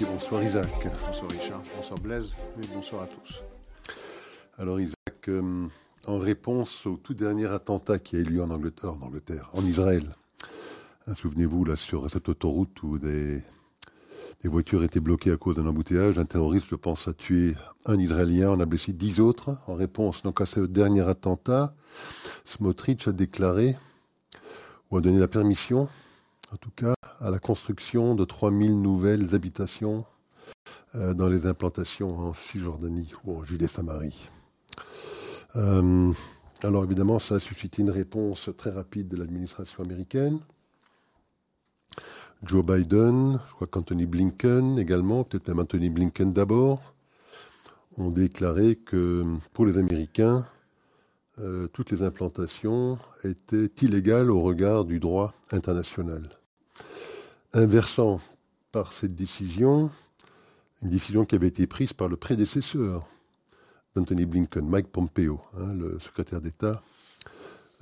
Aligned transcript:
et 0.00 0.04
bonsoir 0.04 0.42
Isaac. 0.42 0.88
Bonsoir 1.06 1.30
Richard, 1.30 1.62
bonsoir 1.76 1.98
Blaise 2.00 2.36
et 2.62 2.66
bonsoir 2.74 3.02
à 3.02 3.06
tous. 3.06 3.42
Alors 4.58 4.80
Isaac, 4.80 5.28
euh, 5.28 5.66
en 6.06 6.18
réponse 6.18 6.86
au 6.86 6.96
tout 6.96 7.12
dernier 7.12 7.46
attentat 7.46 7.98
qui 7.98 8.16
a 8.16 8.20
eu 8.20 8.24
lieu 8.24 8.42
en 8.42 8.50
Angleterre, 8.50 8.92
en, 8.92 9.06
Angleterre, 9.06 9.50
en 9.52 9.64
Israël, 9.64 10.04
hein, 11.06 11.14
souvenez-vous 11.14 11.64
là 11.64 11.76
sur 11.76 12.10
cette 12.10 12.28
autoroute 12.28 12.82
où 12.82 12.98
des, 12.98 13.42
des 14.42 14.48
voitures 14.48 14.84
étaient 14.84 15.00
bloquées 15.00 15.32
à 15.32 15.36
cause 15.36 15.56
d'un 15.56 15.66
embouteillage, 15.66 16.18
un 16.18 16.24
terroriste, 16.24 16.68
je 16.70 16.76
pense, 16.76 17.06
a 17.08 17.12
tué 17.12 17.54
un 17.84 17.98
Israélien, 17.98 18.50
on 18.50 18.60
a 18.60 18.66
blessé 18.66 18.92
dix 18.92 19.20
autres. 19.20 19.58
En 19.66 19.74
réponse 19.74 20.22
donc 20.22 20.40
à 20.40 20.46
ce 20.46 20.60
dernier 20.60 21.06
attentat, 21.06 21.74
Smotrich 22.44 23.06
a 23.08 23.12
déclaré 23.12 23.76
ou 24.90 24.96
a 24.96 25.00
donné 25.00 25.18
la 25.18 25.28
permission, 25.28 25.88
en 26.52 26.56
tout 26.56 26.70
cas, 26.70 26.94
à 27.20 27.30
la 27.30 27.38
construction 27.38 28.14
de 28.14 28.24
3000 28.24 28.80
nouvelles 28.80 29.34
habitations 29.34 30.06
euh, 30.94 31.12
dans 31.12 31.28
les 31.28 31.46
implantations 31.46 32.18
en 32.18 32.32
Cisjordanie 32.32 33.12
ou 33.24 33.36
en 33.36 33.44
Judée-Samarie. 33.44 34.30
Euh, 35.56 36.12
alors 36.62 36.84
évidemment, 36.84 37.18
ça 37.18 37.34
a 37.36 37.38
suscité 37.38 37.82
une 37.82 37.90
réponse 37.90 38.48
très 38.56 38.70
rapide 38.70 39.08
de 39.08 39.16
l'administration 39.16 39.84
américaine. 39.84 40.40
Joe 42.42 42.64
Biden, 42.64 43.38
je 43.48 43.52
crois 43.52 43.66
qu'Anthony 43.66 44.06
Blinken 44.06 44.78
également, 44.78 45.24
peut-être 45.24 45.48
même 45.48 45.58
Anthony 45.58 45.90
Blinken 45.90 46.32
d'abord, 46.32 46.94
ont 47.98 48.08
déclaré 48.08 48.76
que 48.76 49.24
pour 49.52 49.66
les 49.66 49.76
Américains, 49.76 50.46
euh, 51.38 51.68
toutes 51.68 51.90
les 51.90 52.02
implantations 52.02 52.98
étaient 53.24 53.70
illégales 53.82 54.30
au 54.30 54.40
regard 54.40 54.86
du 54.86 55.00
droit 55.00 55.34
international 55.52 56.39
inversant 57.52 58.20
par 58.72 58.92
cette 58.92 59.14
décision 59.14 59.90
une 60.82 60.90
décision 60.90 61.24
qui 61.24 61.34
avait 61.34 61.48
été 61.48 61.66
prise 61.66 61.92
par 61.92 62.08
le 62.08 62.16
prédécesseur 62.16 63.06
d'Anthony 63.94 64.24
Blinken, 64.24 64.66
Mike 64.66 64.88
Pompeo, 64.88 65.40
hein, 65.58 65.74
le 65.74 65.98
secrétaire 65.98 66.40
d'État 66.40 66.82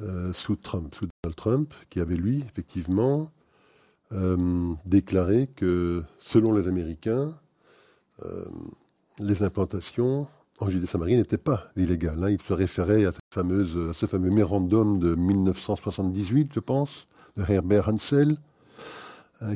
euh, 0.01 0.33
sous 0.33 0.57
Trump, 0.57 0.95
sous 0.95 1.07
Donald 1.23 1.37
Trump, 1.37 1.75
qui 1.91 2.01
avait 2.01 2.17
lui 2.17 2.45
effectivement 2.49 3.31
euh, 4.13 4.75
déclaré 4.85 5.49
que 5.55 6.03
selon 6.19 6.53
les 6.53 6.67
Américains, 6.67 7.39
euh, 8.25 8.45
les 9.21 9.43
implantations 9.43 10.27
en 10.59 10.69
Judée-Samarie 10.69 11.17
n'étaient 11.17 11.39
pas 11.39 11.69
illégales. 11.77 12.25
Hein. 12.25 12.31
Il 12.31 12.43
se 12.43 12.53
référait 12.53 13.05
à, 13.05 13.11
à 13.11 13.93
ce 13.93 14.07
fameux 14.07 14.31
mémorandum 14.31 14.99
de 14.99 15.15
1978, 15.15 16.51
je 16.53 16.61
pense, 16.61 17.07
de 17.37 17.45
Herbert 17.49 17.89
Hansel, 17.89 18.39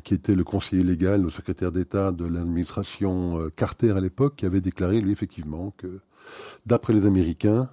qui 0.05 0.15
était 0.15 0.35
le 0.35 0.45
conseiller 0.45 0.85
légal, 0.85 1.23
le 1.23 1.31
secrétaire 1.31 1.73
d'État 1.73 2.13
de 2.13 2.25
l'administration 2.25 3.41
euh, 3.41 3.51
Carter 3.51 3.91
à 3.91 4.01
l'époque, 4.01 4.37
qui 4.37 4.47
avait 4.47 4.61
déclaré, 4.61 5.01
lui, 5.01 5.13
effectivement, 5.13 5.73
que 5.77 6.01
d'après 6.67 6.93
les 6.93 7.05
Américains 7.05 7.69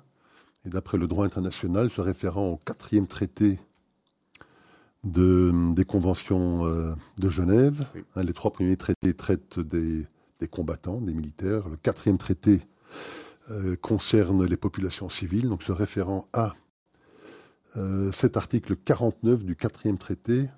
et 0.65 0.69
d'après 0.69 0.97
le 0.97 1.07
droit 1.07 1.25
international, 1.25 1.91
se 1.91 2.01
référant 2.01 2.49
au 2.49 2.57
quatrième 2.57 3.07
traité 3.07 3.59
de, 5.03 5.51
des 5.73 5.85
conventions 5.85 6.65
euh, 6.65 6.95
de 7.19 7.29
Genève, 7.29 7.85
hein, 8.15 8.23
les 8.23 8.33
trois 8.33 8.51
premiers 8.51 8.75
traités 8.75 9.13
traitent 9.13 9.59
des, 9.59 10.07
combattants, 10.49 10.99
des 11.01 11.13
militaires, 11.13 11.69
le 11.69 11.77
quatrième 11.77 12.17
traité 12.17 12.61
euh, 13.51 13.75
concerne 13.75 14.45
les 14.45 14.57
populations 14.57 15.09
civiles, 15.09 15.47
donc 15.47 15.63
se 15.63 15.71
référant 15.71 16.27
à 16.33 16.55
cet 18.13 18.35
article 18.35 18.75
49 18.75 19.45
du 19.45 19.55
quatrième 19.55 19.99
traité, 19.99 20.49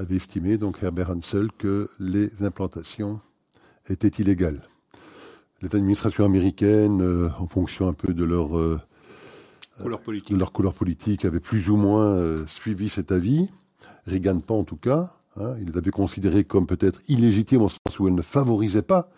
avait 0.00 0.16
estimé, 0.16 0.56
donc 0.56 0.82
Herbert 0.82 1.10
Hansel, 1.10 1.48
que 1.58 1.88
les 2.00 2.30
implantations 2.42 3.20
étaient 3.88 4.08
illégales. 4.08 4.62
Les 5.60 5.74
administrations 5.76 6.24
américaines, 6.24 7.02
euh, 7.02 7.28
en 7.38 7.46
fonction 7.46 7.86
un 7.86 7.92
peu 7.92 8.14
de 8.14 8.24
leur, 8.24 8.56
euh, 8.56 8.80
couleur, 9.80 10.00
politique. 10.00 10.32
De 10.32 10.38
leur 10.38 10.52
couleur 10.52 10.72
politique, 10.72 11.24
avaient 11.26 11.38
plus 11.38 11.68
ou 11.68 11.76
moins 11.76 12.12
euh, 12.12 12.46
suivi 12.46 12.88
cet 12.88 13.12
avis. 13.12 13.48
Reagan 14.06 14.40
pas 14.40 14.54
en 14.54 14.64
tout 14.64 14.76
cas. 14.76 15.12
Hein. 15.36 15.54
il 15.60 15.70
les 15.70 15.76
avait 15.76 15.90
considérés 15.90 16.44
comme 16.44 16.66
peut-être 16.66 17.00
illégitimes 17.06 17.62
au 17.62 17.68
sens 17.68 18.00
où 18.00 18.08
elles 18.08 18.14
ne 18.14 18.22
favorisaient 18.22 18.82
pas 18.82 19.10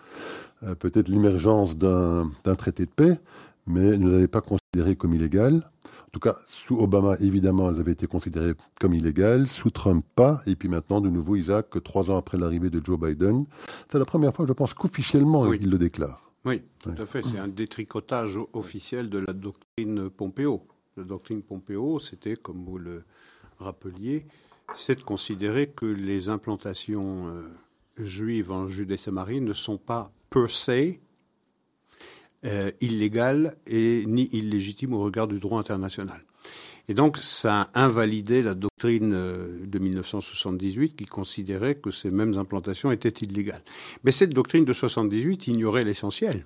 peut-être 0.79 1.09
l'émergence 1.09 1.77
d'un 1.77 2.55
traité 2.57 2.85
de 2.85 2.91
paix, 2.91 3.19
mais 3.67 3.99
ne 3.99 4.09
l'avaient 4.09 4.29
pas 4.29 4.43
considéré 4.43 4.95
comme 4.95 5.13
illégal. 5.13 5.69
En 6.15 6.19
tout 6.19 6.29
cas, 6.29 6.41
sous 6.47 6.77
Obama, 6.77 7.17
évidemment, 7.21 7.71
elles 7.71 7.81
avaient 7.81 7.93
été 7.93 8.07
considérées 8.07 8.53
comme 8.79 8.93
illégales. 8.93 9.49
Sous 9.49 9.71
Trump, 9.71 10.05
pas. 10.15 10.43
Et 10.45 10.57
puis 10.57 10.69
maintenant, 10.69 11.01
de 11.01 11.09
nouveau, 11.09 11.37
Isaac, 11.37 11.69
trois 11.83 12.11
ans 12.11 12.19
après 12.19 12.37
l'arrivée 12.37 12.69
de 12.69 12.85
Joe 12.85 13.01
Biden, 13.01 13.47
c'est 13.91 13.99
la 13.99 14.05
première 14.05 14.35
fois, 14.35 14.45
je 14.47 14.53
pense, 14.53 14.75
qu'officiellement, 14.75 15.51
il 15.55 15.71
le 15.71 15.79
déclare. 15.79 16.31
Oui, 16.45 16.61
tout 16.81 16.93
à 16.99 17.07
fait. 17.07 17.23
C'est 17.23 17.39
un 17.39 17.49
détricotage 17.49 18.39
officiel 18.53 19.09
de 19.09 19.21
la 19.21 19.33
doctrine 19.33 20.11
Pompeo. 20.11 20.67
La 20.99 21.05
doctrine 21.05 21.43
Pompeo, 21.43 21.99
c'était, 21.99 22.37
comme 22.37 22.63
vous 22.63 22.77
le 22.77 23.05
rappeliez, 23.59 24.27
c'est 24.75 24.97
de 24.97 25.03
considérer 25.03 25.69
que 25.69 25.87
les 25.87 26.29
implantations 26.29 27.29
euh, 27.29 27.49
juives 27.97 28.53
en 28.53 28.69
Judée-Samarie 28.69 29.41
ne 29.41 29.55
sont 29.55 29.79
pas 29.79 30.13
per 30.29 30.49
se 30.49 30.97
euh, 32.45 32.71
illégale 32.81 33.57
et 33.67 34.05
ni 34.07 34.29
illégitime 34.33 34.95
au 34.95 35.01
regard 35.01 35.29
du 35.29 35.39
droit 35.39 35.61
international. 35.61 36.25
Et 36.89 36.95
donc, 36.95 37.19
ça 37.19 37.71
a 37.75 37.85
invalidé 37.85 38.43
la 38.43 38.55
doctrine 38.55 39.13
euh, 39.15 39.59
de 39.65 39.79
1978 39.79 40.97
qui 40.97 41.05
considérait 41.05 41.77
que 41.77 41.91
ces 41.91 42.11
mêmes 42.11 42.37
implantations 42.37 42.91
étaient 42.91 43.25
illégales. 43.25 43.63
Mais 44.05 44.11
cette 44.11 44.31
doctrine 44.31 44.65
de 44.65 44.73
78 44.73 45.47
ignorait 45.47 45.85
l'essentiel. 45.85 46.45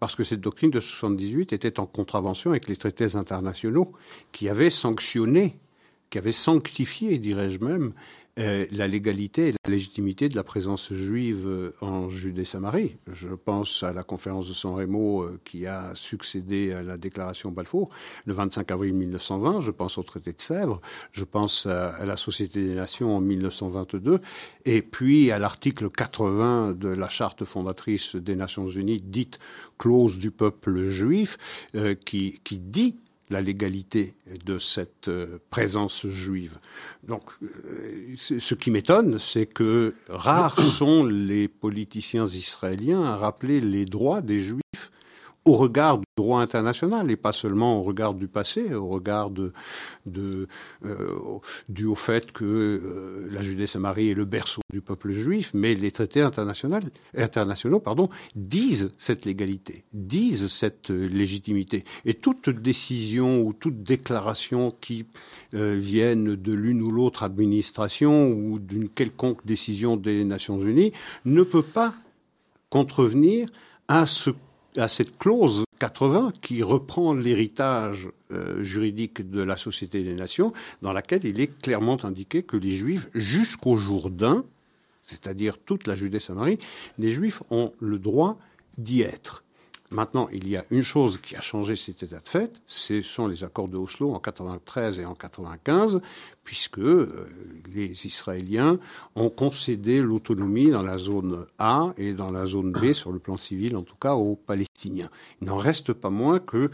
Parce 0.00 0.14
que 0.14 0.24
cette 0.24 0.40
doctrine 0.40 0.70
de 0.70 0.80
78 0.80 1.52
était 1.52 1.80
en 1.80 1.86
contravention 1.86 2.50
avec 2.50 2.68
les 2.68 2.76
traités 2.76 3.16
internationaux 3.16 3.92
qui 4.32 4.48
avaient 4.48 4.70
sanctionné, 4.70 5.58
qui 6.08 6.18
avaient 6.18 6.32
sanctifié, 6.32 7.18
dirais-je 7.18 7.62
même, 7.62 7.92
la 8.38 8.86
légalité 8.86 9.48
et 9.48 9.52
la 9.52 9.70
légitimité 9.70 10.28
de 10.28 10.36
la 10.36 10.44
présence 10.44 10.92
juive 10.92 11.46
euh, 11.46 11.74
en 11.80 12.08
Judée-Samarie. 12.08 12.96
Je 13.12 13.28
pense 13.28 13.82
à 13.82 13.92
la 13.92 14.02
conférence 14.02 14.48
de 14.48 14.54
San 14.54 14.74
Remo 14.74 15.22
euh, 15.22 15.40
qui 15.44 15.66
a 15.66 15.90
succédé 15.94 16.72
à 16.72 16.82
la 16.82 16.96
déclaration 16.96 17.50
Balfour 17.50 17.90
le 18.26 18.34
25 18.34 18.70
avril 18.70 18.94
1920. 18.94 19.60
Je 19.60 19.70
pense 19.70 19.98
au 19.98 20.02
traité 20.02 20.32
de 20.32 20.40
Sèvres. 20.40 20.80
Je 21.12 21.24
pense 21.24 21.66
à, 21.66 22.04
la 22.04 22.16
Société 22.16 22.62
des 22.62 22.74
Nations 22.74 23.16
en 23.16 23.20
1922. 23.20 24.20
Et 24.64 24.82
puis 24.82 25.30
à 25.32 25.38
l'article 25.38 25.90
80 25.90 26.74
de 26.74 26.88
la 26.88 27.08
charte 27.08 27.44
fondatrice 27.44 28.14
des 28.14 28.36
Nations 28.36 28.68
Unies, 28.68 29.00
dite 29.00 29.38
clause 29.78 30.18
du 30.18 30.30
peuple 30.30 30.88
juif, 30.88 31.38
qui, 32.04 32.40
qui 32.44 32.58
dit 32.58 32.96
la 33.30 33.40
légalité 33.40 34.14
de 34.44 34.58
cette 34.58 35.08
euh, 35.08 35.38
présence 35.50 36.06
juive. 36.06 36.58
Donc, 37.06 37.22
euh, 37.42 38.14
ce 38.16 38.54
qui 38.54 38.70
m'étonne, 38.70 39.18
c'est 39.18 39.46
que 39.46 39.94
rares 40.08 40.60
sont 40.60 41.04
les 41.04 41.48
politiciens 41.48 42.26
israéliens 42.26 43.04
à 43.04 43.16
rappeler 43.16 43.60
les 43.60 43.84
droits 43.84 44.20
des 44.20 44.38
juifs 44.38 44.62
au 45.48 45.56
regard 45.56 45.98
du 45.98 46.04
droit 46.16 46.40
international 46.40 47.10
et 47.10 47.16
pas 47.16 47.32
seulement 47.32 47.80
au 47.80 47.82
regard 47.82 48.12
du 48.12 48.28
passé, 48.28 48.74
au 48.74 48.88
regard 48.88 49.30
de, 49.30 49.52
de 50.04 50.46
euh, 50.84 51.40
au 51.86 51.94
fait 51.94 52.32
que 52.32 52.44
euh, 52.44 53.28
la 53.30 53.40
Judée-Samarie 53.40 54.10
est 54.10 54.14
le 54.14 54.26
berceau 54.26 54.60
du 54.70 54.82
peuple 54.82 55.12
juif, 55.12 55.50
mais 55.54 55.74
les 55.74 55.90
traités 55.90 56.20
internationaux, 56.20 56.78
internationaux 57.16 57.80
pardon, 57.80 58.10
disent 58.36 58.90
cette 58.98 59.24
légalité, 59.24 59.84
disent 59.94 60.48
cette 60.48 60.90
légitimité. 60.90 61.84
Et 62.04 62.14
toute 62.14 62.50
décision 62.50 63.40
ou 63.40 63.54
toute 63.54 63.82
déclaration 63.82 64.74
qui 64.80 65.06
euh, 65.54 65.76
vienne 65.78 66.36
de 66.36 66.52
l'une 66.52 66.82
ou 66.82 66.90
l'autre 66.90 67.22
administration 67.22 68.30
ou 68.30 68.58
d'une 68.58 68.90
quelconque 68.90 69.46
décision 69.46 69.96
des 69.96 70.24
Nations 70.24 70.60
Unies 70.60 70.92
ne 71.24 71.42
peut 71.42 71.62
pas 71.62 71.94
contrevenir 72.68 73.46
à 73.88 74.04
ce 74.04 74.30
à 74.76 74.88
cette 74.88 75.16
clause 75.18 75.64
80 75.78 76.32
qui 76.42 76.62
reprend 76.62 77.14
l'héritage 77.14 78.08
euh, 78.32 78.62
juridique 78.62 79.28
de 79.30 79.42
la 79.42 79.56
Société 79.56 80.02
des 80.02 80.14
Nations, 80.14 80.52
dans 80.82 80.92
laquelle 80.92 81.24
il 81.24 81.40
est 81.40 81.58
clairement 81.60 82.04
indiqué 82.04 82.42
que 82.42 82.56
les 82.56 82.76
Juifs, 82.76 83.08
jusqu'au 83.14 83.76
Jourdain, 83.76 84.44
c'est-à-dire 85.02 85.58
toute 85.58 85.86
la 85.86 85.96
Judée-Samarie, 85.96 86.58
les 86.98 87.12
Juifs 87.12 87.42
ont 87.50 87.72
le 87.80 87.98
droit 87.98 88.38
d'y 88.76 89.02
être. 89.02 89.44
Maintenant, 89.90 90.28
il 90.32 90.46
y 90.48 90.56
a 90.56 90.66
une 90.70 90.82
chose 90.82 91.18
qui 91.18 91.34
a 91.34 91.40
changé 91.40 91.74
cet 91.74 92.02
état 92.02 92.18
de 92.18 92.28
fait, 92.28 92.60
ce 92.66 93.00
sont 93.00 93.26
les 93.26 93.42
accords 93.42 93.68
de 93.68 93.78
Oslo 93.78 94.12
en 94.12 94.18
93 94.18 95.00
et 95.00 95.06
en 95.06 95.14
95, 95.14 96.02
puisque 96.44 96.78
euh, 96.78 97.26
les 97.74 98.04
Israéliens 98.04 98.78
ont 99.16 99.30
concédé 99.30 100.02
l'autonomie 100.02 100.70
dans 100.70 100.82
la 100.82 100.98
zone 100.98 101.46
A 101.58 101.94
et 101.96 102.12
dans 102.12 102.30
la 102.30 102.46
zone 102.46 102.72
B, 102.72 102.92
sur 102.92 103.12
le 103.12 103.18
plan 103.18 103.38
civil 103.38 103.76
en 103.76 103.82
tout 103.82 103.96
cas, 103.96 104.14
aux 104.14 104.36
Palestiniens. 104.36 105.08
Il 105.40 105.48
n'en 105.48 105.56
reste 105.56 105.94
pas 105.94 106.10
moins 106.10 106.38
que 106.38 106.70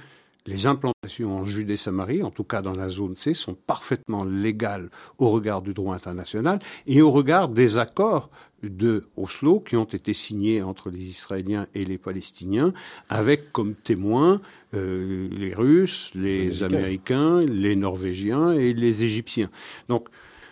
les 0.46 0.66
implantations 0.66 1.36
en 1.36 1.44
Judée-Samarie, 1.44 2.22
en 2.22 2.30
tout 2.30 2.44
cas 2.44 2.60
dans 2.60 2.74
la 2.74 2.88
zone 2.88 3.14
C, 3.14 3.32
sont 3.32 3.54
parfaitement 3.54 4.24
légales 4.24 4.90
au 5.18 5.30
regard 5.30 5.62
du 5.62 5.72
droit 5.72 5.94
international 5.94 6.58
et 6.86 7.00
au 7.00 7.10
regard 7.10 7.48
des 7.48 7.78
accords 7.78 8.30
de 8.62 9.04
Oslo 9.16 9.60
qui 9.60 9.76
ont 9.76 9.84
été 9.84 10.12
signés 10.12 10.62
entre 10.62 10.90
les 10.90 11.02
Israéliens 11.02 11.66
et 11.74 11.84
les 11.84 11.98
Palestiniens, 11.98 12.72
avec 13.08 13.52
comme 13.52 13.74
témoins 13.74 14.40
euh, 14.74 15.28
les 15.30 15.54
Russes, 15.54 16.10
les, 16.14 16.62
Américains, 16.62 17.40
les 17.40 17.76
Norvégiens 17.76 18.52
et 18.52 18.72
les 18.72 19.04
Égyptiens. 19.04 19.50
Donc, 19.88 20.08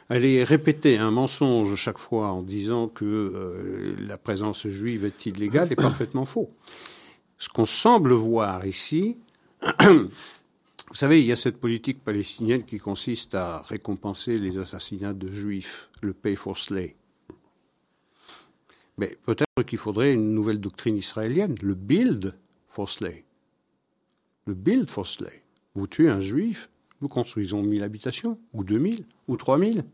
aller 0.09 0.45
répéter 0.45 0.99
un 0.99 1.11
mensonge 1.11 1.75
chaque 1.77 1.99
fois 1.99 2.29
en 2.33 2.43
disant 2.43 2.89
que 2.89 3.05
euh, 3.05 3.95
la 4.07 4.19
présence 4.19 4.67
juive 4.69 5.05
est 5.05 5.27
illégale 5.27 5.73
est 5.73 5.77
parfaitement 5.77 6.25
faux. 6.27 6.51
Ce 7.39 7.49
qu'on 7.49 7.67
semble 7.67 8.13
voir 8.13 8.67
ici, 8.67 9.17
vous 9.87 10.95
savez, 10.95 11.21
il 11.21 11.27
y 11.27 11.33
a 11.33 11.37
cette 11.37 11.61
politique 11.61 12.03
palestinienne 12.03 12.65
qui 12.65 12.79
consiste 12.79 13.35
à 13.35 13.63
récompenser 13.63 14.39
les 14.39 14.59
assassinats 14.59 15.13
de 15.13 15.31
juifs, 15.31 15.89
le 16.03 16.13
pay 16.13 16.35
for 16.35 16.59
slay. 16.59 16.97
Mais 18.99 19.17
peut-être 19.25 19.67
qu'il 19.67 19.79
faudrait 19.79 20.13
une 20.13 20.35
nouvelle 20.35 20.61
doctrine 20.61 20.97
israélienne, 20.97 21.55
le 21.63 21.75
build 21.75 22.37
for 22.69 22.91
slay. 22.91 23.25
Le 24.47 24.55
build 24.55 24.91
for 24.91 25.07
slay. 25.07 25.43
Vous 25.75 25.87
tuez 25.87 26.09
un 26.09 26.21
juif, 26.21 26.69
nous 27.01 27.09
construisons 27.09 27.63
1000 27.63 27.83
habitations, 27.83 28.39
ou 28.53 28.65
2000, 28.65 29.05
ou 29.29 29.37
3000 29.37 29.85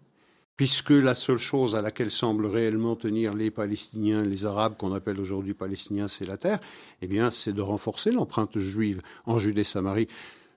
puisque 0.59 0.91
la 0.91 1.15
seule 1.15 1.39
chose 1.39 1.77
à 1.77 1.83
laquelle 1.83 2.11
semblent 2.11 2.47
réellement 2.47 2.97
tenir 2.97 3.33
les 3.33 3.51
Palestiniens, 3.51 4.23
les 4.23 4.45
Arabes 4.45 4.75
qu'on 4.77 4.93
appelle 4.93 5.21
aujourd'hui 5.21 5.55
Palestiniens, 5.55 6.09
c'est 6.09 6.27
la 6.27 6.37
terre, 6.37 6.59
eh 7.01 7.07
bien, 7.07 7.31
c'est 7.31 7.53
de 7.53 7.63
renforcer 7.63 8.11
l'empreinte 8.11 8.59
juive 8.59 9.01
en 9.25 9.39
Judée-Samarie, 9.39 10.09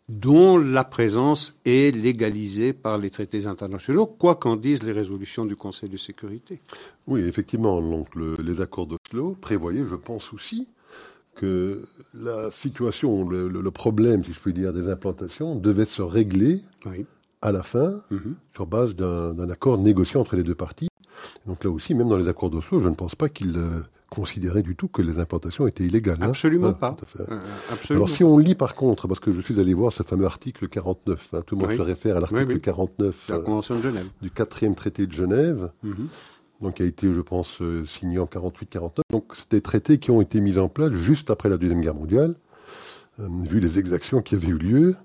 dont 0.10 0.58
la 0.58 0.84
présence 0.84 1.56
est 1.66 1.96
légalisée 1.96 2.74
par 2.74 2.98
les 2.98 3.12
traités 3.12 3.46
internationaux, 3.46 4.08
quoi 4.08 4.36
qu'en 4.36 4.56
disent 4.56 4.82
les 4.82 4.92
résolutions 4.92 5.46
du 5.46 5.56
Conseil 5.56 5.88
de 5.88 5.98
sécurité. 5.98 6.60
Oui, 7.06 7.22
effectivement, 7.22 7.80
donc 7.80 8.08
les 8.16 8.60
accords 8.60 8.88
d'Oslo 8.88 9.38
prévoyaient, 9.40 9.86
je 9.86 9.96
pense 9.96 10.34
aussi, 10.34 10.68
que 11.36 11.84
la 12.16 12.50
situation, 12.50 13.30
le, 13.30 13.48
le, 13.48 13.72
problème, 13.72 14.24
si 14.24 14.34
je 14.34 14.40
puis 14.40 14.52
dire, 14.52 14.74
des 14.74 14.90
implantations 14.90 15.56
devait 15.56 15.86
se 15.86 16.02
régler 16.02 16.62
oui 16.88 17.06
à 17.42 17.52
la 17.52 17.64
fin, 17.64 18.02
mhm. 18.12 18.36
sur 18.54 18.66
base 18.66 18.96
d'un 18.96 19.50
accord 19.50 19.78
négocié 19.78 20.20
entre 20.20 20.36
les 20.36 20.44
deux 20.44 20.56
parties. 20.56 20.90
Donc 21.46 21.64
là 21.64 21.70
aussi, 21.70 21.94
même 21.94 22.08
dans 22.08 22.18
les 22.18 22.28
accords 22.28 22.50
d'Oslo, 22.50 22.80
je 22.80 22.88
ne 22.88 22.96
pense 22.96 23.16
pas 23.16 23.30
qu'ils 23.30 23.58
euh, 23.58 23.82
considéraient 24.10 24.62
du 24.62 24.76
tout 24.76 24.88
que 24.88 25.02
les 25.02 25.20
implantations 25.20 25.68
étaient 25.68 25.86
illégales. 25.86 26.18
Hein. 26.22 26.30
Absolument 26.30 26.74
pas. 26.74 26.96
Euh, 27.20 27.40
Alors 27.90 28.10
si 28.10 28.24
on 28.24 28.38
lit 28.38 28.56
par 28.56 28.76
contre, 28.76 29.08
parce 29.08 29.20
que 29.20 29.32
je 29.32 29.42
suis 29.42 29.60
allé 29.60 29.74
voir 29.74 29.94
ce 29.94 30.04
fameux 30.04 30.26
article 30.26 30.68
49, 30.68 31.30
hein, 31.34 31.42
tout 31.46 31.56
le 31.56 31.62
monde 31.62 31.76
se 31.76 31.82
réfère 31.82 32.18
à 32.18 32.20
l'article 32.20 32.60
49 32.60 33.30
la 33.30 33.40
Convention 33.40 33.78
de 33.78 33.82
Genève. 33.82 34.08
du 34.22 34.30
quatrième 34.30 34.76
traité 34.76 35.08
de 35.08 35.14
Genève, 35.14 35.72
mhm. 35.84 36.08
donc 36.62 36.76
qui 36.76 36.84
a 36.84 36.86
été, 36.86 37.14
je 37.14 37.22
pense, 37.22 37.62
euh, 37.62 37.86
signé 37.86 38.20
en 38.20 38.26
48-49. 38.26 39.00
Donc 39.12 39.36
c'était 39.36 39.58
des 39.58 39.62
traités 39.62 39.98
qui 39.98 40.12
ont 40.12 40.22
été 40.22 40.42
mis 40.42 40.58
en 40.58 40.70
place 40.70 40.92
juste 40.92 41.32
après 41.32 41.50
la 41.50 41.58
Deuxième 41.58 41.82
Guerre 41.82 41.96
mondiale, 41.96 42.36
vu 43.44 43.60
les 43.60 43.80
exactions 43.80 44.22
qui 44.22 44.36
avaient 44.36 44.48
eu 44.48 44.58
lieu 44.58 44.96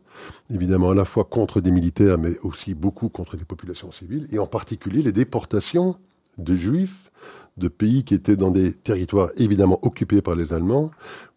évidemment 0.51 0.91
à 0.91 0.95
la 0.95 1.05
fois 1.05 1.25
contre 1.25 1.61
des 1.61 1.71
militaires, 1.71 2.19
mais 2.19 2.39
aussi 2.43 2.75
beaucoup 2.75 3.09
contre 3.09 3.37
des 3.37 3.45
populations 3.45 3.93
civiles, 3.93 4.27
et 4.33 4.39
en 4.39 4.47
particulier 4.47 5.03
les 5.03 5.13
déportations 5.13 5.97
de 6.39 6.55
juifs 6.55 7.11
de 7.57 7.69
pays 7.69 8.05
qui 8.05 8.15
étaient 8.15 8.37
dans 8.37 8.51
des 8.51 8.73
territoires 8.75 9.31
évidemment 9.37 9.79
occupés 9.83 10.21
par 10.21 10.35
les 10.35 10.53
Allemands 10.53 10.91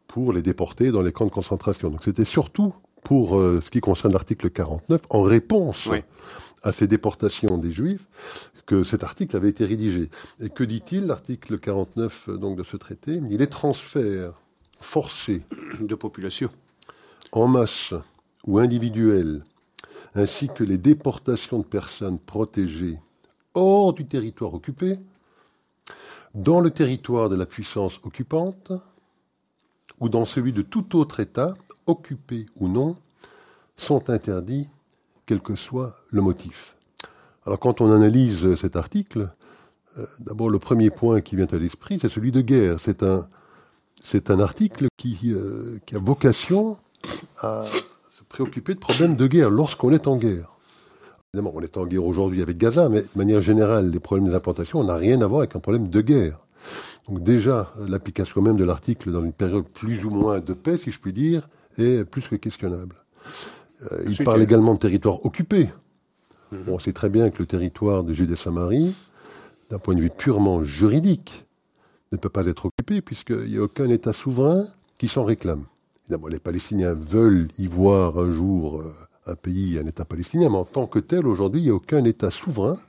pour 0.07 0.33
les 0.33 0.41
déporter 0.41 0.91
dans 0.91 1.01
les 1.01 1.11
camps 1.11 1.25
de 1.25 1.31
concentration. 1.31 1.89
Donc 1.89 2.03
c'était 2.03 2.25
surtout 2.25 2.73
pour 3.03 3.37
euh, 3.37 3.61
ce 3.61 3.69
qui 3.69 3.79
concerne 3.79 4.11
l'article 4.11 4.49
49, 4.49 5.01
en 5.09 5.21
réponse 5.21 5.87
à 6.63 6.73
ces 6.73 6.87
déportations 6.87 7.57
des 7.57 7.71
juifs, 7.71 8.05
que 8.65 8.83
cet 8.83 9.03
article 9.03 9.35
avait 9.37 9.49
été 9.49 9.65
rédigé. 9.65 10.09
Et 10.41 10.49
que 10.49 10.63
dit-il, 10.63 11.05
l'article 11.05 11.57
49 11.57 12.25
euh, 12.27 12.37
donc, 12.37 12.57
de 12.57 12.63
ce 12.63 12.75
traité? 12.75 13.21
Il 13.29 13.41
est 13.41 13.47
transfert 13.47 14.33
forcé 14.81 15.43
de 15.79 15.95
population 15.95 16.49
en 17.31 17.47
masse 17.47 17.93
ou 18.45 18.59
individuelles, 18.59 19.45
ainsi 20.15 20.49
que 20.49 20.63
les 20.63 20.77
déportations 20.77 21.59
de 21.59 21.65
personnes 21.65 22.19
protégées 22.19 22.99
hors 23.53 23.93
du 23.93 24.05
territoire 24.05 24.53
occupé, 24.53 24.99
dans 26.35 26.61
le 26.61 26.71
territoire 26.71 27.29
de 27.29 27.35
la 27.35 27.45
puissance 27.45 27.99
occupante, 28.03 28.71
ou 29.99 30.09
dans 30.09 30.25
celui 30.25 30.53
de 30.53 30.61
tout 30.61 30.95
autre 30.95 31.19
État, 31.19 31.55
occupé 31.85 32.45
ou 32.55 32.67
non, 32.67 32.95
sont 33.75 34.09
interdits, 34.09 34.67
quel 35.25 35.41
que 35.41 35.55
soit 35.55 35.95
le 36.09 36.21
motif. 36.21 36.75
Alors 37.45 37.59
quand 37.59 37.81
on 37.81 37.91
analyse 37.91 38.55
cet 38.55 38.75
article, 38.75 39.31
euh, 39.97 40.05
d'abord 40.19 40.49
le 40.49 40.59
premier 40.59 40.89
point 40.89 41.21
qui 41.21 41.35
vient 41.35 41.47
à 41.47 41.57
l'esprit, 41.57 41.97
c'est 41.99 42.09
celui 42.09 42.31
de 42.31 42.41
guerre. 42.41 42.79
C'est 42.79 43.03
un, 43.03 43.27
c'est 44.03 44.29
un 44.29 44.39
article 44.39 44.87
qui, 44.97 45.17
euh, 45.25 45.79
qui 45.85 45.95
a 45.95 45.99
vocation 45.99 46.77
à 47.39 47.65
préoccupé 48.29 48.75
de 48.75 48.79
problèmes 48.79 49.15
de 49.15 49.27
guerre 49.27 49.49
lorsqu'on 49.49 49.91
est 49.91 50.07
en 50.07 50.17
guerre. 50.17 50.55
Évidemment, 51.33 51.51
on 51.55 51.61
est 51.61 51.77
en 51.77 51.85
guerre 51.85 52.05
aujourd'hui 52.05 52.41
avec 52.41 52.57
Gaza, 52.57 52.89
mais 52.89 53.01
de 53.01 53.07
manière 53.15 53.41
générale, 53.41 53.89
les 53.89 53.99
problèmes 53.99 54.29
des 54.29 54.35
implantations 54.35 54.83
n'ont 54.83 54.95
rien 54.95 55.21
à 55.21 55.27
voir 55.27 55.41
avec 55.41 55.55
un 55.55 55.59
problème 55.59 55.89
de 55.89 56.01
guerre. 56.01 56.39
Donc 57.07 57.23
déjà, 57.23 57.73
l'application 57.87 58.41
même 58.41 58.55
de 58.55 58.63
l'article 58.63 59.11
dans 59.11 59.23
une 59.23 59.33
période 59.33 59.65
plus 59.65 60.05
ou 60.05 60.11
moins 60.11 60.39
de 60.39 60.53
paix, 60.53 60.77
si 60.77 60.91
je 60.91 60.99
puis 60.99 61.11
dire, 61.11 61.49
est 61.77 62.03
plus 62.05 62.27
que 62.27 62.35
questionnable. 62.35 62.95
Euh, 63.91 64.03
il 64.07 64.23
parle 64.23 64.41
également 64.41 64.73
de 64.75 64.79
territoire 64.79 65.25
occupé. 65.25 65.69
Mhm. 66.51 66.63
On 66.67 66.79
sait 66.79 66.93
très 66.93 67.09
bien 67.09 67.29
que 67.29 67.39
le 67.39 67.45
territoire 67.45 68.03
de 68.03 68.13
Judée-Samarie, 68.13 68.95
d'un 69.69 69.79
point 69.79 69.95
de 69.95 70.01
vue 70.01 70.09
purement 70.09 70.63
juridique, 70.63 71.45
ne 72.11 72.17
peut 72.17 72.29
pas 72.29 72.45
être 72.47 72.65
occupé 72.65 73.01
puisqu'il 73.01 73.51
n'y 73.51 73.57
a 73.57 73.63
aucun 73.63 73.89
État 73.89 74.13
souverain 74.13 74.67
qui 74.97 75.07
s'en 75.07 75.23
réclame 75.23 75.65
les 76.09 76.39
Palestiniens 76.39 76.93
veulent 76.93 77.47
y 77.57 77.67
voir 77.67 78.17
un 78.17 78.31
jour 78.31 78.79
euh, 78.79 78.93
un 79.25 79.35
pays, 79.35 79.77
un 79.77 79.85
État 79.85 80.05
palestinien, 80.05 80.49
mais 80.49 80.57
en 80.57 80.65
tant 80.65 80.87
que 80.87 80.99
tel, 80.99 81.27
aujourd'hui, 81.27 81.61
il 81.61 81.65
n'y 81.65 81.69
a 81.69 81.75
aucun 81.75 82.03
État 82.03 82.31
souverain 82.31 82.79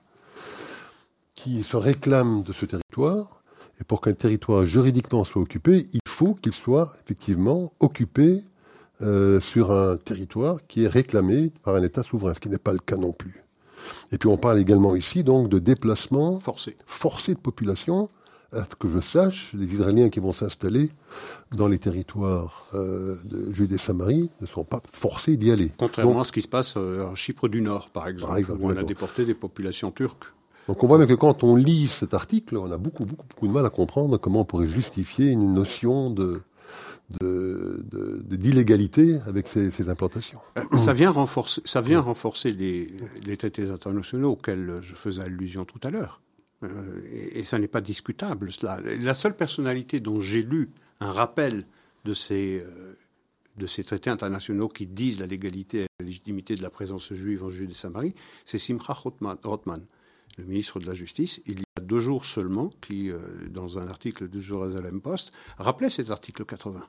qui 1.34 1.62
se 1.62 1.76
réclame 1.76 2.42
de 2.42 2.52
ce 2.52 2.66
territoire. 2.66 3.42
Et 3.80 3.84
pour 3.84 4.00
qu'un 4.00 4.12
territoire 4.12 4.66
juridiquement 4.66 5.24
soit 5.24 5.40
occupé, 5.40 5.88
il 5.92 6.00
faut 6.06 6.34
qu'il 6.34 6.52
soit 6.52 6.94
effectivement 7.04 7.72
occupé 7.80 8.44
euh, 9.00 9.40
sur 9.40 9.72
un 9.72 9.96
territoire 9.96 10.58
qui 10.68 10.84
est 10.84 10.88
réclamé 10.88 11.50
par 11.62 11.76
un 11.76 11.82
État 11.82 12.02
souverain, 12.02 12.34
ce 12.34 12.40
qui 12.40 12.50
n'est 12.50 12.58
pas 12.58 12.72
le 12.72 12.78
cas 12.78 12.96
non 12.96 13.12
plus. 13.12 13.42
Et 14.12 14.18
puis 14.18 14.28
on 14.28 14.36
parle 14.36 14.58
également 14.58 14.94
ici 14.94 15.24
donc 15.24 15.48
de 15.48 15.58
déplacement 15.58 16.38
forcé, 16.40 16.76
forcé 16.84 17.32
de 17.32 17.38
population 17.38 18.10
à 18.52 18.64
ce 18.64 18.74
que 18.76 18.88
je 18.88 19.00
sache, 19.00 19.52
les 19.54 19.72
Israéliens 19.72 20.08
qui 20.08 20.20
vont 20.20 20.32
s'installer 20.32 20.90
dans 21.52 21.68
les 21.68 21.78
territoires 21.78 22.66
euh, 22.74 23.16
de 23.24 23.52
Judée-Samarie 23.52 24.30
ne 24.40 24.46
sont 24.46 24.64
pas 24.64 24.80
forcés 24.92 25.36
d'y 25.36 25.50
aller. 25.50 25.72
Contrairement 25.78 26.20
à 26.20 26.24
ce 26.24 26.32
qui 26.32 26.42
se 26.42 26.48
passe 26.48 26.74
euh, 26.76 27.04
en 27.04 27.14
Chypre 27.14 27.48
du 27.48 27.60
Nord, 27.60 27.90
par 27.90 28.08
exemple, 28.08 28.52
où 28.58 28.70
on 28.70 28.76
a 28.76 28.82
déporté 28.82 29.24
des 29.24 29.34
populations 29.34 29.90
turques. 29.90 30.24
Donc 30.68 30.82
on 30.84 30.86
voit 30.86 30.98
bien 30.98 31.06
que 31.06 31.14
quand 31.14 31.42
on 31.42 31.56
lit 31.56 31.88
cet 31.88 32.14
article, 32.14 32.56
on 32.56 32.70
a 32.70 32.76
beaucoup, 32.76 33.04
beaucoup, 33.04 33.24
beaucoup 33.28 33.48
de 33.48 33.52
mal 33.52 33.66
à 33.66 33.70
comprendre 33.70 34.18
comment 34.18 34.40
on 34.40 34.44
pourrait 34.44 34.66
justifier 34.66 35.26
une 35.26 35.52
notion 35.52 36.10
de, 36.10 36.42
d'illégalité 37.20 39.18
avec 39.26 39.48
ces, 39.48 39.88
implantations. 39.88 40.38
Euh, 40.56 40.76
ça 40.76 40.92
vient 40.92 41.10
renforcer, 41.10 41.60
ça 41.64 41.80
vient 41.80 42.00
renforcer 42.00 42.52
les, 42.52 42.88
les 43.24 43.36
traités 43.36 43.68
internationaux 43.68 44.32
auxquels 44.32 44.78
je 44.82 44.94
faisais 44.94 45.22
allusion 45.22 45.64
tout 45.64 45.80
à 45.82 45.90
l'heure. 45.90 46.20
Euh, 46.62 47.02
et, 47.10 47.44
ça 47.44 47.58
n'est 47.58 47.68
pas 47.68 47.80
discutable. 47.80 48.52
Cela. 48.52 48.80
La 48.80 49.14
seule 49.14 49.36
personnalité 49.36 50.00
dont 50.00 50.20
j'ai 50.20 50.42
lu 50.42 50.70
un 51.00 51.10
rappel 51.10 51.64
de 52.04 52.12
ces, 52.12 52.64
euh, 52.64 53.82
traités 53.84 54.10
internationaux 54.10 54.68
qui 54.68 54.86
disent 54.86 55.20
la 55.20 55.26
légalité 55.26 55.82
et 55.82 55.86
la 55.98 56.06
légitimité 56.06 56.54
de 56.54 56.62
la 56.62 56.70
présence 56.70 57.12
juive 57.12 57.44
en 57.44 57.50
Judée-Samarie, 57.50 58.14
c'est 58.44 58.58
Simcha 58.58 58.92
Rothman, 58.92 59.36
le 60.38 60.44
ministre 60.44 60.80
de 60.80 60.86
la 60.86 60.94
Justice, 60.94 61.42
il 61.46 61.60
y 61.60 61.64
a 61.76 61.80
deux 61.80 62.00
jours 62.00 62.24
seulement, 62.24 62.70
qui, 62.80 63.10
euh, 63.10 63.18
dans 63.50 63.78
un 63.78 63.88
article 63.88 64.28
du 64.28 64.42
Jérusalem 64.42 65.00
Post, 65.00 65.32
rappelait 65.58 65.90
cet 65.90 66.10
article 66.10 66.44
80. 66.44 66.82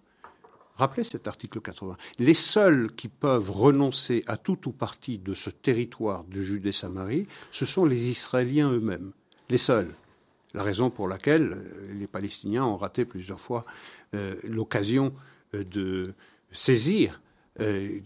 Rappelez 0.76 1.04
cet 1.04 1.28
article 1.28 1.60
80. 1.60 1.98
Les 2.18 2.34
seuls 2.34 2.94
qui 2.96 3.08
peuvent 3.08 3.52
renoncer 3.52 4.24
à 4.28 4.38
tout 4.38 4.70
ou 4.70 4.72
partie 4.72 5.18
de 5.18 5.34
ce 5.34 5.50
territoire 5.50 6.24
de 6.24 6.42
Judée-Samarie, 6.42 7.28
ce 7.52 7.66
sont 7.66 7.86
les 7.86 8.10
Israéliens 8.10 8.72
eux-mêmes 8.72 9.12
les 9.52 9.58
seuls. 9.58 9.94
La 10.54 10.64
raison 10.64 10.90
pour 10.90 11.08
laquelle 11.08 11.52
euh, 11.54 11.94
les 11.94 12.08
Palestiniens 12.08 12.64
ont 12.64 12.78
raté 12.78 13.06
plusieurs 13.06 13.40
fois 13.40 13.66
euh, 14.16 14.36
l'occasion 14.44 15.14
euh, 15.54 15.64
de 15.64 16.14
saisir 16.52 17.22
euh, 17.60 18.00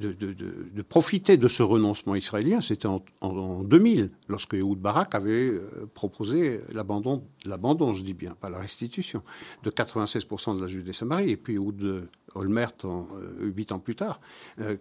de, 0.00 0.82
profiter 0.82 1.36
de 1.36 1.48
ce 1.48 1.62
renoncement 1.62 2.14
israélien, 2.14 2.62
c'était 2.62 2.88
en, 2.88 3.62
2000, 3.62 4.10
lorsque 4.28 4.54
Ehud 4.54 4.78
Barak 4.78 5.14
avait 5.14 5.50
euh, 5.50 5.86
proposé 5.92 6.60
l'abandon, 6.72 7.22
l'abandon, 7.44 7.92
je 7.92 8.02
dis 8.02 8.14
bien, 8.14 8.34
pas 8.40 8.48
la 8.48 8.58
restitution, 8.58 9.22
de 9.64 9.70
96% 9.70 10.56
de 10.56 10.62
la 10.62 10.66
Judée-Samarie, 10.66 11.30
et 11.30 11.36
puis 11.36 11.56
Ehud 11.56 12.08
Olmert, 12.34 12.72
en, 12.84 13.06
8 13.40 13.72
ans 13.72 13.78
plus 13.78 13.96
tard, 13.96 14.20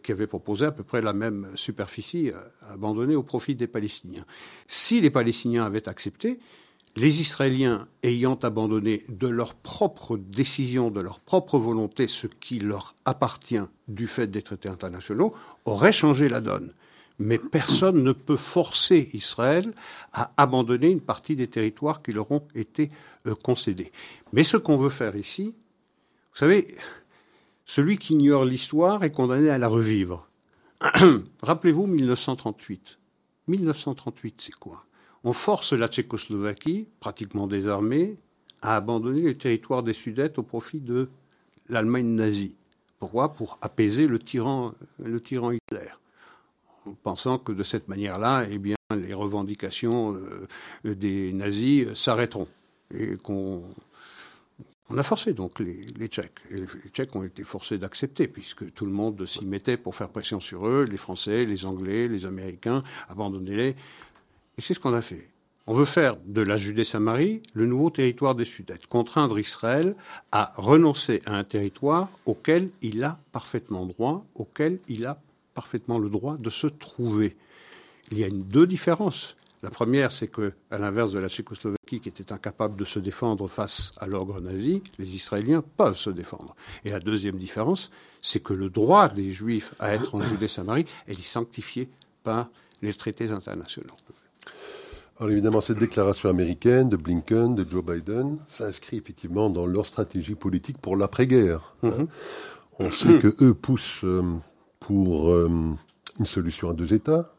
qui 0.02 0.12
avait 0.12 0.28
proposé 0.28 0.66
à 0.66 0.72
peu 0.72 0.84
près 0.84 1.02
la 1.02 1.14
même 1.14 1.50
superficie 1.56 2.32
abandonnée 2.70 3.16
au 3.16 3.24
profit 3.24 3.56
des 3.56 3.68
Palestiniens. 3.68 4.26
Si 4.68 5.02
les 5.02 5.10
Palestiniens 5.10 5.66
avaient 5.66 5.90
accepté, 5.90 6.40
les 6.96 7.22
Israéliens 7.22 7.88
ayant 8.04 8.36
abandonné 8.36 9.04
de 9.10 9.28
leur 9.28 9.54
propre 9.54 10.18
décision, 10.18 10.92
de 10.92 11.02
leur 11.02 11.20
propre 11.20 11.60
volonté, 11.60 12.08
ce 12.08 12.28
qui 12.28 12.60
leur 12.60 12.96
appartient 13.04 13.60
du 13.88 14.08
fait 14.08 14.28
des 14.28 14.42
traités 14.42 14.70
internationaux, 14.70 15.34
auraient 15.66 15.92
changé 15.92 16.30
la 16.30 16.42
donne. 16.42 16.74
Mais 17.20 17.38
personne 17.38 18.04
ne 18.04 18.12
peut 18.12 18.38
forcer 18.38 19.10
Israël 19.14 19.74
à 20.14 20.32
abandonner 20.38 20.90
une 20.90 21.02
partie 21.02 21.36
des 21.36 21.48
territoires 21.48 22.02
qui 22.02 22.12
leur 22.12 22.32
ont 22.32 22.46
été 22.56 22.92
euh, 23.26 23.36
concédés. 23.36 23.92
Mais 24.34 24.44
ce 24.44 24.58
qu'on 24.58 24.76
veut 24.76 24.90
faire 24.90 25.16
ici, 25.16 25.54
vous 26.34 26.40
savez, 26.40 26.76
celui 27.66 27.98
qui 27.98 28.14
ignore 28.14 28.44
l'histoire 28.46 29.04
est 29.04 29.12
condamné 29.12 29.50
à 29.50 29.58
la 29.58 29.68
revivre. 29.68 30.28
Rappelez-vous 31.42 31.88
1938. 31.88 33.00
1938, 33.48 34.42
c'est 34.46 34.56
quoi? 34.56 34.86
On 35.26 35.34
force 35.34 35.74
la 35.74 35.88
Tchécoslovaquie, 35.88 36.88
pratiquement 37.00 37.48
désarmée, 37.48 38.16
à 38.62 38.76
abandonner 38.76 39.22
le 39.22 39.38
territoire 39.38 39.84
des 39.84 39.94
Sudètes 39.94 40.38
au 40.38 40.44
profit 40.44 40.80
de 40.80 41.10
l'Allemagne 41.68 42.08
nazie. 42.16 42.56
Pourquoi? 43.00 43.34
Pour 43.34 43.58
apaiser 43.62 44.08
le 44.08 44.20
tyran, 44.20 44.74
le 45.04 45.20
tyran 45.20 45.52
Hitler. 45.52 45.90
En 46.86 46.94
pensant 46.94 47.40
que 47.40 47.52
de 47.52 47.64
cette 47.64 47.88
manière-là, 47.88 48.46
eh 48.50 48.60
les 48.96 49.14
revendications 49.16 50.16
euh, 50.16 50.48
des 50.96 51.34
nazis 51.34 51.92
s'arrêteront. 51.96 52.48
On 54.88 54.98
a 55.00 55.04
forcé 55.04 55.34
donc 55.34 55.60
les, 55.60 56.08
Tchèques. 56.08 56.40
Et 56.52 56.58
les, 56.58 56.68
Tchèques 56.94 57.16
ont 57.16 57.24
été 57.24 57.42
forcés 57.42 57.80
d'accepter, 57.80 58.28
puisque 58.28 58.72
tout 58.74 58.86
le 58.86 58.92
monde 58.92 59.26
s'y 59.26 59.44
mettait 59.44 59.78
pour 59.78 59.96
faire 59.96 60.10
pression 60.10 60.40
sur 60.40 60.68
eux, 60.68 60.84
les 60.84 60.98
Français, 60.98 61.46
les 61.46 61.66
Anglais, 61.66 62.08
les 62.08 62.28
Américains, 62.28 62.84
abandonnez-les. 63.10 63.76
Et 64.58 64.62
c'est 64.62 64.74
ce 64.74 64.80
qu'on 64.80 64.94
a 64.94 65.02
fait. 65.02 65.30
On 65.68 65.74
veut 65.74 65.86
faire 65.86 66.18
de 66.26 66.42
la 66.42 66.58
Judée-Samarie 66.58 67.42
le 67.54 67.66
nouveau 67.66 67.90
territoire 67.90 68.36
des 68.36 68.46
Sudètes, 68.46 68.86
contraindre 68.86 69.40
Israël 69.40 69.96
à 70.32 70.54
renoncer 70.58 71.24
à 71.26 71.36
un 71.36 71.44
territoire 71.44 72.10
auquel 72.26 72.70
il 72.84 73.04
a 73.04 73.18
parfaitement 73.32 73.86
droit, 73.88 74.24
auquel 74.36 74.80
il 74.88 75.08
a 75.08 75.20
parfaitement 75.56 75.98
le 75.98 76.10
droit 76.10 76.38
de 76.38 76.52
se 76.52 76.68
trouver. 76.68 77.36
Il 78.12 78.20
y 78.20 78.24
a 78.24 78.30
deux 78.30 78.68
différences. 78.68 79.36
La 79.64 79.72
première, 79.72 80.12
c'est 80.12 80.28
que, 80.28 80.54
à 80.70 80.78
l'inverse 80.78 81.12
de 81.12 81.18
la 81.18 81.30
Tchécoslovaquie 81.30 82.00
qui 82.00 82.10
était 82.10 82.32
incapable 82.32 82.76
de 82.76 82.86
se 82.86 83.00
défendre 83.00 83.48
face 83.48 83.92
à 83.98 84.06
l'ogre 84.06 84.40
nazi, 84.40 84.84
les 85.00 85.16
Israéliens 85.16 85.64
peuvent 85.78 85.98
se 85.98 86.12
défendre. 86.12 86.56
Et 86.84 86.90
la 86.90 87.00
deuxième 87.00 87.38
différence, 87.38 87.90
c'est 88.22 88.44
que 88.44 88.54
le 88.54 88.70
droit 88.70 89.10
des 89.10 89.32
Juifs 89.32 89.74
à 89.80 89.96
être 89.96 90.14
en 90.14 90.20
Judée-Samarie 90.20 90.86
est 91.08 91.20
sanctifié 91.20 91.90
par 92.24 92.50
les 92.84 92.94
traités 92.94 93.32
internationaux. 93.32 93.96
Alors 95.18 95.32
évidemment, 95.32 95.62
cette 95.62 95.78
déclaration 95.78 96.30
américaine 96.30 96.90
de 96.90 96.98
Blinken, 96.98 97.56
de 97.56 97.66
Joe 97.70 97.84
Biden, 97.84 98.38
s'inscrit 98.48 98.98
effectivement 98.98 99.50
dans 99.50 99.66
leur 99.66 99.86
stratégie 99.86 100.36
politique 100.36 100.78
pour 100.78 100.98
l'après-guerre. 100.98 101.74
Mhm. 101.84 102.08
On 102.80 102.92
sait 102.92 103.20
que 103.20 103.34
eux 103.42 103.54
poussent 103.54 104.04
euh, 104.04 104.22
pour 104.82 105.30
euh, 105.30 105.50
une 106.20 106.26
solution 106.26 106.70
à 106.70 106.74
deux 106.74 106.94
États, 106.94 107.32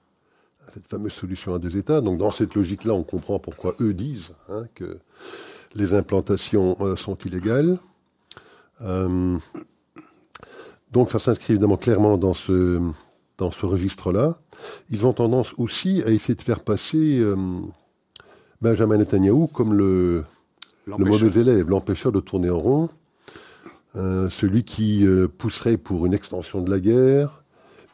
cette 0.72 0.88
fameuse 0.88 1.12
solution 1.12 1.52
à 1.52 1.58
deux 1.58 1.76
États. 1.76 2.00
Donc 2.00 2.16
dans 2.16 2.30
cette 2.30 2.54
logique-là, 2.54 2.94
on 2.94 3.02
comprend 3.02 3.38
pourquoi 3.38 3.74
eux 3.80 3.92
disent 3.92 4.32
hein, 4.48 4.64
que 4.74 4.98
les 5.74 5.92
implantations 5.92 6.78
euh, 6.80 6.96
sont 6.96 7.18
illégales. 7.26 7.78
donc 10.92 11.10
ça 11.10 11.18
s'inscrit 11.18 11.52
évidemment 11.52 11.76
clairement 11.76 12.16
dans 12.16 12.32
ce, 12.32 12.80
dans 13.38 13.50
ce 13.50 13.66
registre-là. 13.66 14.38
Ils 14.90 15.04
ont 15.04 15.12
tendance 15.12 15.52
aussi 15.58 16.02
à 16.04 16.10
essayer 16.10 16.34
de 16.34 16.42
faire 16.42 16.60
passer 16.60 17.18
euh, 17.20 17.36
Benjamin 18.60 18.98
Netanyahu 18.98 19.48
comme 19.52 19.74
le, 19.74 20.24
mauvais 20.86 21.40
élève, 21.40 21.68
l'empêcheur 21.68 22.12
de 22.12 22.20
tourner 22.20 22.50
en 22.50 22.58
rond, 22.58 22.88
euh, 23.96 24.30
celui 24.30 24.64
qui 24.64 25.06
euh, 25.06 25.28
pousserait 25.28 25.76
pour 25.76 26.06
une 26.06 26.14
extension 26.14 26.62
de 26.62 26.70
la 26.70 26.80
guerre, 26.80 27.42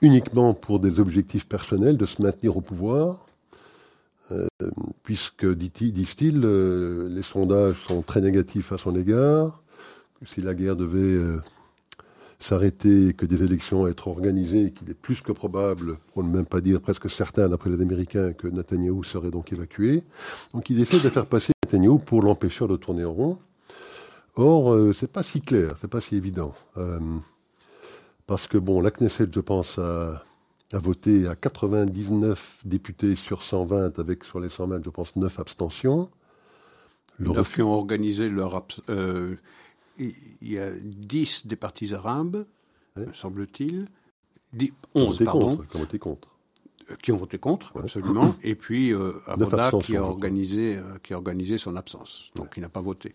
uniquement 0.01 0.55
pour 0.55 0.81
des 0.81 1.01
objectifs 1.01 1.47
personnels, 1.49 1.97
de 1.97 2.07
se 2.07 2.23
maintenir 2.23 2.57
au 2.57 2.61
pouvoir, 2.61 3.27
puisque, 5.03 5.45
disent-ils, 5.45 6.41
les 6.41 7.23
sondages 7.23 7.77
sont 7.87 8.01
très 8.01 8.23
négatifs 8.23 8.73
à 8.73 8.79
son 8.79 8.97
égard, 8.97 9.63
que 10.19 10.27
si 10.27 10.41
la 10.41 10.55
guerre 10.55 10.75
devait 10.75 11.21
s'arrêter, 12.43 13.15
que 13.15 13.25
des 13.25 13.43
élections 13.43 13.87
être 13.87 14.09
organisées, 14.09 14.73
qu'il 14.73 14.91
est 14.91 14.95
plus 14.95 15.21
que 15.21 15.33
probable, 15.33 15.99
pour 16.13 16.25
ne 16.25 16.31
même 16.31 16.47
pas 16.47 16.61
dire 16.61 16.81
presque 16.81 17.11
certain 17.11 17.49
d'après 17.49 17.71
les 17.71 17.81
Américains, 17.81 18.33
que 18.33 18.49
Netanyahou 18.49 19.05
serait 19.05 19.31
donc 19.31 19.53
évacué. 19.53 20.03
Donc 20.53 20.69
il 20.69 20.81
essaie 20.81 21.01
de 21.01 21.09
faire 21.09 21.27
passer 21.27 21.53
Netanyahou 21.65 21.99
pour 21.99 22.23
l'empêcher 22.23 22.67
de 22.67 22.77
tourner 22.77 23.05
en 23.05 23.13
rond. 23.13 23.39
Or, 24.35 24.73
euh, 24.73 24.93
c'est 24.93 25.11
pas 25.11 25.23
si 25.23 25.41
clair, 25.41 25.77
c'est 25.81 25.91
pas 25.91 26.01
si 26.01 26.17
évident. 26.17 26.55
Euh, 26.79 26.99
parce 28.27 28.47
que, 28.47 28.59
bon, 28.59 28.81
la 28.81 28.91
Knesset, 28.91 29.29
je 29.31 29.41
pense, 29.41 29.79
a, 29.79 30.23
voté 30.73 31.29
à 31.29 31.37
99 31.37 32.61
députés 32.65 33.15
sur 33.15 33.43
120, 33.43 33.99
avec 33.99 34.25
sur 34.25 34.41
les 34.41 34.49
120, 34.49 34.83
je 34.85 34.91
pense, 34.91 35.15
9 35.17 35.39
abstentions. 35.39 36.09
Le 37.19 37.31
9 37.31 37.55
qui 37.55 37.63
ont 37.63 37.75
organisé 37.75 38.31
leur, 38.31 38.65
euh, 38.89 39.37
il 39.99 40.15
y 40.43 40.59
a 40.59 40.71
10 40.71 41.47
des 41.47 41.57
partis 41.57 41.95
arabes, 41.95 42.45
semble-t-il, 43.13 43.89
11, 44.95 45.25
pardon, 45.25 45.57
qui 45.57 45.77
ont 45.77 45.81
voté 45.81 45.99
contre. 45.99 46.29
Euh, 46.91 46.95
qui 47.03 47.13
ont 47.13 47.17
voté 47.17 47.39
contre, 47.39 47.73
absolument. 47.79 48.35
Et 48.43 48.55
puis 48.55 48.93
euh, 48.93 49.13
qui 49.83 49.97
a, 49.97 50.03
organisé, 50.03 50.77
euh, 50.77 50.99
qui 51.03 51.15
a 51.15 51.17
organisé 51.17 51.59
son 51.59 51.77
absence, 51.77 52.31
donc 52.35 52.55
qui 52.55 52.61
n'a 52.61 52.69
pas 52.69 52.81
voté. 52.81 53.15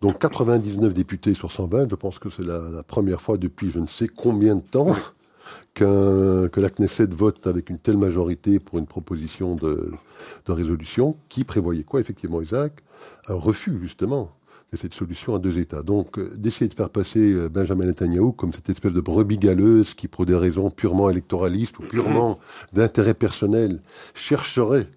Donc 0.00 0.18
99 0.18 0.92
députés 0.92 1.34
sur 1.34 1.52
120, 1.52 1.90
je 1.90 1.94
pense 1.94 2.18
que 2.18 2.28
c'est 2.28 2.44
la, 2.44 2.82
première 2.82 3.20
fois 3.20 3.38
depuis 3.38 3.70
je 3.70 3.78
ne 3.78 3.86
sais 3.86 4.08
combien 4.08 4.56
de 4.56 4.60
temps 4.60 4.94
que 5.74 6.50
la 6.54 6.70
Knesset 6.70 7.06
vote 7.06 7.46
avec 7.46 7.70
une 7.70 7.78
telle 7.78 7.96
majorité 7.96 8.58
pour 8.58 8.78
une 8.78 8.86
proposition 8.86 9.54
de, 9.54 9.92
de 10.46 10.52
résolution 10.52 11.16
qui 11.28 11.44
prévoyait 11.44 11.84
quoi, 11.84 12.00
effectivement, 12.00 12.42
Isaac? 12.42 12.82
Un 13.28 13.34
refus, 13.34 13.78
justement, 13.80 14.32
cette 14.76 14.94
solution 14.94 15.34
à 15.34 15.38
deux 15.38 15.58
États. 15.58 15.82
Donc, 15.82 16.18
euh, 16.18 16.32
d'essayer 16.34 16.68
de 16.68 16.74
faire 16.74 16.90
passer 16.90 17.20
euh, 17.20 17.48
Benjamin 17.48 17.86
Netanyahu 17.86 18.32
comme 18.32 18.52
cette 18.52 18.68
espèce 18.70 18.92
de 18.92 19.00
brebis 19.00 19.38
galeuse 19.38 19.94
qui, 19.94 20.08
pour 20.08 20.26
des 20.26 20.34
raisons 20.34 20.70
purement 20.70 21.10
électoralistes 21.10 21.78
ou 21.78 21.82
purement 21.82 22.38
d'intérêt 22.72 23.14
personnel, 23.14 23.80
chercherait 24.14 24.88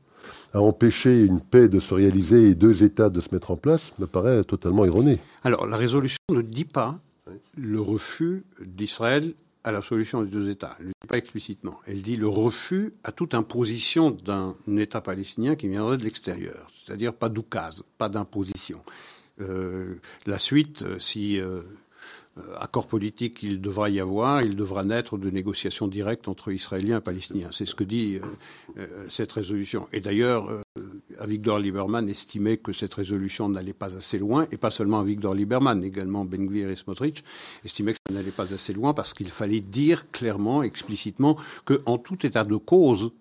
à 0.53 0.61
empêcher 0.61 1.23
une 1.23 1.41
paix 1.41 1.67
de 1.67 1.79
se 1.79 1.93
réaliser 1.93 2.49
et 2.49 2.55
deux 2.55 2.83
États 2.83 3.09
de 3.09 3.19
se 3.19 3.33
mettre 3.33 3.51
en 3.51 3.57
place, 3.57 3.91
me 3.99 4.05
paraît 4.05 4.43
totalement 4.45 4.85
erroné. 4.85 5.19
Alors, 5.43 5.67
la 5.67 5.75
résolution 5.75 6.17
ne 6.29 6.41
dit 6.41 6.65
pas 6.65 6.97
le 7.57 7.81
refus 7.81 8.43
d'Israël 8.65 9.33
à 9.65 9.71
la 9.71 9.81
solution 9.81 10.23
des 10.23 10.29
deux 10.29 10.49
États. 10.49 10.77
Elle 10.79 10.85
ne 10.87 10.91
dit 10.91 11.07
pas 11.07 11.17
explicitement. 11.17 11.79
Elle 11.87 12.03
dit 12.03 12.17
le 12.17 12.27
refus 12.27 12.93
à 13.03 13.11
toute 13.11 13.33
imposition 13.33 14.11
d'un 14.11 14.55
État 14.77 15.01
palestinien 15.01 15.55
qui 15.55 15.67
viendrait 15.67 15.97
de 15.97 16.03
l'extérieur, 16.03 16.71
c'est-à-dire 16.85 17.13
pas 17.13 17.29
d'oukaz, 17.29 17.83
pas 17.97 18.07
d'imposition. 18.07 18.79
Euh, 19.41 19.95
la 20.25 20.39
suite, 20.39 20.83
euh, 20.83 20.99
si 20.99 21.39
euh, 21.39 21.61
accord 22.59 22.87
politique 22.87 23.43
il 23.43 23.61
devra 23.61 23.89
y 23.89 23.99
avoir, 23.99 24.41
il 24.41 24.55
devra 24.55 24.83
naître 24.83 25.17
de 25.17 25.29
négociations 25.29 25.87
directes 25.87 26.27
entre 26.27 26.51
Israéliens 26.51 26.97
et 26.97 27.01
Palestiniens. 27.01 27.49
C'est 27.51 27.65
ce 27.65 27.75
que 27.75 27.85
dit 27.85 28.19
cette 29.07 29.31
résolution. 29.31 29.87
Et 29.93 30.01
d'ailleurs, 30.01 30.49
Avigdor 31.17 31.59
Lieberman 31.59 32.09
estimait 32.09 32.57
que 32.57 32.73
cette 32.73 32.93
résolution 32.93 33.47
n'allait 33.47 33.71
pas 33.71 33.95
assez 33.95 34.17
loin, 34.17 34.47
et 34.51 34.57
pas 34.57 34.69
seulement 34.69 34.99
Avigdor 34.99 35.33
Lieberman, 35.33 35.81
également 35.81 36.25
Ben 36.25 36.45
Gvir 36.45 36.69
et 36.69 36.75
Smotrich 36.75 37.23
estimaient 37.63 37.93
que 37.93 37.99
ça 38.05 38.13
n'allait 38.13 38.31
pas 38.31 38.53
assez 38.53 38.73
loin 38.73 38.93
parce 38.93 39.13
qu'il 39.13 39.29
fallait 39.29 39.61
dire 39.61 40.11
clairement, 40.11 40.61
explicitement, 40.61 41.37
qu'en 41.63 41.97
tout 41.97 42.25
état 42.25 42.43
de 42.43 42.57
cause, 42.57 43.11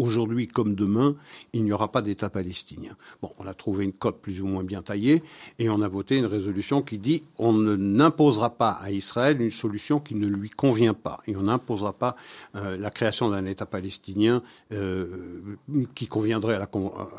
aujourd'hui 0.00 0.46
comme 0.46 0.74
demain, 0.74 1.14
il 1.52 1.64
n'y 1.64 1.72
aura 1.72 1.92
pas 1.92 2.02
d'État 2.02 2.30
palestinien. 2.30 2.96
Bon, 3.20 3.30
on 3.38 3.46
a 3.46 3.54
trouvé 3.54 3.84
une 3.84 3.92
cote 3.92 4.20
plus 4.20 4.40
ou 4.40 4.46
moins 4.46 4.64
bien 4.64 4.82
taillée 4.82 5.22
et 5.58 5.68
on 5.68 5.82
a 5.82 5.88
voté 5.88 6.16
une 6.16 6.26
résolution 6.26 6.82
qui 6.82 6.98
dit 6.98 7.22
on 7.38 7.52
n'imposera 7.52 8.50
pas 8.50 8.70
à 8.70 8.90
Israël 8.90 9.40
une 9.40 9.50
solution 9.50 10.00
qui 10.00 10.14
ne 10.14 10.26
lui 10.26 10.50
convient 10.50 10.94
pas 10.94 11.20
et 11.26 11.36
on 11.36 11.42
n'imposera 11.42 11.92
pas 11.92 12.16
euh, 12.54 12.76
la 12.76 12.90
création 12.90 13.28
d'un 13.28 13.44
État 13.44 13.66
palestinien 13.66 14.42
euh, 14.72 15.56
qui 15.94 16.06
conviendrait 16.06 16.54
à 16.54 16.58
la, 16.58 16.68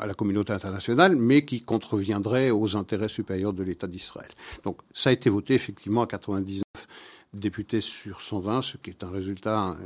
à 0.00 0.06
la 0.06 0.14
communauté 0.14 0.52
internationale, 0.52 1.14
mais 1.16 1.44
qui 1.44 1.62
contreviendrait 1.62 2.50
aux 2.50 2.76
intérêts 2.76 3.08
supérieurs 3.08 3.52
de 3.52 3.62
l'État 3.62 3.86
d'Israël. 3.86 4.30
Donc 4.64 4.78
ça 4.92 5.10
a 5.10 5.12
été 5.12 5.30
voté 5.30 5.54
effectivement 5.54 6.02
à 6.02 6.06
99 6.06 6.62
députés 7.34 7.80
sur 7.80 8.20
120, 8.20 8.62
ce 8.62 8.76
qui 8.76 8.90
est 8.90 9.04
un 9.04 9.10
résultat 9.10 9.76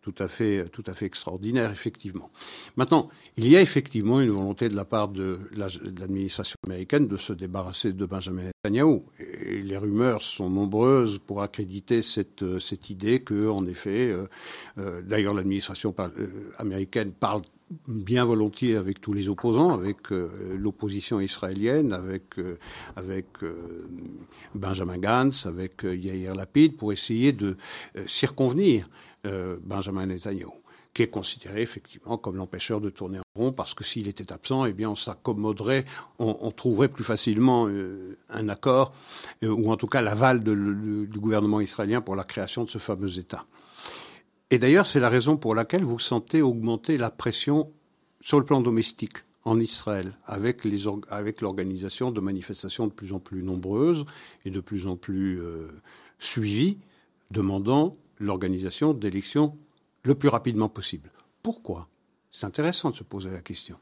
tout 0.00 0.14
à 0.18 0.28
fait, 0.28 0.68
tout 0.70 0.84
à 0.86 0.94
fait 0.94 1.06
extraordinaire, 1.06 1.70
effectivement. 1.70 2.30
Maintenant, 2.76 3.10
il 3.36 3.48
y 3.48 3.56
a 3.56 3.60
effectivement 3.60 4.20
une 4.20 4.30
volonté 4.30 4.68
de 4.68 4.76
la 4.76 4.84
part 4.84 5.08
de 5.08 5.38
l'administration 5.54 6.56
américaine 6.64 7.08
de 7.08 7.16
se 7.16 7.32
débarrasser 7.32 7.92
de 7.92 8.06
Benjamin 8.06 8.44
Netanyahu. 8.44 9.02
Et 9.18 9.62
les 9.62 9.76
rumeurs 9.76 10.22
sont 10.22 10.50
nombreuses 10.50 11.18
pour 11.18 11.42
accréditer 11.42 12.02
cette, 12.02 12.58
cette 12.58 12.90
idée 12.90 13.20
que, 13.20 13.48
en 13.48 13.66
effet, 13.66 14.10
euh, 14.10 14.26
euh, 14.78 15.02
d'ailleurs, 15.02 15.34
l'administration 15.34 15.94
euh, 15.98 16.52
américaine 16.58 17.12
parle 17.12 17.42
bien 17.86 18.24
volontiers 18.24 18.76
avec 18.76 19.00
tous 19.02 19.12
les 19.12 19.28
opposants, 19.28 19.74
avec 19.74 20.08
l'opposition 20.08 21.20
israélienne, 21.20 21.92
avec, 21.92 22.36
avec 22.96 23.26
Benjamin 24.54 24.96
Gantz, 24.96 25.44
avec 25.44 25.82
Yair 25.82 26.34
Lapid, 26.34 26.78
pour 26.78 26.94
essayer 26.94 27.32
de 27.32 27.58
circonvenir 28.06 28.88
Benjamin 29.24 30.06
Netanyahu, 30.06 30.52
qui 30.98 31.02
est 31.02 31.08
considéré 31.08 31.62
effectivement 31.62 32.18
comme 32.18 32.36
l'empêcheur 32.36 32.80
de 32.80 32.90
tourner 32.90 33.20
en 33.20 33.40
rond, 33.40 33.52
parce 33.52 33.72
que 33.72 33.84
s'il 33.84 34.08
était 34.08 34.32
absent, 34.32 34.64
eh 34.64 34.72
bien, 34.72 34.90
on 34.90 34.96
s'accommoderait, 34.96 35.84
on, 36.18 36.50
trouverait 36.50 36.88
plus 36.88 37.04
facilement 37.04 37.68
euh, 37.68 38.16
un 38.30 38.48
accord, 38.48 38.92
euh, 39.44 39.48
ou 39.48 39.70
en 39.70 39.76
tout 39.76 39.86
cas 39.86 40.02
l'aval 40.02 40.42
du 40.42 41.18
gouvernement 41.20 41.60
israélien 41.60 42.00
pour 42.00 42.16
la 42.16 42.24
création 42.24 42.64
de 42.64 42.70
ce 42.70 42.78
fameux 42.78 43.16
État. 43.16 43.44
Et 44.50 44.58
d'ailleurs, 44.58 44.86
c'est 44.86 45.00
la 45.00 45.08
raison 45.08 45.36
pour 45.36 45.54
laquelle 45.54 45.84
vous 45.84 46.00
sentez 46.00 46.42
augmenter 46.42 46.98
la 46.98 47.10
pression 47.10 47.70
sur 48.20 48.40
le 48.40 48.44
plan 48.44 48.60
domestique 48.60 49.18
en 49.44 49.60
Israël, 49.60 50.18
avec, 50.26 50.66
avec 51.10 51.40
l'organisation 51.40 52.10
de 52.10 52.20
manifestations 52.20 52.86
de 52.86 52.92
plus 52.92 53.12
en 53.12 53.20
plus 53.20 53.42
nombreuses 53.42 54.04
et 54.44 54.50
de 54.50 54.60
plus 54.60 54.86
en 54.86 54.96
plus 54.96 55.40
suivies, 56.18 56.78
demandant 57.30 57.96
l'organisation 58.20 58.92
d'élections 58.92 59.56
le 60.02 60.14
plus 60.14 60.28
rapidement 60.28 60.68
possible. 60.68 61.10
Pourquoi? 61.42 61.88
C'est 62.30 62.46
intéressant 62.46 62.90
de 62.90 62.96
se 62.96 63.04
poser 63.04 63.30
la 63.30 63.40
question. 63.40 63.76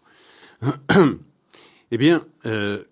eh 1.91 1.99
bien, 1.99 2.25
euh, 2.47 2.83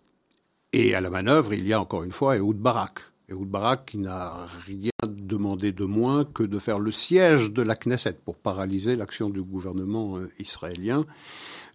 et 0.72 0.94
à 0.94 1.00
la 1.00 1.10
manœuvre, 1.10 1.54
il 1.54 1.66
y 1.66 1.72
a 1.72 1.80
encore 1.80 2.02
une 2.02 2.12
fois 2.12 2.36
Ehud 2.36 2.58
Barak. 2.58 3.00
Ehud 3.28 3.48
Barak 3.48 3.86
qui 3.86 3.98
n'a 3.98 4.46
rien 4.66 4.90
demandé 5.06 5.72
de 5.72 5.84
moins 5.84 6.24
que 6.24 6.42
de 6.42 6.58
faire 6.58 6.78
le 6.78 6.90
siège 6.90 7.52
de 7.52 7.62
la 7.62 7.76
Knesset 7.76 8.14
pour 8.24 8.36
paralyser 8.36 8.96
l'action 8.96 9.30
du 9.30 9.42
gouvernement 9.42 10.18
euh, 10.18 10.30
israélien. 10.38 11.06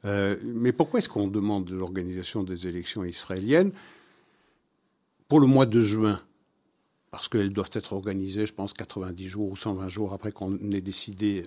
Euh, 0.05 0.37
mais 0.43 0.71
pourquoi 0.71 0.99
est-ce 0.99 1.09
qu'on 1.09 1.27
demande 1.27 1.69
l'organisation 1.69 2.43
des 2.43 2.67
élections 2.67 3.03
israéliennes? 3.03 3.71
Pour 5.27 5.39
le 5.39 5.47
mois 5.47 5.65
de 5.65 5.81
juin, 5.81 6.19
parce 7.11 7.27
qu'elles 7.27 7.51
doivent 7.51 7.71
être 7.73 7.93
organisées, 7.93 8.45
je 8.45 8.53
pense, 8.53 8.73
90 8.73 9.27
jours 9.27 9.51
ou 9.51 9.55
120 9.55 9.87
jours 9.87 10.13
après 10.13 10.31
qu'on 10.31 10.55
ait 10.71 10.81
décidé 10.81 11.43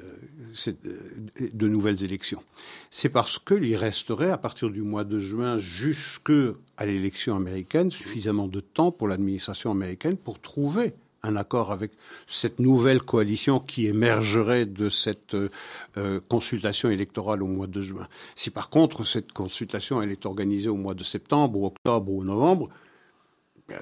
euh, 0.66 0.73
euh, 0.87 1.50
de 1.52 1.69
nouvelles 1.69 2.02
élections. 2.02 2.42
C'est 2.90 3.09
parce 3.09 3.38
qu'il 3.38 3.76
resterait, 3.76 4.31
à 4.31 4.38
partir 4.38 4.71
du 4.71 4.83
mois 4.83 5.04
de 5.04 5.19
juin 5.19 5.59
jusqu'à 5.59 6.54
l'élection 6.85 7.37
américaine, 7.37 7.90
suffisamment 7.90 8.49
de 8.49 8.61
temps 8.61 8.90
pour 8.90 9.09
l'administration 9.09 9.71
américaine 9.71 10.16
pour 10.16 10.40
trouver 10.40 10.95
un 11.25 11.37
accord 11.37 11.71
avec 11.71 11.92
cette 12.26 12.59
nouvelle 12.59 13.00
coalition 13.00 13.61
qui 13.61 13.87
émergerait 13.87 14.66
de 14.66 14.88
cette 14.88 15.35
euh, 15.35 16.21
consultation 16.28 16.90
électorale 16.90 17.42
au 17.42 17.47
mois 17.47 17.69
de 17.69 17.81
juin. 17.81 18.09
Si 18.35 18.50
par 18.50 18.71
contre 18.71 19.04
cette 19.04 19.33
consultation 19.33 20.02
elle 20.02 20.11
est 20.11 20.26
organisée 20.26 20.69
au 20.69 20.76
mois 20.76 20.95
de 20.95 21.04
septembre 21.04 21.61
ou 21.61 21.66
octobre 21.66 22.11
ou 22.11 22.25
novembre, 22.25 22.69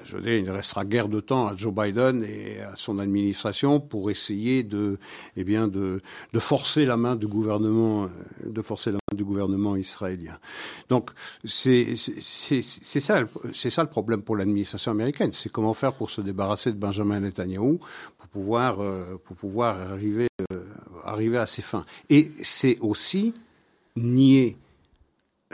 je 0.05 0.15
veux 0.15 0.21
dire, 0.21 0.33
il 0.33 0.45
ne 0.45 0.51
restera 0.51 0.85
guère 0.85 1.07
de 1.07 1.19
temps 1.19 1.47
à 1.47 1.55
Joe 1.55 1.73
Biden 1.73 2.23
et 2.23 2.61
à 2.61 2.75
son 2.75 2.99
administration 2.99 3.79
pour 3.79 4.09
essayer 4.09 4.63
de, 4.63 4.97
eh 5.35 5.43
bien, 5.43 5.67
de, 5.67 6.01
de 6.33 6.39
forcer 6.39 6.85
la 6.85 6.97
main 6.97 7.15
du 7.15 7.27
gouvernement, 7.27 8.09
de 8.43 8.61
forcer 8.61 8.91
la 8.91 8.97
main 8.97 9.17
du 9.17 9.23
gouvernement 9.23 9.75
israélien. 9.75 10.37
Donc, 10.89 11.11
c'est 11.43 11.95
ça, 11.95 13.23
c'est 13.53 13.69
ça 13.69 13.83
le 13.83 13.89
problème 13.89 14.21
pour 14.21 14.37
l'administration 14.37 14.91
américaine. 14.91 15.31
C'est 15.31 15.51
comment 15.51 15.73
faire 15.73 15.93
pour 15.93 16.11
se 16.11 16.21
débarrasser 16.21 16.71
de 16.71 16.77
Benjamin 16.77 17.19
Netanyahu 17.19 17.79
pour 18.17 18.27
pouvoir, 18.31 18.79
euh, 18.79 19.19
pour 19.23 19.35
pouvoir 19.35 19.81
arriver, 19.81 20.27
euh, 20.53 20.63
arriver 21.03 21.37
à 21.37 21.45
ses 21.47 21.61
fins. 21.61 21.85
Et 22.09 22.31
c'est 22.41 22.77
aussi 22.79 23.33
nier, 23.95 24.57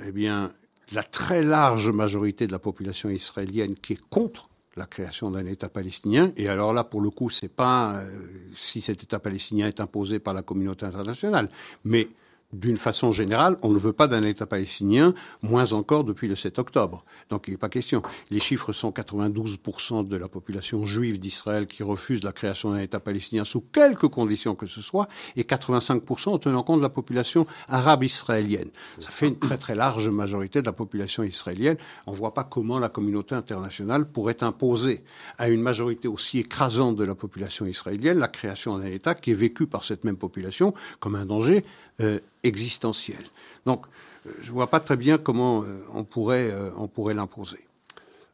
eh 0.06 0.12
bien, 0.12 0.52
la 0.94 1.04
très 1.04 1.44
large 1.44 1.90
majorité 1.90 2.48
de 2.48 2.52
la 2.52 2.60
population 2.60 3.10
israélienne 3.10 3.76
qui 3.76 3.94
est 3.94 4.10
contre 4.10 4.50
la 4.76 4.86
création 4.86 5.32
d'un 5.32 5.46
État 5.46 5.70
palestinien. 5.70 6.32
Et 6.38 6.48
alors 6.48 6.72
là, 6.72 6.84
pour 6.84 7.02
le 7.02 7.10
coup, 7.10 7.30
c'est 7.30 7.54
pas 7.54 7.96
euh, 7.96 8.10
si 8.56 8.80
cet 8.80 9.04
État 9.04 9.20
palestinien 9.20 9.68
est 9.68 9.80
imposé 9.80 10.20
par 10.20 10.34
la 10.34 10.44
communauté 10.44 10.86
internationale, 10.86 11.50
mais 11.84 12.08
d'une 12.54 12.78
façon 12.78 13.12
générale, 13.12 13.58
on 13.62 13.72
ne 13.72 13.78
veut 13.78 13.94
pas 13.94 14.08
d'un 14.08 14.24
État 14.24 14.46
palestinien, 14.46 15.14
moins 15.42 15.74
encore 15.74 16.06
depuis 16.06 16.30
le 16.30 16.36
7 16.36 16.60
octobre. 16.60 17.04
Donc 17.30 17.48
il 17.48 17.52
n'est 17.52 17.58
pas 17.58 17.68
question. 17.68 18.02
Les 18.32 18.40
chiffres 18.40 18.72
sont 18.72 18.92
92% 18.92 20.08
de 20.08 20.16
la 20.16 20.30
population 20.30 20.86
juive 20.86 21.20
d'Israël 21.20 21.68
qui 21.68 21.84
refuse 21.84 22.24
la 22.24 22.32
création 22.32 22.72
d'un 22.72 22.80
État 22.80 23.02
palestinien 23.02 23.44
sous 23.44 23.62
quelque 23.62 24.08
conditions 24.08 24.56
que 24.56 24.66
ce 24.66 24.82
soit, 24.82 25.10
et 25.36 25.44
85% 25.44 26.30
en 26.30 26.40
tenant 26.40 26.64
compte 26.64 26.78
de 26.78 26.84
la 26.84 26.90
population 26.90 27.46
arabe 27.68 28.04
israélienne. 28.04 28.70
Ça 29.00 29.12
fait 29.12 29.28
une 29.28 29.40
très 29.40 29.58
très 29.58 29.76
large 29.76 30.08
majorité 30.10 30.62
de 30.62 30.66
la 30.66 30.74
population 30.74 31.24
israélienne. 31.24 31.78
On 32.06 32.12
ne 32.12 32.18
voit 32.18 32.34
pas 32.34 32.46
comment 32.46 32.80
la 32.80 32.90
communauté 32.90 33.36
internationale 33.36 34.10
pourrait 34.10 34.42
imposer 34.42 35.04
à 35.38 35.50
une 35.50 35.62
majorité 35.62 36.08
aussi 36.08 36.40
écrasante 36.40 36.96
de 36.96 37.04
la 37.04 37.16
population 37.16 37.66
israélienne 37.66 38.20
la 38.20 38.28
création 38.28 38.78
d'un 38.78 38.86
État 38.86 39.16
qui 39.16 39.32
est 39.32 39.36
vécu 39.36 39.68
par 39.68 39.84
cette 39.84 40.04
même 40.04 40.18
population 40.18 40.74
comme 41.00 41.16
un 41.16 41.26
danger 41.26 41.64
euh, 42.00 42.20
existentielle. 42.44 43.26
Donc, 43.66 43.86
euh, 44.26 44.32
je 44.42 44.48
ne 44.48 44.54
vois 44.54 44.68
pas 44.68 44.80
très 44.80 44.98
bien 44.98 45.18
comment 45.18 45.64
euh, 45.64 45.84
on 45.94 46.04
pourrait, 46.04 46.54
on 46.78 46.88
pourrait 46.88 47.14
l'imposer. 47.14 47.60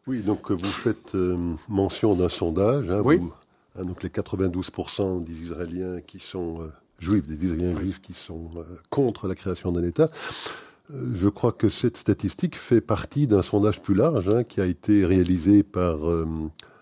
Oui, 0.08 0.22
donc 0.22 0.52
vous 0.52 0.66
faites 0.66 1.16
mention 1.70 2.14
d'un 2.16 2.30
sondage. 2.30 2.90
Hein, 2.90 3.02
oui. 3.06 3.20
Hein, 3.78 3.86
donc 3.86 4.04
les 4.04 4.10
92% 4.10 5.24
des 5.24 5.42
Israéliens 5.42 6.02
qui 6.02 6.20
sont 6.20 6.70
juifs, 7.00 7.26
des 7.26 7.46
Israéliens 7.46 7.78
juifs 7.78 8.02
qui 8.02 8.14
sont 8.14 8.50
contre 8.90 9.28
la 9.28 9.36
création 9.36 9.72
d'un 9.72 9.84
État. 9.84 10.12
Je 10.90 11.30
crois 11.30 11.54
que 11.54 11.70
cette 11.70 11.96
statistique 11.96 12.58
fait 12.58 12.82
partie 12.82 13.28
d'un 13.28 13.42
sondage 13.42 13.82
plus 13.82 13.96
large 13.96 14.28
hein, 14.28 14.44
qui 14.44 14.60
a 14.60 14.66
été 14.66 15.06
réalisé 15.06 15.64
par 15.64 16.00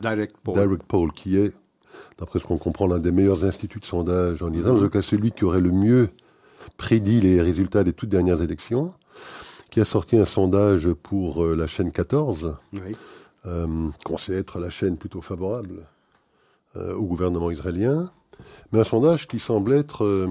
Direct 0.01 0.37
Poll. 0.43 0.55
Direct 0.55 0.83
Poll, 0.83 1.11
qui 1.11 1.37
est, 1.37 1.53
d'après 2.17 2.39
ce 2.39 2.45
qu'on 2.45 2.57
comprend, 2.57 2.87
l'un 2.87 2.99
des 2.99 3.11
meilleurs 3.11 3.45
instituts 3.45 3.79
de 3.79 3.85
sondage 3.85 4.41
en 4.41 4.51
Israël, 4.51 4.77
en 4.77 4.79
tout 4.79 4.89
cas 4.89 5.03
celui 5.03 5.31
qui 5.31 5.45
aurait 5.45 5.61
le 5.61 5.71
mieux 5.71 6.09
prédit 6.77 7.21
les 7.21 7.41
résultats 7.41 7.83
des 7.83 7.93
toutes 7.93 8.09
dernières 8.09 8.41
élections, 8.41 8.93
qui 9.71 9.79
a 9.79 9.85
sorti 9.85 10.17
un 10.17 10.25
sondage 10.25 10.91
pour 10.91 11.43
euh, 11.43 11.55
la 11.55 11.65
chaîne 11.65 11.91
14, 11.91 12.57
euh, 13.45 13.89
qu'on 14.05 14.17
sait 14.17 14.33
être 14.33 14.59
la 14.59 14.69
chaîne 14.69 14.97
plutôt 14.97 15.21
favorable 15.21 15.87
euh, 16.75 16.93
au 16.93 17.05
gouvernement 17.05 17.49
israélien, 17.49 18.11
mais 18.71 18.81
un 18.81 18.83
sondage 18.83 19.27
qui 19.27 19.39
semble 19.39 19.73
être 19.73 20.27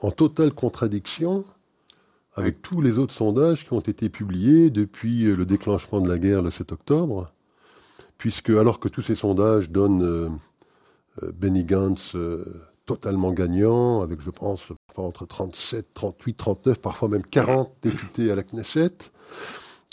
en 0.00 0.10
totale 0.10 0.52
contradiction 0.52 1.44
avec 2.34 2.60
tous 2.60 2.80
les 2.80 2.98
autres 2.98 3.14
sondages 3.14 3.64
qui 3.64 3.72
ont 3.72 3.80
été 3.80 4.08
publiés 4.08 4.70
depuis 4.70 5.22
le 5.22 5.46
déclenchement 5.46 6.00
de 6.00 6.08
la 6.08 6.18
guerre 6.18 6.42
le 6.42 6.50
7 6.50 6.72
octobre, 6.72 7.32
puisque 8.18 8.50
alors 8.50 8.80
que 8.80 8.88
tous 8.88 9.02
ces 9.02 9.14
sondages 9.14 9.70
donnent 9.70 10.40
Benny 11.22 11.62
Gantz 11.62 12.16
totalement 12.86 13.32
gagnant, 13.32 14.02
avec 14.02 14.20
je 14.20 14.30
pense 14.30 14.60
entre 14.96 15.26
37, 15.26 15.86
38, 15.94 16.34
39, 16.34 16.78
parfois 16.80 17.08
même 17.08 17.24
40 17.24 17.72
députés 17.82 18.30
à 18.30 18.36
la 18.36 18.42
Knesset, 18.42 19.10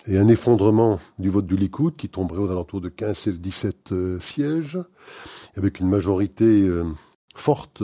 et 0.08 0.18
un 0.18 0.28
effondrement 0.28 1.00
du 1.20 1.30
vote 1.30 1.46
du 1.46 1.56
Likoud 1.56 1.96
qui 1.96 2.10
tomberait 2.10 2.40
aux 2.40 2.52
alentours 2.52 2.82
de 2.82 2.90
15, 2.90 3.18
16, 3.18 3.40
17 3.40 3.94
sièges, 4.20 4.80
avec 5.56 5.80
une 5.80 5.88
majorité 5.88 6.46
euh, 6.46 6.84
forte 7.36 7.84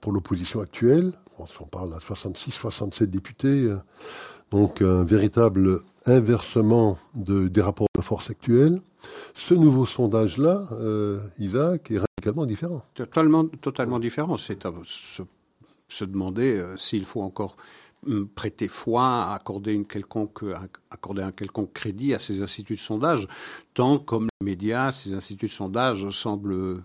pour 0.00 0.12
l'opposition 0.12 0.60
actuelle. 0.60 1.12
On 1.38 1.66
parle 1.66 1.94
à 1.94 2.00
66, 2.00 2.52
67 2.52 3.10
députés, 3.10 3.64
euh, 3.64 3.76
donc 4.50 4.80
un 4.80 5.04
véritable 5.04 5.82
inversement 6.06 6.98
de, 7.14 7.48
des 7.48 7.60
rapports 7.60 7.88
de 7.94 8.00
force 8.00 8.30
actuels. 8.30 8.80
Ce 9.34 9.54
nouveau 9.54 9.86
sondage-là, 9.86 10.68
euh, 10.72 11.20
Isaac, 11.38 11.90
est 11.90 12.05
radicalement 12.26 12.46
différent. 12.46 12.82
Totalement, 12.94 13.44
totalement 13.46 13.98
différent. 13.98 14.36
C'est 14.36 14.62
se, 14.84 15.22
se, 15.88 16.04
demander 16.04 16.56
euh, 16.56 16.76
s'il 16.76 17.04
faut 17.04 17.22
encore 17.22 17.56
hum, 18.06 18.28
prêter 18.28 18.68
foi, 18.68 19.38
quelconque, 19.88 20.44
accorder 20.90 21.22
un 21.22 21.32
quelconque 21.32 21.72
crédit 21.72 22.14
à 22.14 22.18
ces 22.18 22.42
instituts 22.42 22.76
de 22.76 22.80
sondage, 22.80 23.28
tant 23.74 23.98
comme 23.98 24.28
les 24.40 24.44
médias, 24.44 24.92
ces 24.92 25.12
instituts 25.12 25.46
de 25.46 25.52
sondage 25.52 26.10
semblent 26.10 26.82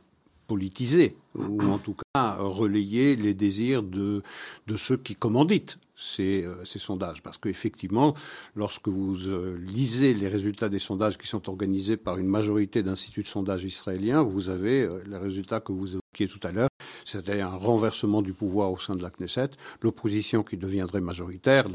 politiser, 0.47 1.15
ou 1.33 1.61
en 1.61 1.77
tout 1.77 1.95
cas 2.13 2.35
relayer 2.35 3.15
les 3.15 3.33
désirs 3.33 3.83
de, 3.83 4.21
de 4.67 4.75
ceux 4.75 4.97
qui 4.97 5.15
commanditent 5.15 5.79
ces, 6.01 6.43
euh, 6.43 6.63
ces 6.65 6.79
sondages. 6.79 7.21
Parce 7.21 7.37
qu'effectivement, 7.37 8.15
lorsque 8.55 8.87
vous 8.87 9.27
euh, 9.27 9.57
lisez 9.59 10.13
les 10.13 10.27
résultats 10.27 10.69
des 10.69 10.79
sondages 10.79 11.17
qui 11.17 11.27
sont 11.27 11.49
organisés 11.49 11.97
par 11.97 12.17
une 12.17 12.27
majorité 12.27 12.83
d'instituts 12.83 13.23
de 13.23 13.27
sondage 13.27 13.63
israéliens, 13.63 14.23
vous 14.23 14.49
avez 14.49 14.81
euh, 14.81 15.01
les 15.07 15.17
résultats 15.17 15.59
que 15.59 15.71
vous 15.71 15.87
évoquiez 15.87 16.27
tout 16.27 16.45
à 16.45 16.51
l'heure, 16.51 16.69
c'est-à-dire 17.05 17.47
un 17.47 17.57
renversement 17.57 18.21
du 18.21 18.33
pouvoir 18.33 18.71
au 18.71 18.77
sein 18.77 18.95
de 18.95 19.03
la 19.03 19.09
Knesset, 19.09 19.51
l'opposition 19.81 20.43
qui 20.43 20.57
deviendrait 20.57 21.01
majoritaire, 21.01 21.65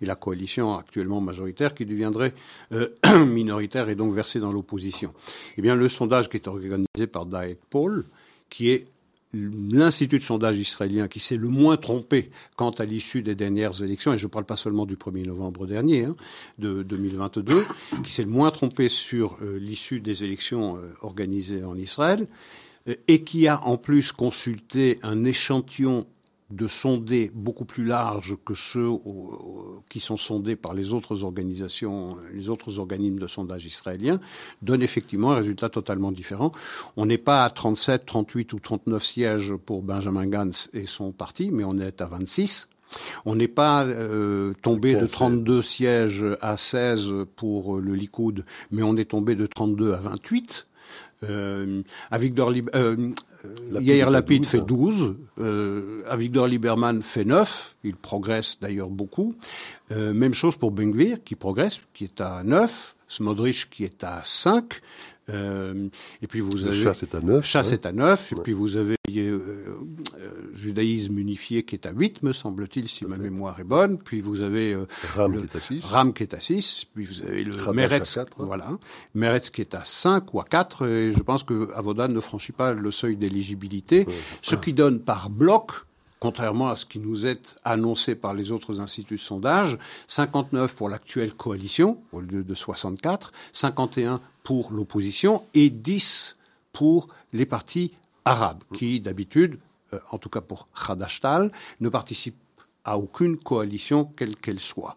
et 0.00 0.06
la 0.06 0.14
coalition 0.14 0.76
actuellement 0.76 1.20
majoritaire 1.20 1.74
qui 1.74 1.86
deviendrait 1.86 2.34
minoritaire 3.26 3.88
et 3.88 3.94
donc 3.94 4.12
versée 4.14 4.40
dans 4.40 4.52
l'opposition. 4.52 5.12
Eh 5.56 5.62
bien, 5.62 5.74
le 5.74 5.88
sondage 5.88 6.28
qui 6.28 6.36
est 6.36 6.48
organisé 6.48 7.06
par 7.10 7.26
Daek 7.26 7.58
Paul, 7.68 8.04
qui 8.48 8.70
est 8.70 8.86
l'institut 9.32 10.18
de 10.18 10.24
sondage 10.24 10.58
israélien 10.58 11.08
qui 11.08 11.20
s'est 11.20 11.36
le 11.36 11.48
moins 11.48 11.76
trompé 11.76 12.30
quant 12.56 12.70
à 12.70 12.84
l'issue 12.84 13.22
des 13.22 13.34
dernières 13.34 13.82
élections, 13.82 14.12
et 14.12 14.18
je 14.18 14.26
ne 14.26 14.30
parle 14.30 14.44
pas 14.44 14.56
seulement 14.56 14.86
du 14.86 14.96
1er 14.96 15.26
novembre 15.26 15.66
dernier, 15.66 16.04
hein, 16.04 16.16
de 16.58 16.82
2022, 16.82 17.64
qui 18.02 18.12
s'est 18.12 18.24
le 18.24 18.30
moins 18.30 18.50
trompé 18.50 18.88
sur 18.88 19.38
euh, 19.42 19.58
l'issue 19.58 20.00
des 20.00 20.24
élections 20.24 20.76
euh, 20.76 20.92
organisées 21.02 21.64
en 21.64 21.76
Israël, 21.76 22.26
euh, 22.88 22.94
et 23.06 23.22
qui 23.22 23.46
a 23.46 23.64
en 23.64 23.76
plus 23.76 24.12
consulté 24.12 24.98
un 25.02 25.24
échantillon 25.24 26.06
de 26.50 26.66
sonder 26.66 27.30
beaucoup 27.34 27.64
plus 27.64 27.84
large 27.84 28.36
que 28.44 28.54
ceux 28.54 28.90
qui 29.88 30.00
sont 30.00 30.16
sondés 30.16 30.56
par 30.56 30.74
les 30.74 30.92
autres 30.92 31.22
organisations, 31.22 32.16
les 32.34 32.48
autres 32.48 32.78
organismes 32.78 33.18
de 33.18 33.26
sondage 33.26 33.66
israéliens, 33.66 34.20
donne 34.62 34.82
effectivement 34.82 35.32
un 35.32 35.36
résultat 35.36 35.68
totalement 35.68 36.12
différent. 36.12 36.52
On 36.96 37.06
n'est 37.06 37.18
pas 37.18 37.44
à 37.44 37.50
37, 37.50 38.04
38 38.04 38.52
ou 38.52 38.58
39 38.58 39.04
sièges 39.04 39.54
pour 39.54 39.82
Benjamin 39.82 40.26
Gantz 40.26 40.70
et 40.72 40.86
son 40.86 41.12
parti, 41.12 41.50
mais 41.52 41.64
on 41.64 41.78
est 41.78 42.00
à 42.00 42.06
26. 42.06 42.68
On 43.24 43.36
n'est 43.36 43.48
pas 43.48 43.84
euh, 43.84 44.52
tombé 44.62 44.94
de 44.94 45.06
32 45.06 45.62
sièges 45.62 46.24
à 46.40 46.56
16 46.56 47.12
pour 47.36 47.78
le 47.78 47.94
Likoud, 47.94 48.44
mais 48.70 48.82
on 48.82 48.96
est 48.96 49.10
tombé 49.10 49.34
de 49.34 49.46
32 49.46 49.92
à 49.92 49.98
28. 49.98 50.66
Euh, 51.28 51.82
Avigdor 52.10 52.52
euh, 52.74 53.10
Yair 53.80 54.10
Lapid 54.10 54.46
fait 54.46 54.60
12, 54.60 55.16
euh, 55.38 56.02
Avigdor 56.08 56.46
Lieberman 56.46 57.02
fait 57.02 57.24
9, 57.24 57.76
il 57.84 57.96
progresse 57.96 58.58
d'ailleurs 58.60 58.90
beaucoup. 58.90 59.34
Euh, 59.92 60.12
même 60.12 60.34
chose 60.34 60.56
pour 60.56 60.70
Bengvir 60.70 61.18
qui 61.24 61.34
progresse, 61.34 61.80
qui 61.94 62.04
est 62.04 62.20
à 62.20 62.42
9, 62.44 62.96
Smodrich 63.08 63.68
qui 63.70 63.84
est 63.84 64.04
à 64.04 64.20
5, 64.22 64.80
euh, 65.32 65.88
et 66.22 66.26
puis 66.26 66.40
vous 66.40 66.66
avez 66.66 66.82
chasse 66.82 67.02
est 67.02 67.14
à 67.14 67.20
9. 67.20 67.44
Chasse 67.44 67.72
est 67.72 67.86
à 67.86 67.92
9. 67.92 68.32
Et 68.32 68.36
puis 68.42 68.52
vous 68.52 68.76
avez 68.76 68.96
euh, 69.16 69.78
judaïsme 70.54 71.18
unifié 71.18 71.62
qui 71.62 71.74
est 71.74 71.86
à 71.86 71.92
8, 71.92 72.22
me 72.22 72.32
semble-t-il, 72.32 72.88
si 72.88 73.04
ma 73.04 73.16
mémoire 73.16 73.58
est 73.60 73.64
bonne. 73.64 73.98
Puis 73.98 74.20
vous 74.20 74.42
avez 74.42 74.72
euh, 74.72 74.86
Ram 75.14 75.34
qui 75.36 75.44
est 75.44 75.56
à 75.56 75.60
6. 75.60 75.84
Ram 75.84 76.12
qui 76.12 76.22
est 76.22 76.34
à 76.34 76.40
6. 76.40 76.86
Puis 76.94 77.04
vous 77.04 77.22
avez 77.22 77.44
le 77.44 77.72
Meretz, 77.72 78.18
voilà. 78.38 78.70
Meretz 79.14 79.50
qui 79.50 79.60
est 79.60 79.74
à 79.74 79.84
5 79.84 80.32
ou 80.34 80.40
à 80.40 80.44
4. 80.44 80.86
Et 80.86 81.12
je 81.12 81.22
pense 81.22 81.42
que 81.42 81.70
Avodan 81.74 82.08
ne 82.08 82.20
franchit 82.20 82.52
pas 82.52 82.72
le 82.72 82.90
seuil 82.90 83.16
d'éligibilité. 83.16 84.06
Ce 84.42 84.54
qui 84.54 84.72
donne 84.72 85.00
par 85.00 85.30
bloc 85.30 85.72
contrairement 86.20 86.68
à 86.68 86.76
ce 86.76 86.84
qui 86.84 87.00
nous 87.00 87.26
est 87.26 87.56
annoncé 87.64 88.14
par 88.14 88.34
les 88.34 88.52
autres 88.52 88.78
instituts 88.78 89.16
de 89.16 89.20
sondage, 89.20 89.78
59 90.06 90.74
pour 90.74 90.88
l'actuelle 90.88 91.32
coalition 91.32 91.96
au 92.12 92.20
lieu 92.20 92.44
de 92.44 92.54
64, 92.54 93.32
51 93.54 94.20
pour 94.44 94.70
l'opposition 94.70 95.42
et 95.54 95.70
10 95.70 96.36
pour 96.72 97.08
les 97.32 97.46
partis 97.46 97.92
arabes 98.24 98.62
qui 98.74 99.00
d'habitude, 99.00 99.58
en 100.10 100.18
tout 100.18 100.28
cas 100.28 100.40
pour 100.40 100.68
Khadashtal, 100.74 101.50
ne 101.80 101.88
participent 101.88 102.36
à 102.84 102.98
aucune 102.98 103.36
coalition 103.36 104.04
quelle 104.16 104.36
qu'elle 104.36 104.60
soit. 104.60 104.96